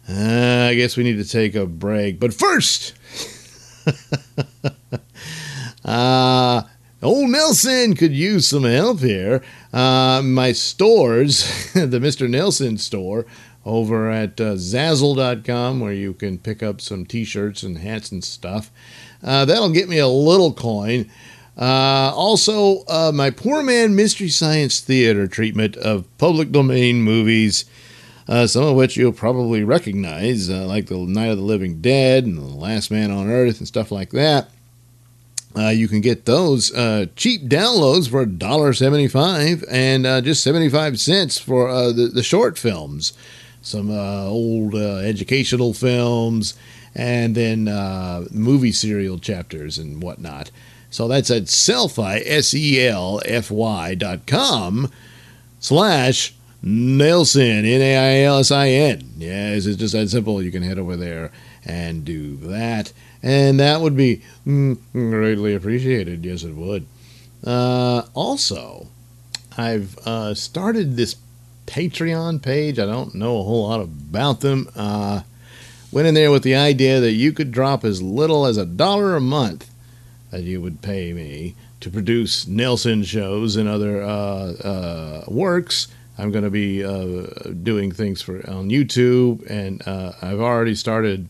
Uh, 0.09 0.69
I 0.71 0.75
guess 0.75 0.97
we 0.97 1.05
need 1.05 1.19
to 1.19 1.29
take 1.29 1.55
a 1.55 1.67
break. 1.67 2.19
But 2.19 2.33
first, 2.33 2.95
uh, 5.85 6.63
old 7.03 7.31
Nailsin 7.31 7.97
could 7.97 8.13
use 8.13 8.49
some 8.49 8.65
help 8.65 9.01
here. 9.01 9.43
Uh, 9.73 10.23
my 10.25 10.53
stores, 10.53 11.73
the 11.75 11.99
Mr. 11.99 12.29
Nailsin 12.29 12.79
store 12.79 13.27
over 13.65 14.11
at 14.11 14.41
uh, 14.41 14.55
Zazzle.com, 14.55 15.81
where 15.81 15.93
you 15.93 16.15
can 16.15 16.39
pick 16.39 16.63
up 16.63 16.81
some 16.81 17.05
t 17.05 17.25
shirts 17.25 17.63
and 17.63 17.79
hats 17.79 18.11
and 18.11 18.25
stuff. 18.25 18.71
Uh, 19.23 19.45
that'll 19.45 19.73
get 19.73 19.89
me 19.89 19.99
a 19.99 20.09
little 20.09 20.53
coin. 20.53 21.11
Uh, 21.57 22.13
also, 22.15 22.85
uh, 22.85 23.11
my 23.13 23.31
Poor 23.31 23.63
Man 23.63 23.97
Mystery 23.97 24.29
Science 24.29 24.81
Theater 24.81 25.27
treatment 25.27 25.77
of 25.77 26.07
public 26.17 26.53
domain 26.53 27.03
movies, 27.03 27.65
uh, 28.29 28.47
some 28.47 28.63
of 28.63 28.77
which 28.77 28.97
you'll 28.97 29.13
probably 29.13 29.65
recognize, 29.65 30.49
uh, 30.49 30.65
like 30.67 30.87
The 30.87 30.99
Night 30.99 31.31
of 31.31 31.37
the 31.37 31.43
Living 31.43 31.81
Dead 31.81 32.25
and 32.25 32.39
The 32.39 32.43
Last 32.43 32.91
Man 32.91 33.11
on 33.11 33.29
Earth 33.29 33.59
and 33.59 33.67
stuff 33.67 33.91
like 33.91 34.11
that. 34.11 34.51
Uh, 35.57 35.69
you 35.69 35.89
can 35.89 36.01
get 36.01 36.25
those 36.25 36.73
uh, 36.75 37.07
cheap 37.17 37.43
downloads 37.43 38.09
for 38.11 38.25
$1.75 38.25 39.65
and 39.71 40.07
uh, 40.07 40.21
just 40.21 40.43
75 40.45 41.01
cents 41.01 41.39
for 41.39 41.69
uh, 41.69 41.91
the, 41.91 42.09
the 42.09 42.23
short 42.23 42.59
films. 42.59 43.13
Some 43.63 43.91
uh, 43.91 44.27
old 44.27 44.75
uh, 44.75 44.99
educational 44.99 45.75
films 45.75 46.55
and 46.95 47.35
then 47.35 47.65
movie 48.31 48.73
serial 48.73 49.19
chapters 49.19 49.79
and 49.79 50.03
whatnot. 50.03 50.51
So 50.91 51.07
that's 51.07 51.31
at 51.31 51.45
Sellfy, 51.45 52.23
S 52.25 52.55
E 52.55 52.87
L 52.87 53.21
F 53.25 53.51
Y 53.51 53.95
dot 53.95 54.27
com 54.27 54.91
slash 55.61 56.35
Nailsin, 56.65 57.65
N 57.65 57.83
A 57.83 57.97
I 57.97 58.25
L 58.25 58.39
S 58.39 58.51
I 58.51 58.69
N. 58.69 59.13
Yes, 59.19 59.67
it's 59.67 59.77
just 59.77 59.93
that 59.93 60.09
simple. 60.09 60.43
You 60.43 60.51
can 60.51 60.63
head 60.63 60.79
over 60.79 60.97
there 60.97 61.31
and 61.65 62.05
do 62.05 62.37
that. 62.37 62.93
And 63.23 63.59
that 63.59 63.81
would 63.81 63.97
be 63.97 64.23
mm, 64.47 64.79
greatly 64.93 65.55
appreciated. 65.55 66.25
Yes, 66.25 66.43
it 66.45 66.55
would. 66.55 66.87
Uh, 67.45 68.03
also, 68.15 68.89
I've 69.57 69.99
uh, 70.07 70.35
started 70.35 70.97
this 70.97 71.17
Patreon 71.67 72.43
page. 72.43 72.79
I 72.79 72.87
don't 72.87 73.15
know 73.15 73.41
a 73.41 73.43
whole 73.43 73.69
lot 73.69 73.81
about 73.81 74.41
them. 74.41 74.69
Uh, 74.75 75.23
went 75.93 76.09
in 76.09 76.15
there 76.15 76.31
with 76.31 76.43
the 76.43 76.55
idea 76.55 77.01
that 77.01 77.13
you 77.13 77.33
could 77.33 77.53
drop 77.53 77.85
as 77.85 78.03
little 78.03 78.47
as 78.47 78.57
a 78.57 78.67
dollar 78.67 79.17
a 79.17 79.21
month 79.21 79.71
that 80.31 80.43
you 80.43 80.61
would 80.61 80.83
pay 80.83 81.13
me 81.13 81.55
to 81.81 81.91
produce 81.91 82.45
Nailsin 82.45 83.05
shows 83.05 83.57
and 83.57 83.69
other 83.69 84.03
uh, 84.03 84.07
uh, 84.09 85.25
works. 85.29 85.89
I'm 86.19 86.33
going 86.33 86.45
to 86.45 86.51
be 86.51 86.85
uh, 86.85 87.51
doing 87.63 87.93
things 87.93 88.21
for 88.21 88.39
on 88.51 88.69
YouTube, 88.71 89.49
and 89.49 89.83
I've 89.87 90.41
already 90.41 90.75
started 90.75 91.29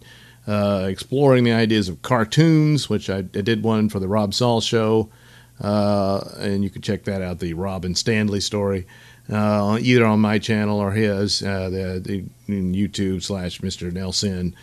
uh, 0.49 0.87
exploring 0.89 1.45
the 1.45 1.53
ideas 1.53 1.89
of 1.89 2.03
cartoons, 2.03 2.89
which 2.89 3.11
I, 3.11 3.19
I 3.19 3.23
did 3.23 3.63
one 3.63 3.89
for 3.89 4.01
the 4.01 4.09
Rob 4.09 4.35
Saul 4.35 4.61
show, 4.61 5.11
uh, 5.61 6.21
and 6.39 6.65
you 6.65 6.71
can 6.71 6.83
check 6.83 7.05
that 7.05 7.23
out, 7.23 7.39
the 7.39 7.55
Robin 7.55 7.95
Stanley 7.95 8.41
story, 8.41 8.87
either 9.29 10.07
on 10.07 10.21
my 10.21 10.39
channel 10.39 10.79
or 10.79 10.93
his, 10.93 11.41
the, 11.41 12.01
the 12.03 12.25
YouTube 12.49 13.23
slash 13.23 13.61
Mr. 13.61 13.93
Nailsin 13.93 14.55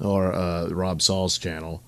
or 0.00 0.30
Rob 0.74 1.02
Saul's 1.02 1.36
channel. 1.38 1.82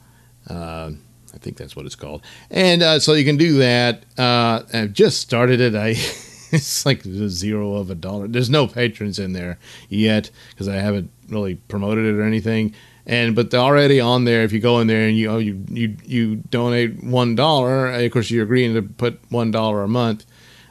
I 1.36 1.38
think 1.38 1.58
that's 1.58 1.76
what 1.76 1.84
it's 1.84 1.94
called. 1.94 2.22
And 2.50 2.82
uh, 2.82 2.98
so 2.98 3.12
you 3.12 3.24
can 3.24 3.36
do 3.36 3.58
that. 3.58 4.04
Uh, 4.18 4.62
I've 4.72 4.94
just 4.94 5.20
started 5.20 5.60
it. 5.60 5.74
I 5.74 5.88
it's 6.52 6.86
like 6.86 7.02
zero 7.02 7.74
of 7.74 7.90
a 7.90 7.94
dollar. 7.94 8.26
There's 8.26 8.50
no 8.50 8.66
patrons 8.66 9.18
in 9.18 9.34
there 9.34 9.58
yet 9.88 10.30
because 10.50 10.66
I 10.66 10.76
haven't 10.76 11.10
really 11.28 11.56
promoted 11.56 12.06
it 12.06 12.18
or 12.18 12.22
anything. 12.22 12.74
And 13.06 13.36
but 13.36 13.50
they're 13.50 13.60
already 13.60 14.00
on 14.00 14.24
there, 14.24 14.42
if 14.42 14.52
you 14.52 14.58
go 14.58 14.80
in 14.80 14.88
there 14.88 15.06
and 15.06 15.16
you 15.16 15.30
oh, 15.30 15.38
you 15.38 15.64
you 15.68 15.96
you 16.04 16.36
donate 16.36 17.04
one 17.04 17.36
dollar, 17.36 17.92
of 17.92 18.10
course 18.10 18.30
you're 18.30 18.42
agreeing 18.44 18.74
to 18.74 18.82
put 18.82 19.20
one 19.30 19.52
dollar 19.52 19.82
a 19.84 19.88
month. 19.88 20.26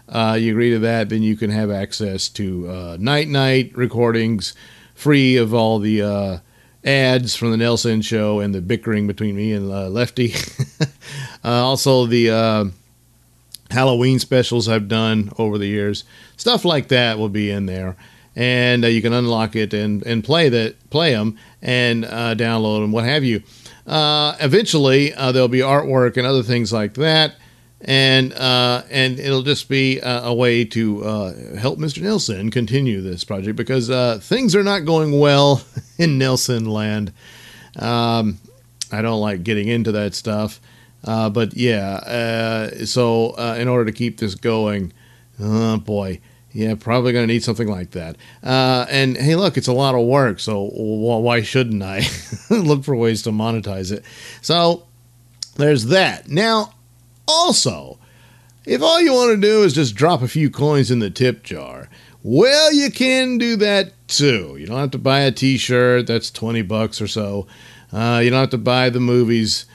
Uh, 0.08 0.38
you 0.40 0.52
agree 0.52 0.70
to 0.70 0.80
that, 0.80 1.10
then 1.10 1.24
you 1.24 1.36
can 1.36 1.50
have 1.50 1.72
access 1.72 2.30
to 2.30 2.70
uh, 2.70 2.98
Night 3.00 3.28
Knight 3.28 3.72
recordings, 3.76 4.54
free 4.94 5.38
of 5.38 5.54
all 5.54 5.80
the 5.80 6.02
uh, 6.02 6.38
ads 6.84 7.36
from 7.36 7.52
the 7.52 7.58
Nailsin 7.58 8.04
show 8.04 8.40
and 8.40 8.54
the 8.54 8.62
bickering 8.62 9.08
between 9.08 9.36
me 9.36 9.54
and 9.54 9.72
uh, 9.72 9.88
Lefty. 9.90 10.34
uh, 11.44 11.50
also, 11.50 12.06
the 12.06 12.30
uh, 12.30 12.66
Halloween 13.72 14.20
specials 14.20 14.70
I've 14.70 14.88
done 14.88 15.32
over 15.40 15.58
the 15.58 15.68
years, 15.68 16.04
stuff 16.38 16.64
like 16.64 16.90
that 16.90 17.18
will 17.18 17.30
be 17.30 17.50
in 17.50 17.66
there, 17.66 17.96
and 18.36 18.84
uh, 18.84 18.88
you 18.88 19.02
can 19.02 19.14
unlock 19.14 19.56
it 19.56 19.74
and 19.74 20.04
and 20.04 20.24
play 20.24 20.50
that 20.50 20.90
play 20.90 21.14
them 21.14 21.38
and 21.62 22.06
uh, 22.06 22.36
download 22.36 22.82
them, 22.82 22.92
what 22.92 23.06
have 23.06 23.24
you. 23.24 23.42
Uh, 23.88 24.36
eventually, 24.40 25.12
there'll 25.12 25.48
be 25.48 25.60
artwork 25.60 26.18
and 26.18 26.26
other 26.26 26.44
things 26.44 26.74
like 26.74 26.96
that 26.96 27.36
and 27.82 28.34
uh, 28.34 28.84
and 28.90 29.20
it'll 29.20 29.44
just 29.44 29.70
be 29.70 30.00
a, 30.02 30.34
way 30.34 30.66
to 30.66 31.04
uh, 31.04 31.56
help 31.56 31.78
Mr. 31.78 32.02
Nailsin 32.02 32.52
continue 32.52 33.02
this 33.02 33.24
project 33.24 33.56
because 33.56 33.90
uh, 33.90 34.20
things 34.22 34.56
are 34.56 34.64
not 34.64 34.86
going 34.86 35.20
well 35.20 35.64
in 35.98 36.18
Nailsin 36.18 36.68
land. 36.68 37.14
Um, 37.78 38.40
I 38.92 39.02
don't 39.02 39.22
like 39.22 39.44
getting 39.44 39.68
into 39.68 39.92
that 39.94 40.16
stuff, 40.16 40.60
uh, 41.04 41.30
but 41.30 41.56
yeah. 41.56 41.96
Uh, 41.98 42.86
so 42.86 43.32
uh, 43.32 43.56
in 43.60 43.68
order 43.68 43.86
to 43.86 43.92
keep 43.92 44.18
this 44.18 44.36
going, 44.36 44.92
oh 45.40 45.78
boy. 45.78 46.20
Yeah, 46.56 46.76
probably 46.76 47.12
going 47.12 47.28
to 47.28 47.34
need 47.34 47.44
something 47.44 47.68
like 47.68 47.92
that. 47.92 48.16
and 48.42 49.18
hey, 49.18 49.36
look, 49.36 49.58
it's 49.58 49.68
a 49.68 49.74
lot 49.74 49.94
of 49.94 50.08
work, 50.08 50.40
so 50.40 50.70
why 50.72 51.42
shouldn't 51.42 51.84
I 51.84 52.08
look 52.50 52.86
for 52.86 52.96
ways 52.96 53.24
to 53.24 53.32
monetize 53.32 53.92
it? 53.92 54.06
So 54.42 54.88
there's 55.58 55.88
that. 55.88 56.30
Now, 56.30 56.74
also, 57.28 58.00
if 58.66 58.82
all 58.82 59.02
you 59.02 59.12
want 59.12 59.36
to 59.36 59.42
do 59.42 59.64
is 59.64 59.74
just 59.74 59.96
drop 59.96 60.22
a 60.22 60.30
few 60.30 60.50
coins 60.50 60.92
in 60.92 61.00
the 61.00 61.10
tip 61.10 61.44
jar, 61.44 61.90
well, 62.24 62.72
you 62.72 62.90
can 62.90 63.38
do 63.38 63.58
that 63.58 63.92
too. 64.08 64.56
You 64.58 64.66
don't 64.66 64.80
have 64.80 64.92
to 64.92 64.98
buy 64.98 65.20
a 65.20 65.34
T-shirt 65.34 66.08
that's 66.08 66.32
twenty 66.32 66.62
bucks 66.62 67.02
or 67.02 67.08
so. 67.08 67.48
Uh, 67.92 68.22
you 68.24 68.30
don't 68.30 68.40
have 68.40 68.50
to 68.52 68.58
buy 68.58 68.90
the 68.90 69.02
movies. 69.02 69.66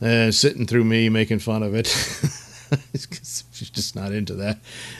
Uh, 0.00 0.30
sitting 0.30 0.66
through 0.66 0.84
me 0.84 1.10
making 1.10 1.38
fun 1.40 1.62
of 1.62 1.74
it. 1.74 1.86
She's 2.92 3.70
just 3.70 3.96
not 3.96 4.12
into 4.12 4.34
that. 4.34 4.58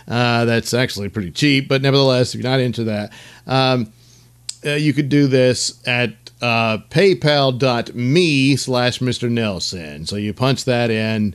Uh, 0.08 0.44
that's 0.44 0.74
actually 0.74 1.08
pretty 1.08 1.30
cheap, 1.30 1.68
but 1.68 1.82
nevertheless, 1.82 2.34
if 2.34 2.40
you're 2.40 2.50
not 2.50 2.60
into 2.60 2.84
that, 2.84 3.12
um, 3.46 3.92
uh, 4.64 4.70
you 4.70 4.92
could 4.92 5.08
do 5.08 5.26
this 5.26 5.80
at 5.86 6.10
uh, 6.42 6.78
paypal.me 6.90 8.56
slash 8.56 8.98
Mr. 8.98 9.30
Nailsin. 9.30 10.06
So 10.06 10.16
you 10.16 10.32
punch 10.32 10.64
that 10.64 10.90
in 10.90 11.34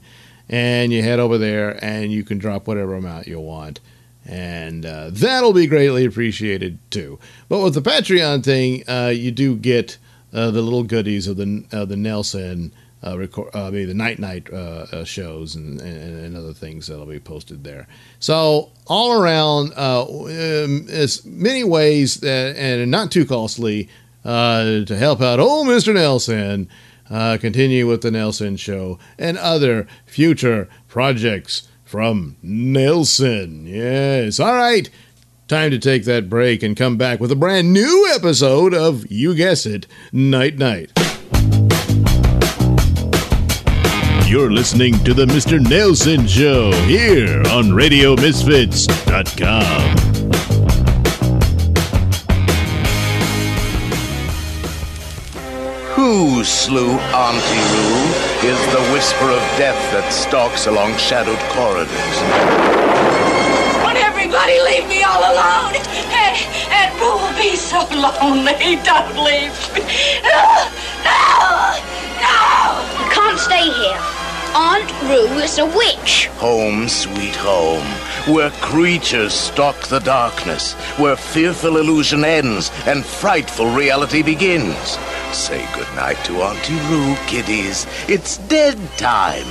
and 0.50 0.92
you 0.92 1.02
head 1.04 1.20
over 1.20 1.38
there 1.38 1.84
and 1.84 2.12
you 2.12 2.24
can 2.24 2.38
drop 2.38 2.68
whatever 2.68 2.96
amount 2.96 3.28
you 3.28 3.40
want. 3.40 3.80
And 4.28 4.86
uh, 4.86 5.10
that'll 5.12 5.54
be 5.54 5.68
greatly 5.68 6.06
appreciated 6.06 6.80
too. 6.90 7.20
But 7.48 7.60
with 7.60 7.76
the 7.76 7.82
Patreon 7.82 8.44
thing, 8.44 8.84
uh, 8.88 9.12
you 9.14 9.32
do 9.32 9.56
get 9.56 9.98
uh, 10.34 10.52
the 10.52 10.62
little 10.62 10.84
goodies 10.84 11.28
of 11.28 11.38
the 11.38 11.66
uh, 11.72 11.86
the 11.86 11.96
Nailsin 11.96 12.72
uh, 13.04 13.18
record, 13.18 13.50
uh, 13.56 13.72
maybe 13.72 13.86
the 13.86 13.94
Night 13.94 14.20
Knight 14.20 14.52
uh, 14.52 14.86
uh, 14.92 15.04
shows 15.04 15.56
and, 15.56 15.80
and, 15.82 16.26
and, 16.26 16.38
other 16.38 16.54
things 16.54 16.88
that'll 16.88 17.06
be 17.06 17.20
posted 17.20 17.64
there. 17.64 17.88
So 18.20 18.72
all 18.88 19.22
around, 19.22 19.74
uh, 19.76 20.06
um, 20.06 20.88
as 20.90 21.24
many 21.26 21.64
ways 21.64 22.20
that, 22.22 22.56
and 22.56 22.90
not 22.90 23.12
too 23.12 23.26
costly 23.26 23.90
to 24.24 24.96
help 24.98 25.22
out 25.22 25.40
old 25.40 25.68
Mister 25.68 25.94
Nailsin. 25.94 26.68
uh, 27.10 27.38
continue 27.40 27.88
with 27.88 28.02
the 28.02 28.10
Nailsin 28.10 28.58
Show 28.58 29.00
and 29.18 29.38
other 29.38 29.88
future 30.06 30.68
projects 30.88 31.68
from 31.84 32.38
Nailsin. 32.44 33.68
Yes. 33.68 34.40
All 34.40 34.54
right. 34.54 34.90
Time 35.48 35.70
to 35.72 35.78
take 35.78 36.06
that 36.06 36.30
break 36.30 36.64
and 36.64 36.76
come 36.76 36.98
back 36.98 37.20
with 37.20 37.32
a 37.32 37.36
brand 37.36 37.72
new 37.72 38.10
episode 38.16 38.74
of 38.74 39.10
You 39.12 39.36
Guess 39.36 39.68
It, 39.68 39.86
Night 40.12 40.58
Knight. 40.58 40.92
You're 44.28 44.52
listening 44.52 44.98
to 45.04 45.14
the 45.14 45.28
Mr. 45.28 45.60
Nailsin 45.60 46.28
Show 46.28 46.72
here 46.88 47.38
on 47.54 47.66
RadioMisfits.com. 47.66 49.98
Who 55.94 56.44
slew 56.44 56.90
Auntie 57.14 57.66
Roo 57.70 58.02
is 58.50 58.58
the 58.74 58.82
whisper 58.92 59.30
of 59.30 59.42
death 59.62 59.78
that 59.94 60.10
stalks 60.12 60.66
along 60.66 60.98
shadowed 60.98 61.38
corridors. 61.54 62.18
Won't 63.86 64.00
everybody 64.02 64.58
leave 64.66 64.90
me 64.90 65.04
all 65.04 65.22
alone? 65.22 65.78
Hey, 66.10 66.42
and 66.74 66.90
Roo 67.00 67.22
will 67.22 67.38
be 67.38 67.56
so 67.56 67.86
lonely. 67.94 68.82
Don't 68.82 69.14
leave 69.22 69.54
me. 69.76 69.86
No! 70.26 70.66
No! 71.06 71.78
No! 71.86 71.95
Can't 73.36 73.52
stay 73.52 73.70
here. 73.70 74.00
Aunt 74.56 74.90
Roo 75.04 75.40
is 75.44 75.58
a 75.58 75.66
witch. 75.66 76.28
Home, 76.38 76.88
sweet 76.88 77.36
home, 77.36 77.86
where 78.34 78.50
creatures 78.62 79.34
stalk 79.34 79.76
the 79.88 80.00
darkness, 80.00 80.72
where 80.98 81.18
fearful 81.18 81.76
illusion 81.76 82.24
ends 82.24 82.72
and 82.88 83.04
frightful 83.04 83.70
reality 83.72 84.24
begins. 84.24 84.98
Say 85.34 85.68
goodnight 85.76 86.16
to 86.24 86.42
Auntie 86.44 86.80
Roo, 86.90 87.18
kiddies. 87.28 87.86
It's 88.08 88.38
dead 88.38 88.78
time. 88.96 89.48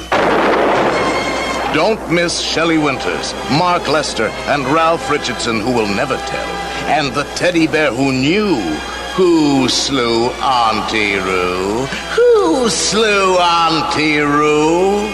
Don't 1.74 2.10
miss 2.10 2.40
Shelley 2.40 2.78
Winters, 2.78 3.34
Mark 3.50 3.86
Lester, 3.86 4.28
and 4.46 4.64
Ralph 4.68 5.10
Richardson, 5.10 5.60
who 5.60 5.74
will 5.74 5.94
never 5.94 6.16
tell, 6.16 6.48
and 6.88 7.12
the 7.12 7.24
teddy 7.34 7.66
bear 7.66 7.92
who 7.92 8.12
knew. 8.12 8.56
Who 9.16 9.68
slew 9.68 10.26
Auntie 10.42 11.14
Roo? 11.14 11.86
Who 12.16 12.68
slew 12.68 13.38
Auntie 13.38 14.18
Roo? 14.18 15.06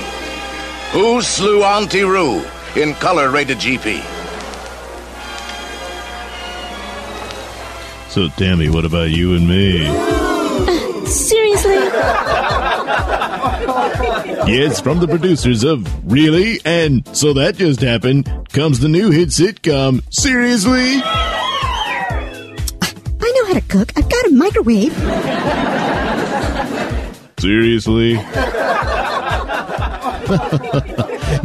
Who 0.92 1.20
slew 1.20 1.62
Auntie 1.62 2.04
Roo? 2.04 2.42
In 2.76 2.94
color 2.94 3.28
rated 3.28 3.58
GP. 3.58 4.00
So, 8.08 8.28
Tammy, 8.38 8.70
what 8.70 8.86
about 8.86 9.10
you 9.10 9.34
and 9.34 9.46
me? 9.46 9.84
Seriously? 11.06 11.74
yes, 14.50 14.80
from 14.80 15.00
the 15.00 15.08
producers 15.08 15.62
of 15.62 15.86
Really 16.10 16.58
and 16.64 17.06
So 17.14 17.34
That 17.34 17.56
Just 17.56 17.82
Happened 17.82 18.48
comes 18.54 18.80
the 18.80 18.88
new 18.88 19.10
hit 19.10 19.28
sitcom 19.28 20.02
Seriously? 20.10 21.02
How 23.50 23.54
to 23.54 23.62
cook. 23.62 23.92
I've 23.96 24.08
got 24.08 24.26
a 24.26 24.30
microwave. 24.30 24.94
Seriously? 27.40 28.14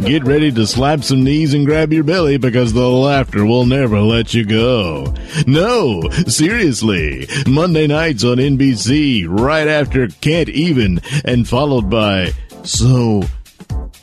Get 0.08 0.22
ready 0.22 0.52
to 0.52 0.68
slap 0.68 1.02
some 1.02 1.24
knees 1.24 1.52
and 1.52 1.66
grab 1.66 1.92
your 1.92 2.04
belly 2.04 2.36
because 2.36 2.72
the 2.72 2.88
laughter 2.88 3.44
will 3.44 3.66
never 3.66 3.98
let 3.98 4.34
you 4.34 4.44
go. 4.44 5.12
No, 5.48 6.08
seriously. 6.28 7.26
Monday 7.44 7.88
nights 7.88 8.22
on 8.22 8.36
NBC, 8.36 9.26
right 9.28 9.66
after 9.66 10.06
Can't 10.06 10.48
Even, 10.48 11.00
and 11.24 11.48
followed 11.48 11.90
by 11.90 12.32
So, 12.62 13.24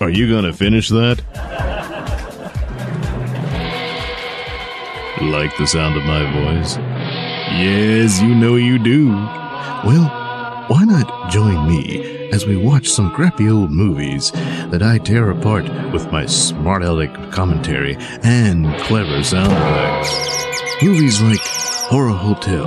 are 0.01 0.09
you 0.09 0.27
going 0.27 0.43
to 0.43 0.51
finish 0.51 0.89
that? 0.89 1.21
Like 5.21 5.55
the 5.55 5.65
sound 5.65 5.95
of 5.95 6.03
my 6.03 6.59
voice? 6.59 6.77
Yes, 7.55 8.19
you 8.19 8.33
know 8.33 8.55
you 8.55 8.79
do. 8.79 9.09
Well, 9.09 10.09
why 10.69 10.85
not 10.85 11.29
join 11.29 11.67
me 11.67 12.29
as 12.31 12.47
we 12.47 12.57
watch 12.57 12.89
some 12.89 13.11
crappy 13.11 13.47
old 13.47 13.69
movies 13.69 14.31
that 14.31 14.81
I 14.81 14.97
tear 14.97 15.29
apart 15.29 15.65
with 15.91 16.11
my 16.11 16.25
smart 16.25 16.81
aleck 16.81 17.13
commentary 17.31 17.95
and 18.23 18.75
clever 18.81 19.21
sound 19.21 19.51
effects? 19.51 20.83
Movies 20.83 21.21
like 21.21 21.39
Horror 21.91 22.17
Hotel. 22.17 22.65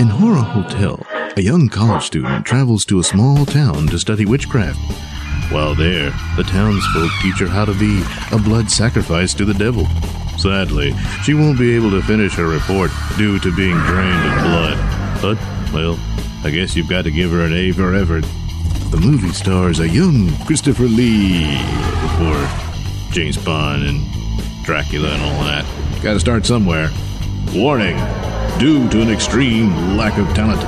In 0.00 0.08
Horror 0.08 0.42
Hotel, 0.42 1.00
a 1.36 1.40
young 1.40 1.68
college 1.68 2.02
student 2.02 2.44
travels 2.44 2.84
to 2.86 2.98
a 2.98 3.04
small 3.04 3.46
town 3.46 3.86
to 3.86 3.98
study 3.98 4.26
witchcraft. 4.26 4.80
While 5.52 5.76
there, 5.76 6.10
the 6.36 6.42
townsfolk 6.42 7.12
teach 7.22 7.38
her 7.38 7.46
how 7.46 7.64
to 7.64 7.74
be 7.74 8.02
a 8.32 8.38
blood 8.38 8.70
sacrifice 8.72 9.34
to 9.34 9.44
the 9.44 9.54
devil. 9.54 9.86
Sadly, 10.40 10.94
she 11.22 11.34
won't 11.34 11.58
be 11.58 11.76
able 11.76 11.90
to 11.90 12.00
finish 12.00 12.34
her 12.36 12.46
report 12.46 12.90
due 13.18 13.38
to 13.40 13.54
being 13.54 13.76
drained 13.80 14.24
of 14.24 14.42
blood. 14.42 14.78
But, 15.20 15.38
well, 15.70 15.98
I 16.42 16.50
guess 16.50 16.74
you've 16.74 16.88
got 16.88 17.04
to 17.04 17.10
give 17.10 17.30
her 17.30 17.44
an 17.44 17.52
A 17.52 17.72
for 17.72 17.94
effort. 17.94 18.24
The 18.90 18.96
movie 18.96 19.34
stars 19.34 19.80
a 19.80 19.88
young 19.88 20.34
Christopher 20.46 20.84
Lee 20.84 21.60
before 22.00 22.48
James 23.12 23.36
Bond 23.36 23.82
and 23.82 24.02
Dracula 24.64 25.10
and 25.10 25.22
all 25.22 25.44
that. 25.44 25.66
Got 26.02 26.14
to 26.14 26.20
start 26.20 26.46
somewhere. 26.46 26.90
Warning: 27.54 27.98
Due 28.58 28.88
to 28.88 29.02
an 29.02 29.10
extreme 29.10 29.98
lack 29.98 30.16
of 30.16 30.26
talent, 30.34 30.62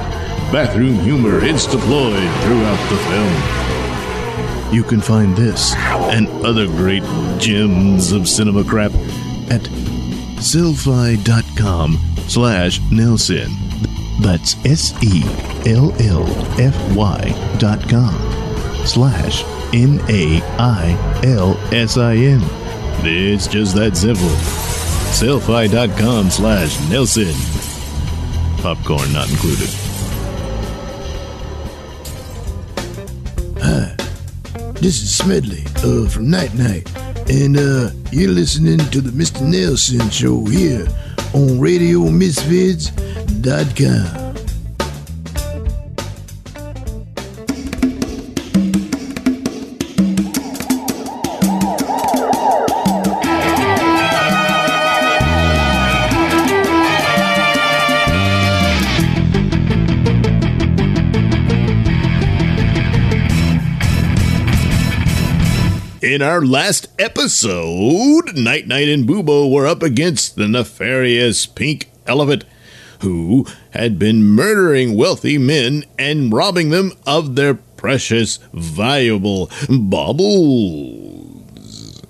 bathroom 0.53 0.97
humor 0.97 1.43
is 1.43 1.65
deployed 1.65 2.31
throughout 2.43 2.91
the 2.91 2.99
film. 3.09 4.75
You 4.75 4.83
can 4.83 5.01
find 5.01 5.35
this 5.35 5.75
and 5.75 6.29
other 6.45 6.67
great 6.67 7.05
gems 7.39 8.13
of 8.13 8.29
cinema 8.29 8.65
crap 8.65 8.93
at 9.53 9.61
sellfy.com 10.41 11.99
slash 12.27 12.81
Nailsin. 12.91 13.51
That's 14.21 14.57
S 14.65 14.93
E 15.03 15.23
L 15.71 15.93
L 16.01 16.25
F 16.59 16.97
Y 16.97 17.57
dot 17.59 17.89
com 17.89 18.15
slash 18.87 19.45
N 19.75 20.01
A 20.09 20.41
I 20.59 21.21
L 21.25 21.57
S 21.73 21.97
I 21.99 22.15
N. 22.17 22.41
It's 23.05 23.47
just 23.47 23.75
that 23.77 23.97
simple. 23.97 24.29
Sellfy.com 25.13 26.31
slash 26.31 26.77
Nailsin. 26.89 27.35
Popcorn 28.63 29.13
not 29.13 29.29
included. 29.31 29.69
Hi, 33.61 33.97
this 34.75 35.03
is 35.03 35.15
Smedley 35.15 35.65
uh, 35.79 36.09
from 36.09 36.31
Night 36.31 36.55
Knight, 36.55 36.89
and 37.33 37.57
uh, 37.57 37.89
you're 38.11 38.31
listening 38.31 38.79
to 38.91 39.01
the 39.01 39.11
Mr. 39.11 39.41
Nailsin 39.41 40.13
Show 40.13 40.45
here 40.45 40.87
on 41.33 41.59
RadioMisfits.com. 41.59 44.22
In 66.23 66.29
our 66.29 66.47
last 66.47 66.87
episode, 67.01 68.37
Night 68.37 68.69
Knight 68.69 68.89
and 68.89 69.09
Boobo 69.09 69.51
were 69.51 69.67
up 69.67 69.83
against 69.83 70.37
the 70.37 70.47
nefarious 70.47 71.47
Pink 71.47 71.91
Elephant, 72.07 72.45
who 73.01 73.45
had 73.71 73.99
been 73.99 74.23
murdering 74.23 74.97
wealthy 74.97 75.37
men 75.37 75.85
and 75.99 76.33
robbing 76.33 76.71
them 76.71 76.93
of 77.09 77.35
their 77.35 77.55
precious, 77.55 78.39
valuable 78.53 79.51
baubles. 79.69 81.43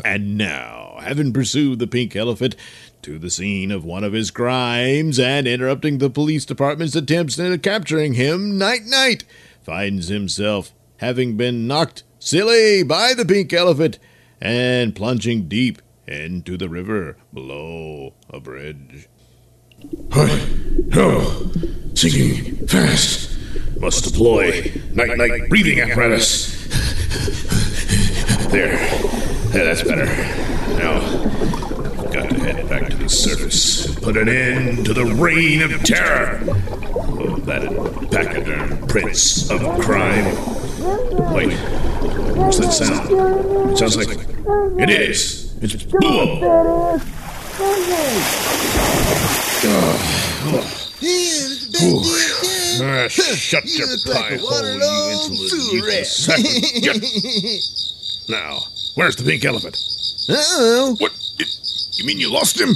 And 0.04 0.36
now, 0.36 0.98
having 1.00 1.32
pursued 1.32 1.78
the 1.78 1.86
Pink 1.86 2.14
Elephant 2.14 2.54
to 3.00 3.18
the 3.18 3.30
scene 3.30 3.70
of 3.70 3.82
one 3.82 4.04
of 4.04 4.12
his 4.12 4.30
crimes 4.30 5.18
and 5.18 5.48
interrupting 5.48 5.96
the 5.96 6.10
police 6.10 6.44
department's 6.44 6.94
attempts 6.94 7.38
at 7.38 7.62
capturing 7.62 8.12
him, 8.12 8.58
Night 8.58 8.84
Knight 8.84 9.24
finds 9.62 10.08
himself 10.08 10.74
having 10.98 11.38
been 11.38 11.66
knocked 11.66 12.02
silly 12.22 12.84
by 12.84 13.14
the 13.14 13.24
pink 13.24 13.52
elephant 13.52 13.98
and 14.40 14.94
plunging 14.94 15.48
deep 15.48 15.82
into 16.06 16.56
the 16.56 16.68
river 16.68 17.16
below 17.34 18.14
a 18.30 18.38
bridge. 18.38 19.08
Hi. 20.12 20.46
Oh, 20.94 21.50
sinking 21.94 22.68
fast. 22.68 23.36
Must 23.80 24.04
deploy 24.04 24.72
Night 24.92 25.16
Knight 25.18 25.48
breathing 25.48 25.80
apparatus. 25.80 26.52
There. 28.52 28.72
Yeah, 28.72 29.64
that's 29.64 29.82
better. 29.82 30.06
Now, 30.76 31.00
got 32.12 32.30
to 32.30 32.38
head 32.38 32.68
back 32.68 32.88
to 32.90 32.96
the 32.96 33.08
surface 33.08 33.86
and 33.86 33.96
put 34.00 34.16
an 34.16 34.28
end 34.28 34.86
to 34.86 34.94
the 34.94 35.06
reign 35.06 35.62
of 35.62 35.82
terror 35.82 36.36
of 36.36 37.46
that 37.46 38.08
pachyderm 38.12 38.86
prince 38.86 39.50
of 39.50 39.60
crime. 39.80 40.36
Wait, 41.34 41.52
what's 42.36 42.58
that 42.58 42.72
sound? 42.72 43.70
It 43.72 43.78
sounds 43.78 43.96
like 43.96 44.08
it 44.80 44.90
is. 44.90 45.54
It's 45.62 45.84
Boo. 45.84 46.98
Ah, 52.84 53.08
shut 53.08 53.64
your 53.66 53.86
pie 54.06 54.36
hole, 54.40 54.64
you 54.64 55.12
insolent 55.12 55.72
useless 55.72 56.16
sack 56.16 56.38
of 56.38 56.82
junk. 56.82 57.04
Now, 58.28 58.60
where's 58.94 59.16
the 59.16 59.24
pink 59.24 59.44
elephant? 59.44 59.76
Oh, 60.28 60.96
What? 60.98 61.12
You- 61.38 61.46
You 61.92 62.04
mean 62.06 62.18
you 62.18 62.30
lost 62.30 62.58
him? 62.60 62.70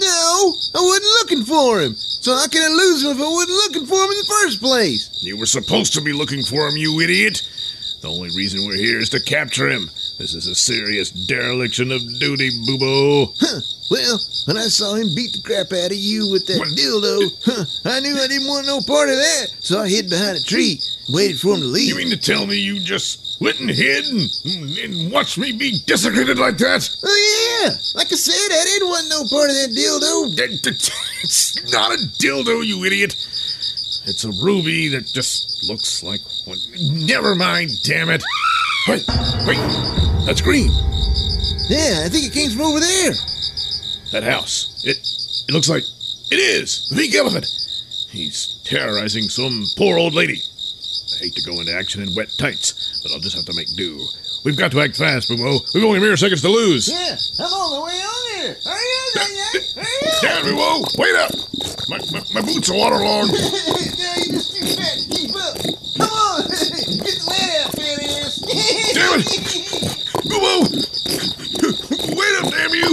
no, 0.00 0.54
I 0.74 0.80
wasn't 0.80 1.04
looking 1.20 1.44
for 1.44 1.80
him. 1.80 1.94
So 1.96 2.34
how 2.36 2.46
can 2.48 2.62
I 2.62 2.74
lose 2.74 3.02
him 3.04 3.10
if 3.12 3.18
I 3.18 3.28
wasn't 3.28 3.50
looking 3.56 3.86
for 3.86 3.94
him 4.04 4.10
in 4.10 4.18
the 4.18 4.26
first 4.42 4.60
place? 4.60 5.08
You 5.22 5.36
were 5.36 5.46
supposed 5.46 5.92
to 5.94 6.00
be 6.00 6.12
looking 6.12 6.42
for 6.42 6.68
him, 6.68 6.76
you 6.76 7.00
idiot. 7.00 7.42
The 8.00 8.08
only 8.08 8.30
reason 8.30 8.66
we're 8.66 8.76
here 8.76 8.98
is 8.98 9.08
to 9.10 9.20
capture 9.20 9.68
him. 9.68 9.90
This 10.18 10.34
is 10.34 10.46
a 10.46 10.54
serious 10.54 11.10
dereliction 11.10 11.90
of 11.90 12.00
duty, 12.18 12.50
Boobo. 12.66 13.34
Huh. 13.40 13.60
Well, 13.90 14.20
when 14.46 14.56
I 14.56 14.68
saw 14.68 14.94
him 14.94 15.08
beat 15.16 15.32
the 15.32 15.42
crap 15.42 15.72
out 15.72 15.90
of 15.90 15.96
you 15.96 16.30
with 16.30 16.46
that 16.46 16.62
dildo, 16.78 17.32
huh, 17.44 17.64
I 17.90 18.00
knew 18.00 18.14
I 18.14 18.28
didn't 18.28 18.46
want 18.46 18.66
no 18.66 18.80
part 18.86 19.08
of 19.08 19.16
that. 19.16 19.46
So 19.60 19.80
I 19.80 19.88
hid 19.88 20.08
behind 20.10 20.36
a 20.36 20.42
tree, 20.42 20.78
and 21.06 21.14
waited 21.14 21.40
for 21.40 21.54
him 21.54 21.60
to 21.60 21.66
leave. 21.66 21.88
You 21.88 21.96
mean 21.96 22.10
to 22.10 22.16
tell 22.16 22.46
me 22.46 22.56
you 22.56 22.78
just 22.78 23.40
went 23.40 23.58
and 23.60 23.70
hid 23.70 24.04
and, 24.06 24.30
and 24.78 25.12
watched 25.12 25.38
me 25.38 25.52
be 25.52 25.80
desecrated 25.86 26.38
like 26.38 26.58
that? 26.58 26.88
Oh 27.02 27.62
yeah, 27.64 27.70
like 27.94 28.12
I 28.12 28.16
said, 28.16 28.54
I 28.54 28.64
didn't 28.64 28.88
want 28.88 29.08
no 29.10 29.26
part 29.26 29.50
of 29.50 29.56
that 29.56 29.74
dildo. 29.74 30.94
It's 31.20 31.72
not 31.72 31.92
a 31.92 31.98
dildo, 32.22 32.64
you 32.64 32.84
idiot. 32.84 33.16
It's 34.08 34.24
a 34.24 34.32
ruby 34.42 34.88
that 34.88 35.04
just 35.06 35.68
looks 35.68 36.02
like 36.02 36.22
one. 36.46 36.56
Never 37.06 37.34
mind, 37.34 37.70
damn 37.84 38.08
it. 38.08 38.24
Wait, 38.88 39.04
wait, 39.46 39.60
that's 40.24 40.40
green. 40.40 40.70
Yeah, 41.68 42.04
I 42.04 42.08
think 42.08 42.24
it 42.24 42.32
came 42.32 42.50
from 42.50 42.62
over 42.62 42.80
there. 42.80 43.12
That 44.12 44.22
house. 44.24 44.82
It 44.82 44.96
it 45.46 45.52
looks 45.52 45.68
like 45.68 45.82
it 46.30 46.36
is 46.36 46.88
the 46.88 46.96
big 46.96 47.14
elephant. 47.14 47.44
He's 48.08 48.62
terrorizing 48.64 49.24
some 49.24 49.62
poor 49.76 49.98
old 49.98 50.14
lady. 50.14 50.40
I 50.40 51.24
hate 51.24 51.34
to 51.34 51.44
go 51.44 51.60
into 51.60 51.74
action 51.74 52.02
in 52.02 52.14
wet 52.14 52.32
tights, 52.38 53.02
but 53.02 53.12
I'll 53.12 53.20
just 53.20 53.36
have 53.36 53.44
to 53.44 53.54
make 53.54 53.68
do. 53.76 54.00
We've 54.48 54.56
got 54.56 54.72
to 54.72 54.80
act 54.80 54.96
fast, 54.96 55.28
Boobo. 55.28 55.60
We've 55.74 55.84
only 55.84 56.00
mere 56.00 56.16
seconds 56.16 56.40
to 56.40 56.48
lose. 56.48 56.88
Yeah, 56.88 57.18
I'm 57.44 57.52
on 57.52 57.68
the 57.68 57.84
way 57.84 58.00
on 58.00 58.40
there. 58.40 58.56
Hurry 58.64 58.88
up. 58.96 59.12
Hurry 59.76 60.08
up. 60.08 60.22
Damn, 60.22 60.40
Boobo! 60.46 60.88
Wait 60.96 61.14
up! 61.16 61.28
My, 61.90 61.98
my, 62.10 62.24
my 62.32 62.40
boots 62.40 62.70
are 62.70 62.74
waterlogged. 62.74 63.28
now 63.36 64.16
you're 64.24 64.40
just 64.40 64.56
too 64.56 64.64
fat 64.72 65.04
to 65.04 65.08
keep 65.12 65.36
up. 65.36 65.52
Come 66.00 66.08
on, 66.08 66.48
get 66.48 67.20
the 67.20 67.28
lead 67.28 67.60
out, 67.60 67.76
fat 67.76 68.00
ass. 68.08 68.40
Damn 68.96 69.20
it. 69.20 69.28
Boobo! 70.32 70.64
Wait 72.16 72.32
up, 72.40 72.48
damn 72.48 72.72
you! 72.72 72.88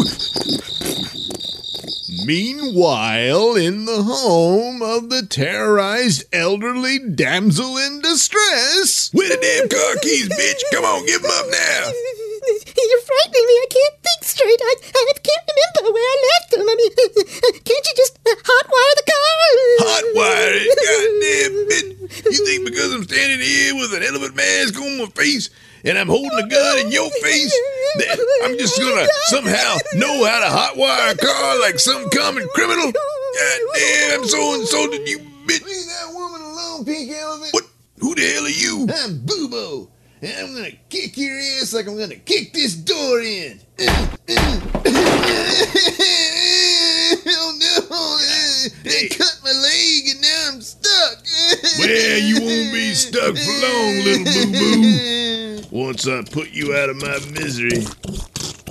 Meanwhile, 2.26 3.56
in 3.56 3.86
the 3.86 4.02
home 4.02 4.82
of 4.82 5.10
the 5.10 5.28
terrorized 5.30 6.26
elderly 6.34 6.98
damsel 6.98 7.78
in 7.78 8.02
distress, 8.02 9.14
Where 9.14 9.30
the 9.30 9.38
damn 9.38 9.70
car 9.70 9.96
keys, 10.02 10.30
bitch? 10.30 10.58
Come 10.74 10.86
on, 10.86 11.06
give 11.06 11.22
them 11.22 11.30
up 11.30 11.46
now! 11.52 11.92
You're 12.82 13.06
frightening 13.06 13.46
me. 13.46 13.56
I 13.62 13.68
can't 13.70 13.98
think 14.02 14.22
straight. 14.26 14.58
I, 14.58 14.74
I 14.90 15.14
can't 15.22 15.46
remember 15.54 15.94
where 15.94 16.02
I 16.02 16.18
left 16.34 16.50
them. 16.50 16.66
I 16.66 16.76
mean, 16.76 16.94
can't 17.62 17.86
you 17.86 17.94
just 17.96 18.18
hotwire 18.26 18.94
the 18.98 19.06
car? 19.06 19.38
Hotwire 19.86 20.54
it, 20.58 20.74
goddamn 20.82 21.54
bitch. 21.70 22.26
You 22.26 22.46
think 22.46 22.66
because 22.66 22.92
I'm 22.92 23.04
standing 23.04 23.40
here 23.40 23.76
with 23.76 23.94
an 23.94 24.02
elephant 24.02 24.36
mask 24.36 24.82
on 24.82 24.98
my 24.98 25.06
face 25.14 25.50
and 25.86 25.98
I'm 25.98 26.08
holding 26.08 26.38
a 26.38 26.48
gun 26.48 26.80
in 26.80 26.92
your 26.92 27.10
face 27.22 27.54
I'm 28.44 28.58
just 28.58 28.80
gonna 28.80 29.08
somehow 29.26 29.78
know 29.96 30.26
how 30.26 30.40
to 30.40 30.46
hotwire 30.46 31.14
a 31.14 31.18
car 31.18 31.60
like 31.62 31.80
some 31.80 32.10
common 32.10 32.48
criminal? 32.54 32.92
Goddamn, 32.92 34.20
I'm 34.20 34.28
so 34.28 34.56
insulted, 34.56 35.08
you 35.08 35.20
bitch. 35.46 35.64
Leave 35.66 35.86
that 35.88 36.12
woman 36.14 36.42
alone, 36.42 36.86
pink 36.86 37.12
elephant. 37.12 37.54
What? 37.54 37.64
Who 38.00 38.16
the 38.16 38.22
hell 38.22 38.46
are 38.46 38.50
you? 38.50 38.88
I'm 38.94 39.20
Boobo, 39.20 39.88
and 40.22 40.34
I'm 40.38 40.54
gonna 40.56 40.72
kick 40.90 41.18
your 41.18 41.38
ass 41.38 41.74
like 41.74 41.88
I'm 41.88 41.98
gonna 41.98 42.16
kick 42.16 42.54
this 42.54 42.76
door 42.76 43.22
in. 43.22 43.60
oh 47.28 47.58
no! 47.60 48.45
They 48.84 49.08
cut 49.10 49.40
my 49.44 49.52
leg 49.52 50.08
and 50.10 50.22
now 50.22 50.50
I'm 50.54 50.62
stuck. 50.62 51.26
Well, 51.80 52.20
you 52.20 52.36
won't 52.42 52.74
be 52.74 52.94
stuck 52.94 53.36
for 53.36 53.52
long, 53.52 53.96
little 54.04 54.26
boo 54.26 54.52
boo. 54.52 55.62
Once 55.72 56.08
I 56.08 56.24
put 56.24 56.52
you 56.52 56.76
out 56.76 56.90
of 56.90 56.98
my 56.98 57.20
misery. 57.32 57.84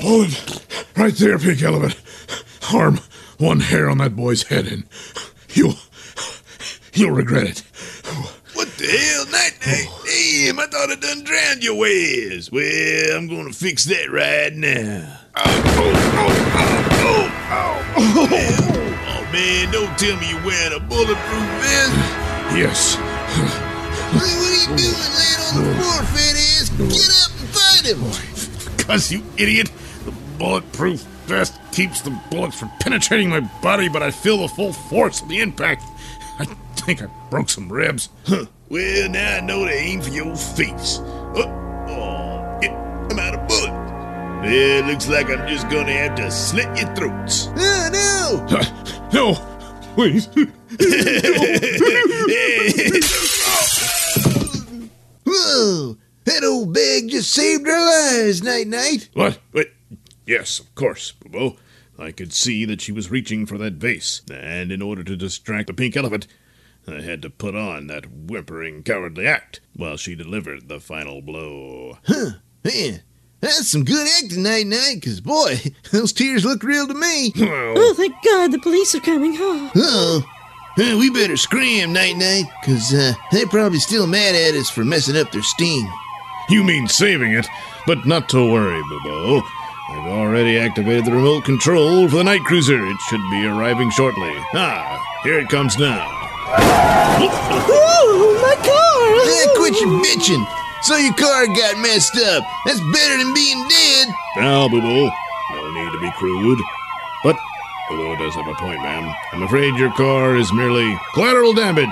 Hold 0.00 0.28
it. 0.28 0.64
Right 0.96 1.14
there, 1.14 1.38
pink 1.38 1.62
elephant. 1.62 2.00
Harm 2.62 3.00
one 3.38 3.60
hair 3.60 3.90
on 3.90 3.98
that 3.98 4.16
boy's 4.16 4.44
head 4.44 4.66
and 4.66 4.84
you'll 5.50 5.74
you'll 6.94 7.10
regret 7.10 7.46
it. 7.48 7.58
What 8.54 8.68
the 8.78 8.86
hell, 8.86 9.26
Night 9.26 9.58
Knight? 9.66 9.86
Oh. 9.88 10.04
Damn, 10.06 10.58
I 10.60 10.66
thought 10.66 10.90
I 10.90 10.94
done 10.96 11.24
drowned 11.24 11.62
your 11.64 11.74
ways. 11.76 12.50
Well, 12.52 13.16
I'm 13.16 13.28
gonna 13.28 13.52
fix 13.52 13.84
that 13.84 14.10
right 14.10 14.52
now. 14.54 15.18
Oh, 15.36 15.62
oh, 15.66 15.92
oh, 16.14 16.50
oh, 16.56 16.84
oh, 17.06 17.90
oh. 17.96 18.70
Oh, 18.70 18.73
man, 19.34 19.72
don't 19.72 19.98
tell 19.98 20.16
me 20.20 20.30
you're 20.30 20.44
wearing 20.46 20.76
a 20.76 20.80
bulletproof 20.80 21.46
vest. 21.58 21.92
Yes. 22.54 22.96
What 24.14 24.22
are 24.22 24.34
you 24.54 24.66
doing 24.78 24.94
laying 25.18 25.42
on 25.50 25.58
the 25.58 25.74
floor, 25.82 26.02
fat 26.14 26.36
ass? 26.38 26.70
Get 26.78 27.10
up 27.18 27.32
and 27.40 27.48
fight 27.50 27.84
him. 27.84 27.98
Boy. 28.00 28.76
Because, 28.76 29.10
you 29.10 29.24
idiot, 29.36 29.72
the 30.04 30.12
bulletproof 30.38 31.00
vest 31.26 31.58
keeps 31.72 32.00
the 32.02 32.16
bullets 32.30 32.56
from 32.56 32.70
penetrating 32.78 33.28
my 33.28 33.40
body, 33.60 33.88
but 33.88 34.04
I 34.04 34.12
feel 34.12 34.38
the 34.38 34.48
full 34.48 34.72
force 34.72 35.20
of 35.20 35.28
the 35.28 35.40
impact. 35.40 35.82
I 36.38 36.44
think 36.76 37.02
I 37.02 37.06
broke 37.28 37.48
some 37.48 37.72
ribs. 37.72 38.10
Huh. 38.26 38.46
Well, 38.68 39.08
now 39.10 39.38
I 39.38 39.40
know 39.40 39.64
to 39.64 39.72
aim 39.72 40.00
for 40.00 40.10
your 40.10 40.36
face. 40.36 40.98
Uh, 41.00 41.42
oh, 41.42 41.88
oh 41.90 43.08
I'm 43.10 43.18
out 43.18 43.34
of 43.34 43.48
bullets. 43.48 43.73
Well, 44.44 44.84
looks 44.84 45.08
like 45.08 45.30
I'm 45.30 45.48
just 45.48 45.70
gonna 45.70 45.92
have 45.92 46.16
to 46.16 46.30
slit 46.30 46.66
your 46.76 46.94
throats. 46.94 47.48
Oh 47.56 49.06
no! 49.10 49.34
no, 49.34 49.34
please. 49.94 50.26
Whoa! 55.24 55.96
That 56.24 56.44
old 56.44 56.74
bag 56.74 57.08
just 57.08 57.32
saved 57.32 57.66
our 57.66 58.20
lives, 58.20 58.42
Night 58.42 58.66
Knight. 58.66 59.08
What? 59.14 59.38
Wait. 59.54 59.70
Yes, 60.26 60.58
of 60.58 60.74
course, 60.74 61.12
Bobo. 61.12 61.56
I 61.98 62.12
could 62.12 62.34
see 62.34 62.66
that 62.66 62.82
she 62.82 62.92
was 62.92 63.10
reaching 63.10 63.46
for 63.46 63.56
that 63.56 63.74
vase, 63.74 64.20
and 64.30 64.70
in 64.70 64.82
order 64.82 65.02
to 65.04 65.16
distract 65.16 65.68
the 65.68 65.74
pink 65.74 65.96
elephant, 65.96 66.26
I 66.86 67.00
had 67.00 67.22
to 67.22 67.30
put 67.30 67.54
on 67.56 67.86
that 67.86 68.10
whimpering, 68.10 68.82
cowardly 68.82 69.26
act 69.26 69.60
while 69.74 69.96
she 69.96 70.14
delivered 70.14 70.68
the 70.68 70.80
final 70.80 71.22
blow. 71.22 71.96
Huh? 72.04 72.32
Man, 72.62 73.02
that's 73.44 73.68
some 73.68 73.84
good 73.84 74.08
acting, 74.18 74.42
Night 74.42 74.66
Knight. 74.66 75.02
Cause 75.02 75.20
boy, 75.20 75.60
those 75.92 76.12
tears 76.12 76.44
look 76.44 76.62
real 76.62 76.86
to 76.86 76.94
me. 76.94 77.32
Oh, 77.36 77.94
thank 77.96 78.14
God 78.24 78.52
the 78.52 78.58
police 78.58 78.94
are 78.94 79.00
coming. 79.00 79.36
Oh. 79.38 79.70
Oh. 79.76 80.24
Uh, 80.76 80.96
we 80.98 81.08
better 81.08 81.36
scram, 81.36 81.92
Night 81.92 82.16
Knight, 82.16 82.46
cause 82.64 82.92
uh, 82.92 83.12
they're 83.30 83.46
probably 83.46 83.78
still 83.78 84.08
mad 84.08 84.34
at 84.34 84.54
us 84.54 84.68
for 84.68 84.84
messing 84.84 85.16
up 85.16 85.30
their 85.30 85.42
steam. 85.42 85.88
You 86.48 86.64
mean 86.64 86.88
saving 86.88 87.32
it, 87.32 87.46
but 87.86 88.04
not 88.06 88.28
to 88.30 88.52
worry, 88.52 88.82
Bobo. 88.90 89.42
I've 89.90 90.10
already 90.10 90.58
activated 90.58 91.04
the 91.04 91.12
remote 91.12 91.44
control 91.44 92.08
for 92.08 92.16
the 92.16 92.24
night 92.24 92.42
cruiser. 92.44 92.84
It 92.84 92.96
should 93.08 93.20
be 93.30 93.46
arriving 93.46 93.90
shortly. 93.90 94.32
Ah, 94.52 95.00
here 95.22 95.38
it 95.38 95.48
comes 95.48 95.78
now. 95.78 96.08
Oh, 96.58 98.40
my 98.42 98.54
car! 98.66 99.54
Quit 99.60 99.80
your 99.80 99.90
bitching. 100.02 100.63
So 100.84 100.96
your 100.96 101.14
car 101.14 101.46
got 101.46 101.78
messed 101.78 102.14
up. 102.16 102.44
That's 102.66 102.80
better 102.92 103.16
than 103.16 103.32
being 103.32 103.66
dead. 103.68 104.08
Now, 104.36 104.68
Bobo, 104.68 104.84
no 104.84 105.72
need 105.72 105.90
to 105.92 105.98
be 105.98 106.10
crude. 106.12 106.58
But 107.22 107.36
Bobo 107.88 108.16
does 108.16 108.34
have 108.34 108.46
a 108.46 108.54
point, 108.54 108.80
ma'am. 108.82 109.14
I'm 109.32 109.42
afraid 109.44 109.76
your 109.76 109.92
car 109.92 110.36
is 110.36 110.52
merely 110.52 110.94
collateral 111.14 111.54
damage 111.54 111.88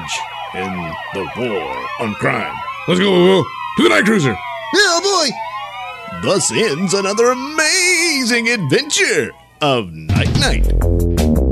in 0.54 0.70
the 1.14 1.26
war 1.38 1.88
on 2.00 2.12
crime. 2.16 2.54
Let's 2.86 3.00
go, 3.00 3.10
Bobo, 3.10 3.48
to 3.78 3.82
the 3.82 3.88
night 3.88 4.04
cruiser. 4.04 4.36
Oh 4.74 5.00
boy! 5.02 6.28
Thus 6.28 6.52
ends 6.52 6.92
another 6.92 7.30
amazing 7.30 8.50
adventure 8.50 9.32
of 9.62 9.90
Night 9.90 10.38
Knight. 10.38 11.51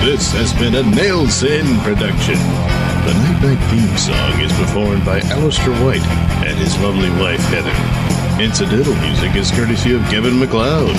This 0.00 0.32
has 0.32 0.54
been 0.54 0.74
a 0.76 0.82
Nailsin 0.82 1.78
production. 1.84 2.36
The 3.04 3.12
Night 3.12 3.42
Knight 3.42 3.70
theme 3.70 3.96
song 3.98 4.40
is 4.40 4.50
performed 4.54 5.04
by 5.04 5.20
Alistair 5.20 5.74
White 5.84 6.00
and 6.46 6.56
his 6.56 6.74
lovely 6.80 7.10
wife 7.20 7.40
Heather. 7.52 8.42
Incidental 8.42 8.94
music 8.94 9.36
is 9.36 9.50
courtesy 9.50 9.94
of 9.94 10.00
Kevin 10.04 10.38
MacLeod. 10.38 10.96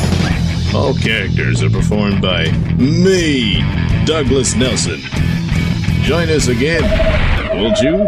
All 0.75 0.93
characters 0.93 1.63
are 1.63 1.71
performed 1.71 2.21
by 2.21 2.51
me, 2.77 3.61
Douglas 4.05 4.53
Nelson. 4.53 4.99
Join 6.03 6.29
us 6.29 6.47
again, 6.47 6.83
won't 7.57 7.79
you? 7.79 8.07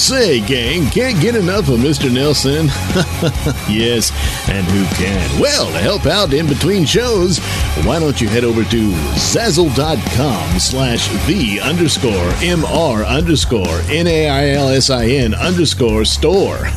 Say, 0.00 0.40
gang, 0.40 0.86
can't 0.86 1.20
get 1.20 1.36
enough 1.36 1.68
of 1.68 1.78
Mr. 1.78 2.08
Nailsin. 2.08 2.68
yes, 3.68 4.10
and 4.48 4.66
who 4.66 4.84
can? 4.96 5.40
Well, 5.40 5.66
to 5.66 5.78
help 5.78 6.06
out 6.06 6.32
in 6.32 6.48
between 6.48 6.86
shows, 6.86 7.38
why 7.84 8.00
don't 8.00 8.18
you 8.18 8.26
head 8.26 8.42
over 8.42 8.64
to 8.64 8.90
zazzle.com 8.90 10.58
slash 10.58 11.06
the 11.26 11.60
underscore 11.60 12.10
mr 12.40 13.06
underscore 13.06 13.80
n-a-i-l-s-i-n 13.90 15.34
underscore 15.34 16.04
store. 16.04 16.58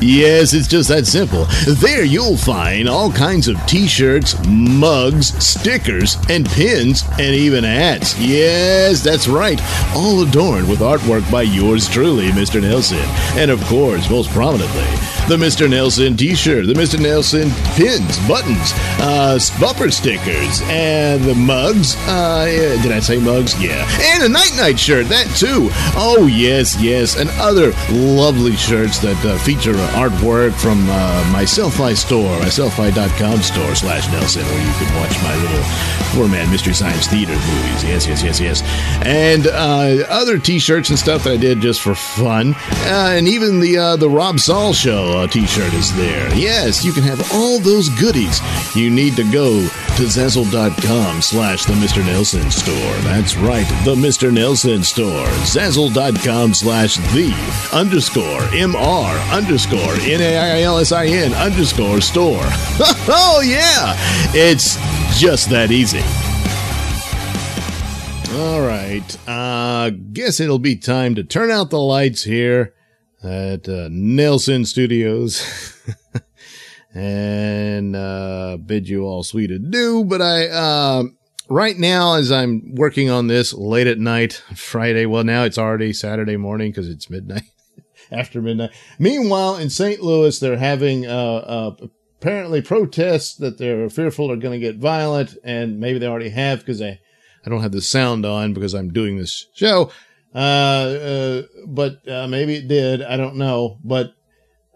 yes, 0.00 0.52
it's 0.54 0.68
just 0.68 0.88
that 0.88 1.06
simple. 1.06 1.46
There 1.66 2.04
you'll 2.04 2.36
find 2.36 2.88
all 2.88 3.10
kinds 3.10 3.48
of 3.48 3.64
t-shirts, 3.66 4.36
mugs, 4.46 5.34
stickers, 5.44 6.16
and 6.28 6.46
pins, 6.46 7.02
and 7.18 7.34
even 7.34 7.64
hats. 7.64 8.18
Yes, 8.18 9.02
that's 9.02 9.28
right. 9.28 9.60
All 9.94 10.22
adorned 10.22 10.68
with 10.68 10.78
artwork 10.78 11.30
by 11.30 11.42
yours 11.42 11.88
truly, 11.96 12.28
Mr. 12.28 12.60
Nailsin. 12.60 13.02
And 13.38 13.50
of 13.50 13.58
course, 13.64 14.10
most 14.10 14.28
prominently, 14.28 14.84
the 15.28 15.36
Mr. 15.36 15.68
Nailsin 15.68 16.16
t-shirt, 16.16 16.66
the 16.66 16.72
Mr. 16.72 17.00
Nailsin 17.00 17.50
pins, 17.74 18.16
buttons, 18.28 18.70
uh, 19.00 19.36
bumper 19.60 19.90
stickers, 19.90 20.60
and 20.66 21.20
the 21.24 21.34
mugs. 21.34 21.96
Uh, 22.06 22.46
yeah, 22.48 22.80
did 22.80 22.92
I 22.92 23.00
say 23.00 23.18
mugs? 23.18 23.60
Yeah. 23.60 23.88
And 24.14 24.22
a 24.22 24.28
Night 24.28 24.52
Knight 24.56 24.78
shirt, 24.78 25.08
that 25.08 25.26
too. 25.34 25.68
Oh, 25.96 26.28
yes, 26.30 26.80
yes. 26.80 27.16
And 27.16 27.28
other 27.40 27.72
lovely 27.90 28.54
shirts 28.54 29.00
that 29.00 29.18
uh, 29.26 29.36
feature 29.38 29.74
artwork 29.98 30.54
from 30.54 30.78
uh, 30.88 31.28
my 31.32 31.42
Sellfy 31.42 31.96
store, 31.96 32.38
my 32.38 32.46
Sellfy.com 32.46 33.42
store 33.42 33.74
slash 33.74 34.06
Nailsin, 34.06 34.44
where 34.44 34.64
you 34.64 34.72
can 34.74 34.94
watch 34.94 35.20
my 35.24 35.34
little 35.42 35.64
four-man 36.14 36.48
Mystery 36.52 36.72
Science 36.72 37.08
Theater 37.08 37.32
movies. 37.32 37.82
Yes, 37.82 38.06
yes, 38.06 38.22
yes, 38.22 38.38
yes. 38.38 38.62
And 39.04 39.48
uh, 39.48 40.06
other 40.08 40.38
t-shirts 40.38 40.88
and 40.90 40.98
stuff 40.98 41.24
that 41.24 41.32
I 41.32 41.36
did 41.36 41.60
just 41.60 41.80
for 41.80 41.96
fun. 41.96 42.54
Uh, 42.84 43.10
and 43.16 43.26
even 43.26 43.58
the, 43.58 43.76
uh, 43.76 43.96
the 43.96 44.08
Rob 44.08 44.38
Saul 44.38 44.72
Show 44.72 45.15
uh, 45.16 45.26
t-shirt 45.26 45.72
is 45.72 45.94
there. 45.96 46.34
Yes, 46.34 46.84
you 46.84 46.92
can 46.92 47.02
have 47.02 47.32
all 47.32 47.58
those 47.58 47.88
goodies. 47.88 48.40
You 48.76 48.90
need 48.90 49.16
to 49.16 49.24
go 49.24 49.60
to 49.62 50.02
Zazzle.com 50.02 51.22
slash 51.22 51.64
the 51.64 51.72
Mr. 51.74 52.02
Nailsin 52.02 52.52
store. 52.52 52.94
That's 53.02 53.36
right, 53.36 53.66
the 53.84 53.94
Mr. 53.94 54.30
Nailsin 54.30 54.84
store. 54.84 55.26
Zazzle.com 55.44 56.54
slash 56.54 56.96
the 56.96 57.32
underscore 57.72 58.40
MR 58.52 59.32
underscore 59.32 59.94
N-A-I-L-S-I-N 60.00 61.32
underscore 61.34 62.00
store. 62.00 62.44
oh 63.08 63.42
yeah, 63.44 63.94
it's 64.34 64.76
just 65.18 65.50
that 65.50 65.70
easy. 65.70 66.02
All 68.38 68.60
right, 68.60 69.28
uh, 69.28 69.90
guess 70.12 70.40
it'll 70.40 70.58
be 70.58 70.76
time 70.76 71.14
to 71.14 71.24
turn 71.24 71.50
out 71.50 71.70
the 71.70 71.80
lights 71.80 72.22
here 72.24 72.75
at 73.26 73.68
uh, 73.68 73.88
Nailsin 73.90 74.66
Studios. 74.66 75.42
and 76.96 77.94
uh, 77.94 78.56
bid 78.64 78.88
you 78.88 79.04
all 79.04 79.22
sweet 79.22 79.50
adieu. 79.50 80.04
But 80.04 80.22
I, 80.22 80.48
um, 80.48 81.18
right 81.48 81.76
now, 81.76 82.14
as 82.14 82.32
I'm 82.32 82.74
working 82.74 83.10
on 83.10 83.26
this 83.26 83.52
late 83.52 83.86
at 83.86 83.98
night, 83.98 84.42
Friday, 84.54 85.04
well, 85.04 85.24
now 85.24 85.44
it's 85.44 85.58
already 85.58 85.92
Saturday 85.92 86.36
morning 86.36 86.70
because 86.70 86.88
it's 86.88 87.10
midnight, 87.10 87.50
after 88.10 88.40
midnight. 88.40 88.70
Meanwhile, 88.98 89.56
in 89.56 89.68
St. 89.68 90.00
Louis, 90.00 90.38
they're 90.40 90.56
having, 90.56 91.06
uh, 91.06 91.10
uh, 91.10 91.76
apparently 92.18 92.62
protests 92.62 93.36
that 93.36 93.58
they're 93.58 93.90
fearful 93.90 94.32
are 94.32 94.36
going 94.36 94.58
to 94.58 94.66
get 94.66 94.76
violent, 94.76 95.36
and 95.44 95.78
maybe 95.78 95.98
they 95.98 96.06
already 96.06 96.30
have 96.30 96.60
because 96.60 96.80
I, 96.80 96.98
I 97.44 97.50
don't 97.50 97.60
have 97.60 97.72
the 97.72 97.82
sound 97.82 98.24
on 98.24 98.54
because 98.54 98.74
I'm 98.74 98.92
doing 98.92 99.18
this 99.18 99.48
show. 99.54 99.90
Uh, 100.36 100.38
uh, 100.38 101.42
but 101.66 102.06
uh, 102.06 102.26
maybe 102.28 102.56
it 102.56 102.68
did. 102.68 103.00
I 103.00 103.16
don't 103.16 103.36
know. 103.36 103.78
But 103.82 104.14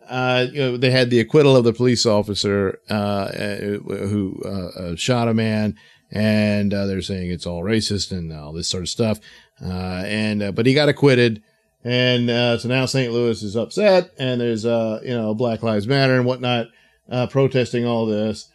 uh, 0.09 0.47
you 0.51 0.59
know, 0.59 0.77
they 0.79 0.91
had 0.91 1.11
the 1.11 1.21
acquittal 1.21 1.55
of 1.55 1.65
the 1.65 1.75
police 1.75 2.07
officer 2.07 2.81
uh, 2.89 3.29
who 3.29 4.43
uh, 4.43 4.97
shot 4.97 5.29
a 5.29 5.35
man, 5.35 5.77
and 6.11 6.73
they're 6.73 7.03
saying 7.03 7.31
it's 7.31 7.47
all 7.47 7.63
racist 7.63 8.11
and 8.11 8.33
all 8.33 8.55
this 8.55 8.69
sort 8.69 8.85
of 8.85 8.89
stuff. 8.89 9.21
and 9.61 10.55
but 10.55 10.65
he 10.65 10.73
got 10.73 10.89
acquitted, 10.89 11.43
and 11.85 12.29
so 12.59 12.67
now 12.67 12.87
St. 12.87 13.13
Louis 13.13 13.43
is 13.43 13.55
upset, 13.55 14.13
and 14.19 14.41
there's 14.41 14.65
uh, 14.65 15.01
you 15.05 15.15
know 15.15 15.35
Black 15.35 15.63
Lives 15.63 15.87
Matter 15.87 16.17
and 16.17 16.25
whatnot 16.25 16.69
protesting 17.29 17.85
all 17.85 18.07
this. 18.07 18.50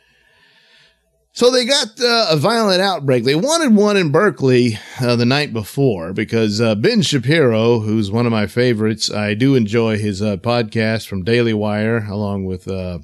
So 1.36 1.52
they 1.52 1.66
got 1.66 2.00
uh, 2.00 2.28
a 2.30 2.38
violent 2.38 2.82
outbreak. 2.82 3.26
They 3.26 3.36
wanted 3.36 3.76
one 3.76 3.98
in 3.98 4.10
Berkeley 4.10 4.80
uh, 5.02 5.18
the 5.18 5.26
night 5.26 5.52
before 5.52 6.14
because 6.14 6.62
uh, 6.62 6.76
Ben 6.76 7.02
Shapiro, 7.02 7.80
who's 7.80 8.10
one 8.10 8.26
of 8.26 8.32
my 8.32 8.48
favorites, 8.48 9.12
I 9.12 9.34
do 9.34 9.54
enjoy 9.54 9.98
his 9.98 10.22
uh, 10.22 10.38
podcast 10.38 11.08
from 11.08 11.26
Daily 11.26 11.54
Wire, 11.54 12.06
along 12.06 12.46
with 12.46 12.70
uh, 12.70 13.00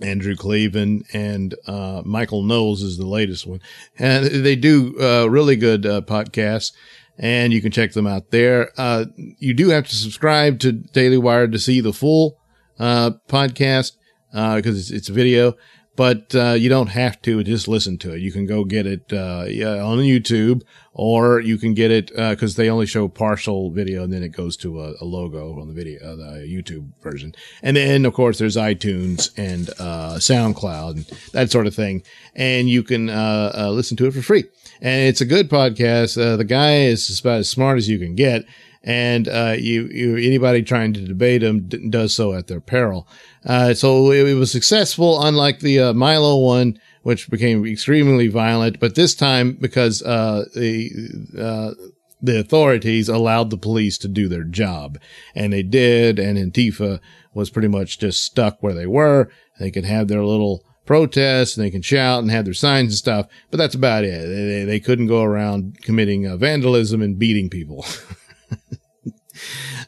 Andrew 0.00 0.34
Klavan 0.36 1.04
and 1.12 1.54
uh, 1.66 2.00
Michael 2.06 2.44
Knowles 2.44 2.82
is 2.82 2.96
the 2.96 3.06
latest 3.06 3.46
one, 3.46 3.60
and 3.98 4.24
they 4.24 4.56
do 4.56 4.94
really 5.28 5.56
good 5.56 5.82
podcasts. 5.82 6.72
And 7.18 7.52
you 7.52 7.60
can 7.60 7.70
check 7.72 7.92
them 7.92 8.06
out 8.06 8.30
there. 8.30 8.72
you 9.38 9.52
do 9.52 9.68
have 9.68 9.86
to 9.86 9.94
subscribe 9.94 10.60
to 10.60 10.72
Daily 10.72 11.18
Wire 11.18 11.46
to 11.46 11.58
see 11.58 11.82
the 11.82 11.92
full 11.92 12.38
podcast 12.80 13.92
because 14.32 14.78
it's, 14.78 14.90
it's 14.90 15.08
video 15.08 15.56
but 15.96 16.34
uh, 16.34 16.52
you 16.52 16.68
don't 16.68 16.88
have 16.88 17.22
to 17.22 17.42
just 17.44 17.68
listen 17.68 17.98
to 17.98 18.14
it. 18.14 18.20
You 18.20 18.32
can 18.32 18.46
go 18.46 18.64
get 18.64 18.86
it 18.86 19.12
uh, 19.12 19.46
on 19.84 19.98
YouTube, 19.98 20.62
or 20.92 21.40
you 21.40 21.56
can 21.56 21.74
get 21.74 21.90
it 21.90 22.08
because 22.08 22.58
uh, 22.58 22.62
they 22.62 22.70
only 22.70 22.86
show 22.86 23.06
partial 23.08 23.70
video, 23.70 24.02
and 24.02 24.12
then 24.12 24.22
it 24.22 24.30
goes 24.30 24.56
to 24.58 24.80
a, 24.80 24.94
a 25.00 25.04
logo 25.04 25.60
on 25.60 25.68
the 25.68 25.74
video, 25.74 26.00
uh, 26.02 26.16
the 26.16 26.46
YouTube 26.46 26.88
version. 27.00 27.34
And 27.62 27.76
then, 27.76 28.04
of 28.04 28.14
course, 28.14 28.38
there's 28.38 28.56
iTunes 28.56 29.30
and 29.36 29.70
uh, 29.78 30.16
SoundCloud 30.16 30.90
and 30.92 31.04
that 31.32 31.50
sort 31.50 31.66
of 31.66 31.74
thing, 31.74 32.02
and 32.34 32.68
you 32.68 32.82
can 32.82 33.08
uh, 33.08 33.68
listen 33.70 33.96
to 33.98 34.06
it 34.06 34.14
for 34.14 34.22
free. 34.22 34.44
And 34.80 35.08
it's 35.08 35.20
a 35.20 35.26
good 35.26 35.48
podcast. 35.48 36.16
the 36.36 36.44
guy 36.44 36.78
is 36.86 37.20
about 37.20 37.38
as 37.38 37.48
smart 37.48 37.78
as 37.78 37.88
you 37.88 37.98
can 37.98 38.14
get 38.14 38.44
and 38.84 39.28
uh, 39.28 39.54
you, 39.58 39.86
you 39.86 40.16
anybody 40.16 40.62
trying 40.62 40.92
to 40.92 41.00
debate 41.00 41.42
him 41.42 41.66
d- 41.66 41.88
does 41.88 42.14
so 42.14 42.34
at 42.34 42.46
their 42.46 42.60
peril. 42.60 43.08
Uh, 43.44 43.72
so 43.72 44.12
it, 44.12 44.28
it, 44.28 44.34
was 44.34 44.52
successful, 44.52 45.22
unlike 45.22 45.60
the 45.60 45.80
uh, 45.80 45.92
Milo 45.94 46.38
one, 46.38 46.78
which 47.02 47.30
became 47.30 47.66
extremely 47.66 48.28
violent. 48.28 48.78
But 48.78 48.94
this 48.94 49.14
time, 49.14 49.54
because 49.54 50.02
uh, 50.02 50.44
the 50.54 50.90
uh, 51.38 51.70
the 52.20 52.38
authorities 52.38 53.08
allowed 53.08 53.50
the 53.50 53.56
police 53.56 53.96
to 53.98 54.08
do 54.08 54.28
their 54.28 54.44
job, 54.44 54.98
and 55.34 55.52
they 55.52 55.62
did, 55.62 56.18
and 56.18 56.38
Antifa 56.38 57.00
was 57.32 57.50
pretty 57.50 57.68
much 57.68 57.98
just 57.98 58.22
stuck 58.22 58.62
where 58.62 58.74
they 58.74 58.86
were. 58.86 59.30
They 59.58 59.70
could 59.70 59.84
have 59.86 60.08
their 60.08 60.24
little 60.24 60.62
protests 60.84 61.56
and 61.56 61.64
they 61.64 61.70
can 61.70 61.80
shout 61.80 62.20
and 62.22 62.30
have 62.30 62.44
their 62.44 62.52
signs 62.52 62.92
and 62.92 62.98
stuff, 62.98 63.26
but 63.50 63.56
that's 63.56 63.74
about 63.74 64.04
it. 64.04 64.26
They, 64.26 64.64
they 64.64 64.80
couldn't 64.80 65.06
go 65.06 65.22
around 65.22 65.80
committing 65.80 66.26
uh, 66.26 66.36
vandalism 66.36 67.00
and 67.00 67.18
beating 67.18 67.48
people. 67.48 67.86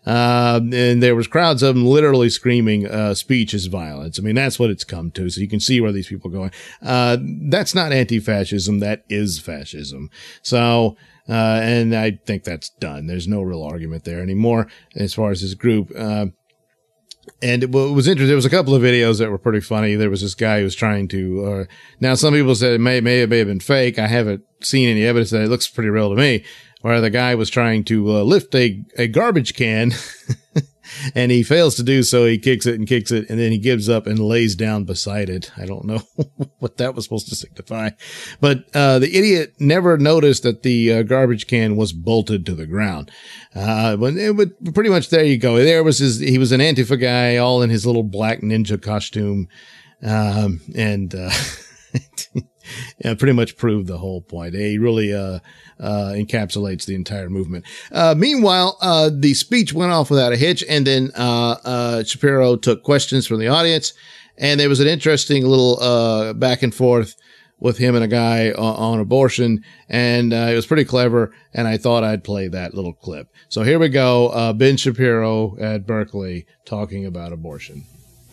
Uh, 0.06 0.60
and 0.72 1.02
there 1.02 1.16
was 1.16 1.26
crowds 1.26 1.62
of 1.62 1.74
them 1.74 1.84
literally 1.84 2.30
screaming, 2.30 2.86
uh, 2.86 3.14
speech 3.14 3.52
is 3.54 3.66
violence. 3.66 4.18
I 4.18 4.22
mean, 4.22 4.36
that's 4.36 4.58
what 4.58 4.70
it's 4.70 4.84
come 4.84 5.10
to. 5.12 5.28
So 5.28 5.40
you 5.40 5.48
can 5.48 5.60
see 5.60 5.80
where 5.80 5.92
these 5.92 6.08
people 6.08 6.30
are 6.30 6.34
going. 6.34 6.52
Uh, 6.80 7.16
that's 7.50 7.74
not 7.74 7.92
anti-fascism. 7.92 8.78
That 8.78 9.04
is 9.08 9.40
fascism. 9.40 10.10
So, 10.42 10.96
uh, 11.28 11.60
and 11.62 11.94
I 11.94 12.20
think 12.24 12.44
that's 12.44 12.70
done. 12.70 13.06
There's 13.06 13.26
no 13.26 13.42
real 13.42 13.62
argument 13.62 14.04
there 14.04 14.22
anymore 14.22 14.68
as 14.94 15.12
far 15.12 15.32
as 15.32 15.42
this 15.42 15.54
group. 15.54 15.90
Uh, 15.96 16.26
and 17.42 17.64
it 17.64 17.72
was 17.72 18.06
interesting. 18.06 18.28
There 18.28 18.36
was 18.36 18.46
a 18.46 18.50
couple 18.50 18.74
of 18.74 18.82
videos 18.82 19.18
that 19.18 19.30
were 19.30 19.38
pretty 19.38 19.60
funny. 19.60 19.96
There 19.96 20.10
was 20.10 20.22
this 20.22 20.36
guy 20.36 20.58
who 20.58 20.64
was 20.64 20.76
trying 20.76 21.08
to, 21.08 21.44
uh, 21.44 21.64
now 21.98 22.14
some 22.14 22.32
people 22.32 22.54
said 22.54 22.74
it 22.74 22.80
may, 22.80 23.00
may, 23.00 23.26
may 23.26 23.38
have 23.38 23.48
been 23.48 23.58
fake. 23.58 23.98
I 23.98 24.06
haven't 24.06 24.44
seen 24.62 24.88
any 24.88 25.04
evidence 25.04 25.30
that 25.30 25.42
it 25.42 25.48
looks 25.48 25.68
pretty 25.68 25.90
real 25.90 26.10
to 26.10 26.16
me 26.16 26.44
where 26.86 27.00
the 27.00 27.10
guy 27.10 27.34
was 27.34 27.50
trying 27.50 27.82
to 27.82 28.12
uh, 28.12 28.22
lift 28.22 28.54
a, 28.54 28.80
a 28.96 29.08
garbage 29.08 29.56
can 29.56 29.90
and 31.16 31.32
he 31.32 31.42
fails 31.42 31.74
to 31.74 31.82
do 31.82 32.04
so. 32.04 32.26
He 32.26 32.38
kicks 32.38 32.64
it 32.64 32.76
and 32.76 32.86
kicks 32.86 33.10
it 33.10 33.28
and 33.28 33.40
then 33.40 33.50
he 33.50 33.58
gives 33.58 33.88
up 33.88 34.06
and 34.06 34.20
lays 34.20 34.54
down 34.54 34.84
beside 34.84 35.28
it. 35.28 35.50
I 35.56 35.66
don't 35.66 35.84
know 35.84 36.00
what 36.60 36.76
that 36.76 36.94
was 36.94 37.02
supposed 37.02 37.28
to 37.30 37.34
signify, 37.34 37.90
but, 38.40 38.66
uh, 38.72 39.00
the 39.00 39.16
idiot 39.18 39.54
never 39.58 39.98
noticed 39.98 40.44
that 40.44 40.62
the 40.62 40.92
uh, 40.92 41.02
garbage 41.02 41.48
can 41.48 41.76
was 41.76 41.92
bolted 41.92 42.46
to 42.46 42.54
the 42.54 42.68
ground. 42.68 43.10
Uh, 43.52 43.96
but, 43.96 44.14
it, 44.16 44.72
pretty 44.72 44.90
much 44.90 45.10
there 45.10 45.24
you 45.24 45.38
go. 45.38 45.56
There 45.56 45.82
was 45.82 45.98
his, 45.98 46.20
he 46.20 46.38
was 46.38 46.52
an 46.52 46.60
Antifa 46.60 47.00
guy 47.00 47.36
all 47.38 47.62
in 47.62 47.70
his 47.70 47.84
little 47.84 48.04
black 48.04 48.42
ninja 48.42 48.80
costume. 48.80 49.48
Um, 50.04 50.60
and, 50.76 51.12
uh, 51.12 51.32
yeah, 53.04 53.14
pretty 53.14 53.32
much 53.32 53.56
proved 53.56 53.88
the 53.88 53.98
whole 53.98 54.20
point. 54.20 54.54
He 54.54 54.78
really, 54.78 55.12
uh, 55.12 55.40
uh, 55.80 56.12
encapsulates 56.14 56.86
the 56.86 56.94
entire 56.94 57.28
movement. 57.30 57.64
Uh, 57.92 58.14
meanwhile, 58.16 58.76
uh, 58.80 59.10
the 59.12 59.34
speech 59.34 59.72
went 59.72 59.92
off 59.92 60.10
without 60.10 60.32
a 60.32 60.36
hitch, 60.36 60.64
and 60.68 60.86
then 60.86 61.10
uh, 61.16 61.56
uh, 61.64 62.04
Shapiro 62.04 62.56
took 62.56 62.82
questions 62.82 63.26
from 63.26 63.38
the 63.40 63.48
audience, 63.48 63.92
and 64.38 64.58
there 64.58 64.68
was 64.68 64.80
an 64.80 64.88
interesting 64.88 65.44
little 65.46 65.80
uh, 65.80 66.32
back 66.32 66.62
and 66.62 66.74
forth 66.74 67.16
with 67.58 67.78
him 67.78 67.94
and 67.94 68.04
a 68.04 68.08
guy 68.08 68.50
on, 68.50 68.76
on 68.76 69.00
abortion, 69.00 69.64
and 69.88 70.32
it 70.32 70.54
was 70.54 70.66
pretty 70.66 70.84
clever. 70.84 71.32
And 71.54 71.66
I 71.66 71.78
thought 71.78 72.04
I'd 72.04 72.22
play 72.22 72.48
that 72.48 72.74
little 72.74 72.92
clip. 72.92 73.28
So 73.48 73.62
here 73.62 73.78
we 73.78 73.88
go. 73.88 74.28
Uh 74.28 74.52
Ben 74.52 74.76
Shapiro 74.76 75.56
at 75.58 75.86
Berkeley 75.86 76.46
talking 76.66 77.06
about 77.06 77.32
abortion. 77.32 77.84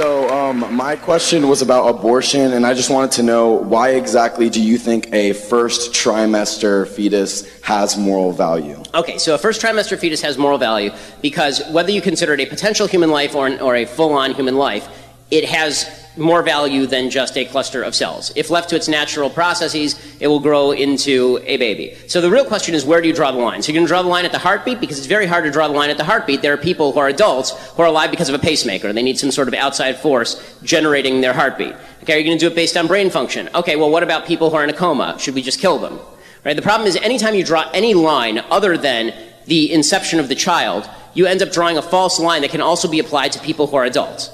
So, 0.03 0.29
um, 0.31 0.75
my 0.75 0.97
question 0.97 1.47
was 1.47 1.61
about 1.61 1.87
abortion, 1.87 2.51
and 2.51 2.65
I 2.65 2.73
just 2.73 2.89
wanted 2.89 3.11
to 3.11 3.23
know 3.23 3.53
why 3.53 3.91
exactly 3.91 4.49
do 4.49 4.61
you 4.61 4.77
think 4.77 5.07
a 5.13 5.31
first 5.31 5.93
trimester 5.93 6.85
fetus 6.89 7.49
has 7.61 7.97
moral 7.97 8.33
value? 8.33 8.83
Okay, 8.93 9.17
so 9.17 9.33
a 9.33 9.37
first 9.37 9.61
trimester 9.61 9.97
fetus 9.97 10.21
has 10.21 10.37
moral 10.37 10.57
value 10.57 10.91
because 11.21 11.61
whether 11.71 11.89
you 11.89 12.01
consider 12.01 12.33
it 12.33 12.41
a 12.41 12.45
potential 12.47 12.85
human 12.85 13.11
life 13.11 13.33
or, 13.33 13.47
an, 13.47 13.61
or 13.61 13.77
a 13.77 13.85
full 13.85 14.11
on 14.11 14.33
human 14.33 14.57
life, 14.57 14.89
it 15.31 15.45
has 15.45 16.02
more 16.17 16.43
value 16.43 16.85
than 16.85 17.09
just 17.09 17.37
a 17.37 17.45
cluster 17.45 17.81
of 17.81 17.95
cells. 17.95 18.31
If 18.35 18.49
left 18.49 18.69
to 18.69 18.75
its 18.75 18.87
natural 18.87 19.29
processes, 19.29 19.99
it 20.19 20.27
will 20.27 20.39
grow 20.39 20.71
into 20.71 21.39
a 21.43 21.57
baby. 21.57 21.97
So 22.07 22.21
the 22.21 22.29
real 22.29 22.45
question 22.45 22.75
is 22.75 22.85
where 22.85 23.01
do 23.01 23.07
you 23.07 23.13
draw 23.13 23.31
the 23.31 23.39
line? 23.39 23.61
So 23.61 23.71
you're 23.71 23.79
going 23.79 23.87
to 23.87 23.89
draw 23.89 24.01
the 24.03 24.09
line 24.09 24.25
at 24.25 24.31
the 24.31 24.39
heartbeat 24.39 24.79
because 24.79 24.97
it's 24.97 25.07
very 25.07 25.25
hard 25.25 25.43
to 25.45 25.51
draw 25.51 25.67
the 25.67 25.73
line 25.73 25.89
at 25.89 25.97
the 25.97 26.03
heartbeat. 26.03 26.41
There 26.41 26.53
are 26.53 26.57
people 26.57 26.91
who 26.91 26.99
are 26.99 27.07
adults 27.07 27.51
who 27.71 27.81
are 27.81 27.87
alive 27.87 28.11
because 28.11 28.29
of 28.29 28.35
a 28.35 28.39
pacemaker. 28.39 28.93
They 28.93 29.01
need 29.01 29.17
some 29.17 29.31
sort 29.31 29.47
of 29.47 29.53
outside 29.53 29.97
force 29.97 30.59
generating 30.63 31.21
their 31.21 31.33
heartbeat. 31.33 31.75
Okay, 32.03 32.15
are 32.15 32.17
you 32.17 32.25
going 32.25 32.37
to 32.37 32.45
do 32.45 32.51
it 32.51 32.55
based 32.55 32.77
on 32.77 32.87
brain 32.87 33.09
function? 33.09 33.49
Okay, 33.55 33.75
well, 33.75 33.89
what 33.89 34.03
about 34.03 34.25
people 34.25 34.49
who 34.49 34.55
are 34.55 34.63
in 34.63 34.69
a 34.69 34.73
coma? 34.73 35.17
Should 35.19 35.35
we 35.35 35.41
just 35.41 35.59
kill 35.59 35.79
them? 35.79 35.99
Right? 36.45 36.55
The 36.55 36.61
problem 36.61 36.87
is 36.87 36.95
anytime 36.97 37.35
you 37.35 37.43
draw 37.43 37.69
any 37.73 37.93
line 37.93 38.39
other 38.49 38.77
than 38.77 39.13
the 39.45 39.71
inception 39.71 40.19
of 40.19 40.27
the 40.27 40.35
child, 40.35 40.89
you 41.13 41.25
end 41.25 41.41
up 41.41 41.51
drawing 41.51 41.77
a 41.77 41.81
false 41.81 42.19
line 42.19 42.41
that 42.41 42.51
can 42.51 42.61
also 42.61 42.89
be 42.89 42.99
applied 42.99 43.31
to 43.33 43.39
people 43.39 43.67
who 43.67 43.77
are 43.77 43.85
adults. 43.85 44.29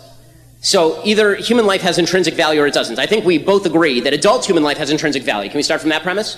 So 0.61 1.01
either 1.05 1.35
human 1.35 1.65
life 1.65 1.81
has 1.81 1.97
intrinsic 1.97 2.33
value 2.33 2.61
or 2.61 2.67
it 2.67 2.73
doesn't. 2.73 2.99
I 2.99 3.05
think 3.05 3.25
we 3.25 3.37
both 3.37 3.65
agree 3.65 4.01
that 4.01 4.13
adult 4.13 4.45
human 4.45 4.63
life 4.63 4.77
has 4.77 4.89
intrinsic 4.89 5.23
value. 5.23 5.49
Can 5.49 5.57
we 5.57 5.63
start 5.63 5.79
from 5.79 5.89
that 5.91 6.03
premise? 6.03 6.37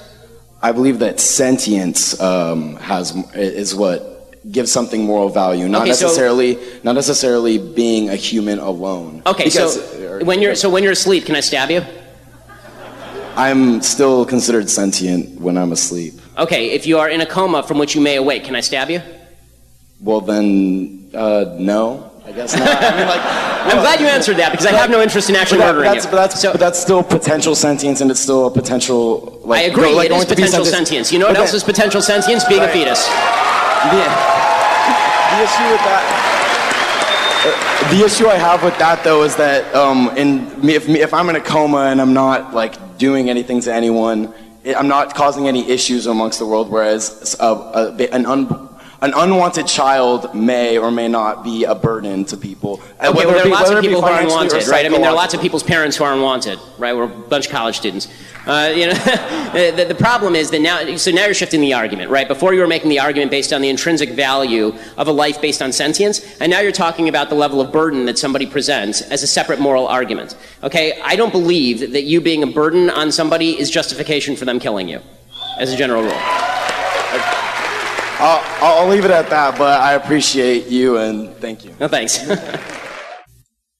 I 0.61 0.71
believe 0.71 0.99
that 0.99 1.19
sentience 1.19 2.19
um, 2.21 2.75
has 2.75 3.15
is 3.33 3.73
what 3.73 4.11
gives 4.51 4.71
something 4.71 5.03
moral 5.03 5.29
value, 5.29 5.67
not 5.67 5.81
okay, 5.81 5.89
necessarily 5.89 6.55
so, 6.55 6.79
not 6.83 6.93
necessarily 6.93 7.57
being 7.57 8.09
a 8.09 8.15
human 8.15 8.59
alone. 8.59 9.23
Okay, 9.25 9.45
because, 9.45 9.75
so 9.75 10.23
when 10.23 10.41
you're 10.41 10.55
so 10.55 10.69
when 10.69 10.83
you're 10.83 10.91
asleep, 10.91 11.25
can 11.25 11.35
I 11.35 11.39
stab 11.39 11.71
you? 11.71 11.83
I'm 13.35 13.81
still 13.81 14.25
considered 14.25 14.69
sentient 14.69 15.39
when 15.39 15.57
I'm 15.57 15.71
asleep. 15.71 16.13
Okay, 16.37 16.71
if 16.71 16.85
you 16.85 16.99
are 16.99 17.09
in 17.09 17.21
a 17.21 17.25
coma 17.25 17.63
from 17.63 17.79
which 17.79 17.95
you 17.95 18.01
may 18.01 18.17
awake, 18.17 18.43
can 18.43 18.55
I 18.55 18.61
stab 18.61 18.89
you? 18.89 19.01
Well, 19.99 20.21
then, 20.21 21.09
uh, 21.13 21.55
no. 21.57 22.10
I 22.23 22.31
guess 22.31 22.55
not. 22.55 22.67
I 22.67 22.97
mean, 22.97 23.07
like, 23.07 23.23
well, 23.65 23.77
I'm 23.77 23.81
glad 23.81 23.99
you 23.99 24.07
answered 24.07 24.37
that 24.37 24.51
because 24.51 24.65
I 24.65 24.73
have 24.73 24.89
no 24.89 25.01
interest 25.01 25.29
in 25.29 25.35
actually 25.35 25.59
that, 25.59 25.75
murdering 25.75 25.91
that's, 25.91 26.05
you. 26.05 26.11
But 26.11 26.17
that's, 26.17 26.41
so, 26.41 26.51
but 26.51 26.59
that's 26.59 26.79
still 26.79 27.03
potential 27.03 27.55
sentience, 27.55 28.01
and 28.01 28.11
it's 28.11 28.19
still 28.19 28.47
a 28.47 28.51
potential. 28.51 29.39
Like, 29.43 29.61
I 29.61 29.63
agree. 29.63 29.93
Like, 29.93 30.11
it 30.11 30.15
is 30.15 30.25
potential 30.25 30.65
sentience. 30.65 31.11
You 31.11 31.19
know 31.19 31.25
what 31.25 31.35
okay. 31.35 31.41
else 31.41 31.53
is 31.53 31.63
potential 31.63 32.01
sentience? 32.01 32.43
Being 32.45 32.61
right. 32.61 32.69
a 32.69 32.73
fetus. 32.73 33.07
Yeah. 33.89 34.41
The 35.31 35.43
issue 35.43 35.71
with 35.71 35.81
that. 35.81 36.27
Uh, 37.43 37.89
the 37.89 38.05
issue 38.05 38.27
I 38.27 38.35
have 38.35 38.63
with 38.63 38.77
that 38.77 39.03
though 39.03 39.23
is 39.23 39.35
that 39.37 39.73
um, 39.73 40.15
in 40.15 40.45
me, 40.63 40.75
if, 40.75 40.87
me, 40.87 41.01
if 41.01 41.11
I'm 41.11 41.27
in 41.29 41.35
a 41.35 41.41
coma 41.41 41.85
and 41.89 41.99
I'm 41.99 42.13
not 42.13 42.53
like 42.53 42.99
doing 42.99 43.31
anything 43.31 43.61
to 43.61 43.73
anyone, 43.73 44.31
I'm 44.63 44.87
not 44.87 45.15
causing 45.15 45.47
any 45.47 45.67
issues 45.67 46.05
amongst 46.05 46.37
the 46.37 46.45
world. 46.45 46.69
Whereas 46.69 47.35
a, 47.39 47.45
a, 47.45 48.13
an 48.13 48.27
un, 48.27 48.69
an 49.01 49.13
unwanted 49.15 49.65
child 49.65 50.35
may 50.35 50.77
or 50.77 50.91
may 50.91 51.07
not 51.07 51.43
be 51.43 51.63
a 51.63 51.73
burden 51.73 52.23
to 52.25 52.37
people. 52.37 52.79
Okay, 52.99 53.11
well, 53.11 53.31
there 53.31 53.45
are 53.45 53.49
lots 53.49 53.71
of 53.71 53.81
people 53.81 53.99
who 53.99 54.07
are 54.07 54.21
unwanted, 54.21 54.67
right? 54.67 54.85
I 54.85 54.89
mean, 54.89 55.01
there 55.01 55.09
are 55.09 55.15
lots 55.15 55.33
of 55.33 55.41
people's 55.41 55.63
parents 55.63 55.97
who 55.97 56.03
are 56.03 56.13
unwanted, 56.13 56.59
right? 56.77 56.95
We're 56.95 57.05
a 57.05 57.07
bunch 57.07 57.47
of 57.47 57.51
college 57.51 57.77
students. 57.77 58.07
Uh, 58.45 58.71
you 58.75 58.87
know, 58.87 58.93
the, 59.53 59.85
the, 59.87 59.95
problem 59.95 60.35
is 60.35 60.49
that 60.51 60.61
now, 60.61 60.95
so 60.97 61.11
now 61.11 61.25
you're 61.25 61.33
shifting 61.33 61.61
the 61.61 61.73
argument, 61.73 62.11
right? 62.11 62.27
Before 62.27 62.53
you 62.53 62.61
were 62.61 62.67
making 62.67 62.89
the 62.89 62.99
argument 62.99 63.31
based 63.31 63.53
on 63.53 63.61
the 63.61 63.69
intrinsic 63.69 64.11
value 64.11 64.73
of 64.97 65.07
a 65.07 65.11
life 65.11 65.41
based 65.41 65.61
on 65.61 65.71
sentience, 65.71 66.39
and 66.39 66.51
now 66.51 66.59
you're 66.59 66.71
talking 66.71 67.07
about 67.07 67.29
the 67.29 67.35
level 67.35 67.61
of 67.61 67.71
burden 67.71 68.05
that 68.05 68.17
somebody 68.19 68.45
presents 68.45 69.01
as 69.01 69.23
a 69.23 69.27
separate 69.27 69.59
moral 69.59 69.87
argument. 69.87 70.35
Okay, 70.63 70.99
I 71.03 71.15
don't 71.15 71.31
believe 71.31 71.91
that 71.93 72.03
you 72.03 72.21
being 72.21 72.41
a 72.43 72.47
burden 72.47 72.89
on 72.89 73.11
somebody 73.11 73.59
is 73.59 73.69
justification 73.69 74.35
for 74.35 74.45
them 74.45 74.59
killing 74.59 74.89
you, 74.89 75.01
as 75.59 75.71
a 75.73 75.77
general 75.77 76.03
rule. 76.03 76.60
I'll, 78.23 78.81
I'll 78.81 78.87
leave 78.87 79.03
it 79.03 79.11
at 79.11 79.29
that, 79.31 79.57
but 79.57 79.81
I 79.81 79.93
appreciate 79.93 80.67
you 80.67 80.97
and 80.97 81.35
thank 81.37 81.65
you. 81.65 81.75
No, 81.79 81.87
thanks. 81.87 82.19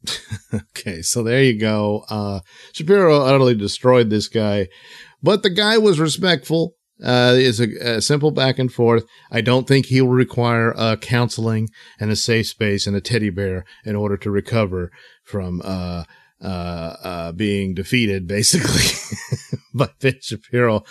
okay, 0.53 1.01
so 1.01 1.21
there 1.21 1.43
you 1.43 1.59
go. 1.59 2.05
Uh, 2.09 2.39
Shapiro 2.73 3.21
utterly 3.21 3.55
destroyed 3.55 4.09
this 4.09 4.27
guy, 4.27 4.67
but 5.21 5.43
the 5.43 5.49
guy 5.49 5.77
was 5.77 5.99
respectful. 5.99 6.75
Uh, 7.03 7.35
it's 7.35 7.59
a, 7.59 7.97
a, 7.97 8.01
simple 8.01 8.31
back 8.31 8.59
and 8.59 8.71
forth. 8.71 9.05
I 9.31 9.41
don't 9.41 9.67
think 9.67 9.87
he'll 9.87 10.07
require 10.07 10.73
uh, 10.77 10.95
counseling 10.97 11.69
and 11.99 12.11
a 12.11 12.15
safe 12.15 12.47
space 12.47 12.85
and 12.85 12.95
a 12.95 13.01
teddy 13.01 13.31
bear 13.31 13.65
in 13.85 13.95
order 13.95 14.17
to 14.17 14.29
recover 14.29 14.91
from 15.23 15.61
uh, 15.63 16.03
uh, 16.41 16.95
uh, 17.03 17.31
being 17.31 17.73
defeated, 17.73 18.27
basically, 18.27 18.83
by 19.73 19.89
Ben 19.99 20.17
Shapiro. 20.21 20.83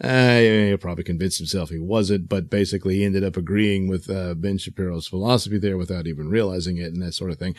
Uh, 0.00 0.38
he 0.38 0.76
probably 0.78 1.04
convinced 1.04 1.38
himself 1.38 1.70
he 1.70 1.78
wasn't, 1.78 2.28
but 2.28 2.50
basically 2.50 2.96
he 2.96 3.04
ended 3.04 3.24
up 3.24 3.36
agreeing 3.36 3.88
with 3.88 4.10
uh, 4.10 4.34
Ben 4.34 4.58
Shapiro's 4.58 5.08
philosophy 5.08 5.58
there 5.58 5.78
without 5.78 6.06
even 6.06 6.28
realizing 6.28 6.76
it 6.76 6.92
and 6.92 7.02
that 7.02 7.14
sort 7.14 7.30
of 7.30 7.38
thing. 7.38 7.54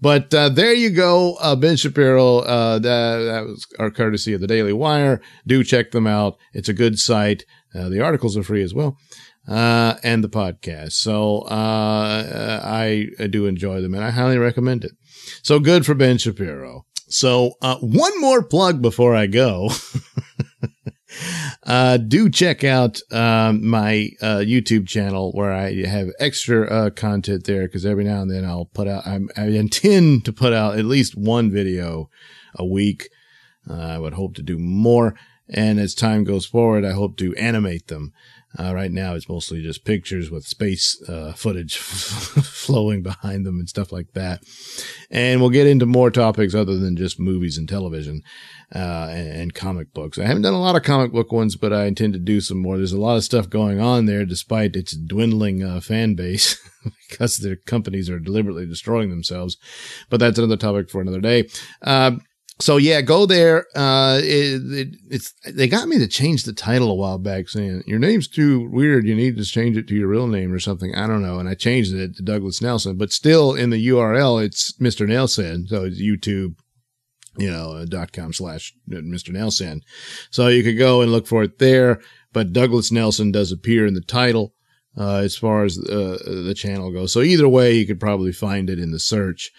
But 0.00 0.32
uh, 0.32 0.48
there 0.48 0.72
you 0.72 0.90
go, 0.90 1.34
uh, 1.40 1.56
Ben 1.56 1.76
Shapiro. 1.76 2.38
Uh, 2.38 2.78
that, 2.78 3.18
that, 3.18 3.44
was 3.44 3.66
our 3.78 3.90
courtesy 3.90 4.32
of 4.32 4.40
the 4.40 4.46
Daily 4.46 4.72
Wire. 4.72 5.20
Do 5.46 5.62
check 5.62 5.90
them 5.90 6.06
out. 6.06 6.38
It's 6.52 6.68
a 6.68 6.74
good 6.74 6.98
site. 6.98 7.44
Uh, 7.74 7.88
the 7.88 8.00
articles 8.00 8.36
are 8.36 8.42
free 8.42 8.62
as 8.62 8.72
well. 8.72 8.96
Uh, 9.46 9.96
and 10.02 10.24
the 10.24 10.28
podcast. 10.28 10.92
So, 10.92 11.44
I, 11.50 13.08
I 13.20 13.26
do 13.26 13.44
enjoy 13.44 13.82
them 13.82 13.94
and 13.94 14.02
I 14.02 14.08
highly 14.10 14.38
recommend 14.38 14.84
it. 14.84 14.92
So 15.42 15.60
good 15.60 15.84
for 15.84 15.94
Ben 15.94 16.16
Shapiro. 16.16 16.86
So, 17.08 17.52
uh, 17.60 17.76
one 17.78 18.20
more 18.20 18.42
plug 18.42 18.80
before 18.80 19.14
I 19.14 19.26
go. 19.26 19.70
uh, 21.64 21.96
do 21.98 22.28
check 22.30 22.64
out 22.64 23.00
um, 23.12 23.66
my 23.66 24.10
uh, 24.20 24.38
YouTube 24.38 24.88
channel 24.88 25.32
where 25.32 25.52
I 25.52 25.84
have 25.84 26.08
extra 26.18 26.66
uh, 26.66 26.90
content 26.90 27.44
there 27.44 27.66
because 27.66 27.86
every 27.86 28.04
now 28.04 28.22
and 28.22 28.30
then 28.30 28.44
I'll 28.44 28.66
put 28.66 28.88
out, 28.88 29.06
I'm, 29.06 29.28
i 29.36 29.46
intend 29.46 30.24
to 30.24 30.32
put 30.32 30.52
out 30.52 30.78
at 30.78 30.84
least 30.84 31.16
one 31.16 31.50
video 31.50 32.10
a 32.54 32.64
week. 32.64 33.08
Uh, 33.68 33.74
I 33.74 33.98
would 33.98 34.14
hope 34.14 34.34
to 34.36 34.42
do 34.42 34.58
more. 34.58 35.14
And 35.48 35.78
as 35.78 35.94
time 35.94 36.24
goes 36.24 36.46
forward, 36.46 36.84
I 36.84 36.92
hope 36.92 37.16
to 37.18 37.34
animate 37.36 37.88
them. 37.88 38.12
Uh, 38.58 38.72
right 38.74 38.92
now, 38.92 39.14
it's 39.14 39.28
mostly 39.28 39.62
just 39.62 39.84
pictures 39.84 40.30
with 40.30 40.46
space 40.46 41.02
uh, 41.08 41.32
footage 41.32 41.76
flowing 41.78 43.02
behind 43.02 43.44
them 43.44 43.58
and 43.58 43.68
stuff 43.68 43.90
like 43.90 44.12
that. 44.12 44.42
And 45.10 45.40
we'll 45.40 45.50
get 45.50 45.66
into 45.66 45.86
more 45.86 46.10
topics 46.10 46.54
other 46.54 46.78
than 46.78 46.96
just 46.96 47.18
movies 47.18 47.58
and 47.58 47.68
television 47.68 48.22
uh, 48.74 49.08
and, 49.10 49.28
and, 49.28 49.54
comic 49.54 49.92
books. 49.92 50.18
I 50.18 50.24
haven't 50.24 50.42
done 50.42 50.54
a 50.54 50.60
lot 50.60 50.76
of 50.76 50.82
comic 50.82 51.12
book 51.12 51.32
ones, 51.32 51.56
but 51.56 51.72
I 51.72 51.84
intend 51.86 52.12
to 52.14 52.18
do 52.18 52.40
some 52.40 52.58
more. 52.58 52.76
There's 52.76 52.92
a 52.92 53.00
lot 53.00 53.16
of 53.16 53.24
stuff 53.24 53.48
going 53.48 53.80
on 53.80 54.06
there, 54.06 54.24
despite 54.24 54.76
its 54.76 54.96
dwindling 54.96 55.62
uh, 55.62 55.80
fan 55.80 56.14
base, 56.14 56.58
because 57.08 57.36
their 57.36 57.56
companies 57.56 58.08
are 58.08 58.18
deliberately 58.18 58.66
destroying 58.66 59.10
themselves. 59.10 59.56
But 60.10 60.20
that's 60.20 60.38
another 60.38 60.56
topic 60.56 60.90
for 60.90 61.00
another 61.00 61.20
day. 61.20 61.48
Uh, 62.58 62.62
so 62.62 62.76
yeah, 62.76 63.00
go 63.00 63.26
there. 63.26 63.66
Uh, 63.74 64.20
it, 64.22 64.62
it, 64.72 64.96
it's 65.10 65.32
they 65.46 65.68
got 65.68 65.88
me 65.88 65.98
to 65.98 66.06
change 66.06 66.44
the 66.44 66.52
title 66.52 66.90
a 66.90 66.94
while 66.94 67.18
back, 67.18 67.48
saying 67.48 67.82
your 67.86 67.98
name's 67.98 68.28
too 68.28 68.68
weird. 68.70 69.06
You 69.06 69.14
need 69.14 69.36
to 69.36 69.44
change 69.44 69.76
it 69.76 69.88
to 69.88 69.94
your 69.94 70.08
real 70.08 70.26
name 70.26 70.52
or 70.52 70.58
something. 70.58 70.94
I 70.94 71.06
don't 71.06 71.22
know, 71.22 71.38
and 71.38 71.48
I 71.48 71.54
changed 71.54 71.92
it 71.92 72.16
to 72.16 72.22
Douglas 72.22 72.62
Nelson, 72.62 72.96
but 72.96 73.12
still 73.12 73.54
in 73.54 73.70
the 73.70 73.88
URL 73.88 74.44
it's 74.44 74.72
Mr. 74.78 75.06
Nailsin, 75.06 75.68
so 75.68 75.84
it's 75.84 76.00
YouTube, 76.00 76.54
you 77.36 77.50
know, 77.50 77.84
dot 77.86 78.12
com 78.12 78.32
slash 78.32 78.72
Mr. 78.88 79.30
Nailsin. 79.30 79.80
So 80.30 80.48
you 80.48 80.62
could 80.62 80.78
go 80.78 81.02
and 81.02 81.12
look 81.12 81.26
for 81.26 81.42
it 81.42 81.58
there. 81.58 82.00
But 82.32 82.52
Douglas 82.52 82.90
Nelson 82.90 83.30
does 83.30 83.52
appear 83.52 83.86
in 83.86 83.94
the 83.94 84.00
title. 84.00 84.52
Uh, 84.96 85.22
as 85.24 85.36
far 85.36 85.64
as 85.64 85.76
uh, 85.76 86.18
the 86.24 86.54
channel 86.56 86.92
goes. 86.92 87.12
So 87.12 87.20
either 87.20 87.48
way, 87.48 87.72
you 87.72 87.84
could 87.84 87.98
probably 87.98 88.30
find 88.30 88.70
it 88.70 88.78
in 88.78 88.92
the 88.92 89.00
search 89.00 89.50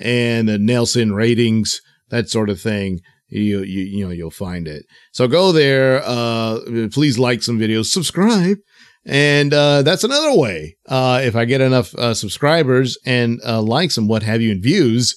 and 0.00 0.48
the 0.48 0.56
Nelson 0.56 1.12
ratings 1.12 1.80
that 2.10 2.28
sort 2.28 2.50
of 2.50 2.60
thing, 2.60 3.00
you, 3.28 3.62
you, 3.62 3.82
you 3.82 4.04
know, 4.04 4.10
you'll 4.10 4.30
find 4.30 4.66
it. 4.66 4.84
So 5.12 5.28
go 5.28 5.52
there. 5.52 6.02
Uh, 6.04 6.60
please 6.92 7.18
like 7.18 7.42
some 7.42 7.58
videos, 7.58 7.86
subscribe. 7.86 8.58
And, 9.04 9.54
uh, 9.54 9.82
that's 9.82 10.04
another 10.04 10.34
way. 10.34 10.76
Uh, 10.86 11.20
if 11.22 11.36
I 11.36 11.44
get 11.44 11.60
enough, 11.60 11.94
uh, 11.94 12.14
subscribers 12.14 12.98
and, 13.06 13.40
uh, 13.46 13.62
likes 13.62 13.96
and 13.96 14.08
what 14.08 14.22
have 14.22 14.42
you 14.42 14.52
and 14.52 14.62
views, 14.62 15.16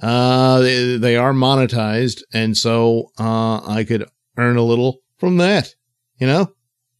uh, 0.00 0.60
they, 0.60 0.96
they 0.96 1.16
are 1.16 1.32
monetized. 1.32 2.22
And 2.32 2.56
so, 2.56 3.10
uh, 3.18 3.60
I 3.66 3.84
could 3.84 4.08
earn 4.36 4.56
a 4.56 4.62
little 4.62 4.98
from 5.18 5.36
that, 5.38 5.74
you 6.18 6.26
know? 6.26 6.54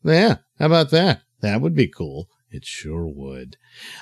Yeah. 0.05 0.37
How 0.59 0.67
about 0.67 0.91
that? 0.91 1.23
That 1.41 1.61
would 1.61 1.75
be 1.75 1.89
cool. 1.89 2.29
It 2.51 2.65
sure 2.65 3.07
would. 3.07 3.57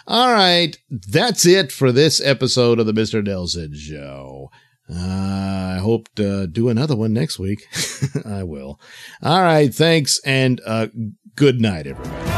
All 0.07 0.33
right. 0.33 0.77
That's 0.89 1.45
it 1.45 1.72
for 1.72 1.93
this 1.93 2.20
episode 2.20 2.79
of 2.79 2.87
the 2.87 2.93
Mr. 2.93 3.22
Nailsin 3.22 3.74
Show. 3.74 4.51
Uh, 4.89 5.74
I 5.76 5.80
hope 5.82 6.09
to 6.14 6.47
do 6.47 6.68
another 6.68 6.95
one 6.97 7.12
next 7.12 7.39
week. 7.39 7.66
I 8.24 8.43
will. 8.45 8.80
All 9.22 9.43
right. 9.43 9.74
Thanks. 9.74 10.20
And 10.24 10.61
uh, 10.64 10.89
good 11.34 11.61
night, 11.61 11.87
everybody. 11.87 12.37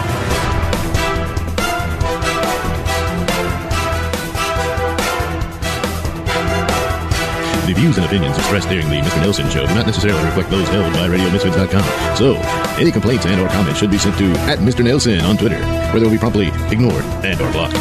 The 7.69 7.75
views 7.75 7.99
and 7.99 8.07
opinions 8.07 8.39
expressed 8.39 8.71
during 8.71 8.89
the 8.89 8.97
Mr. 8.97 9.21
Nailsin 9.23 9.53
Show 9.53 9.67
do 9.67 9.75
not 9.75 9.85
necessarily 9.85 10.25
reflect 10.25 10.49
those 10.49 10.67
held 10.69 10.91
by 10.95 11.07
RadioMisfits.com. 11.07 12.17
So, 12.17 12.37
any 12.81 12.91
complaints 12.91 13.27
and 13.27 13.39
or 13.39 13.49
comments 13.49 13.79
should 13.79 13.91
be 13.91 13.99
sent 13.99 14.17
to 14.17 14.25
at 14.49 14.59
Mr. 14.61 14.83
Nailsin 14.83 15.23
on 15.23 15.37
Twitter, 15.37 15.61
where 15.91 16.01
they 16.01 16.07
will 16.07 16.11
be 16.11 16.17
promptly 16.17 16.47
ignored 16.73 17.05
and 17.27 17.39
or 17.39 17.53
blocked. 17.53 17.77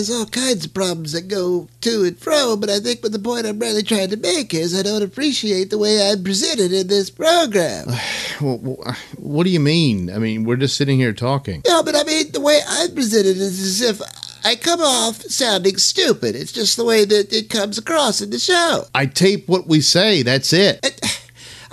There's 0.00 0.18
all 0.18 0.24
kinds 0.24 0.64
of 0.64 0.72
problems 0.72 1.12
that 1.12 1.28
go 1.28 1.68
to 1.82 2.04
and 2.04 2.18
fro, 2.18 2.56
but 2.56 2.70
I 2.70 2.80
think 2.80 3.02
what 3.02 3.12
the 3.12 3.18
point 3.18 3.44
I'm 3.44 3.58
really 3.58 3.82
trying 3.82 4.08
to 4.08 4.16
make 4.16 4.54
is 4.54 4.74
I 4.74 4.82
don't 4.82 5.02
appreciate 5.02 5.68
the 5.68 5.76
way 5.76 6.10
I'm 6.10 6.24
presented 6.24 6.72
in 6.72 6.86
this 6.86 7.10
program. 7.10 7.88
well, 8.40 8.96
what 9.18 9.44
do 9.44 9.50
you 9.50 9.60
mean? 9.60 10.10
I 10.10 10.16
mean, 10.16 10.44
we're 10.44 10.56
just 10.56 10.78
sitting 10.78 10.98
here 10.98 11.12
talking. 11.12 11.62
No, 11.66 11.82
but 11.82 11.94
I 11.94 12.04
mean, 12.04 12.32
the 12.32 12.40
way 12.40 12.60
I'm 12.66 12.94
presented 12.94 13.36
is 13.36 13.60
as 13.60 13.82
if 13.82 14.00
I 14.42 14.56
come 14.56 14.80
off 14.80 15.20
sounding 15.24 15.76
stupid. 15.76 16.34
It's 16.34 16.52
just 16.52 16.78
the 16.78 16.84
way 16.86 17.04
that 17.04 17.30
it 17.30 17.50
comes 17.50 17.76
across 17.76 18.22
in 18.22 18.30
the 18.30 18.38
show. 18.38 18.84
I 18.94 19.04
tape 19.04 19.48
what 19.48 19.66
we 19.66 19.82
say. 19.82 20.22
That's 20.22 20.54
it. 20.54 20.80
I 20.82 20.88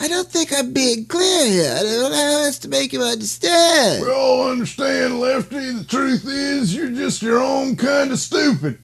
don't 0.08 0.28
think 0.30 0.54
I'm 0.54 0.74
being 0.74 1.06
clear 1.06 1.46
here. 1.48 1.76
I 1.76 1.82
don't 1.82 2.12
know 2.12 2.16
how 2.16 2.44
else 2.46 2.60
to 2.60 2.68
make 2.68 2.94
you 2.94 3.02
understand. 3.02 4.04
We 4.04 4.12
all 4.12 4.48
understand, 4.52 5.20
Lefty. 5.20 5.72
The 5.72 5.86
truth 5.86 6.26
is, 6.28 6.76
you're 6.76 6.92
just 6.92 7.24
your 7.24 7.40
own 7.40 7.76
kind 7.76 8.12
of 8.12 8.20
stupid. 8.20 8.76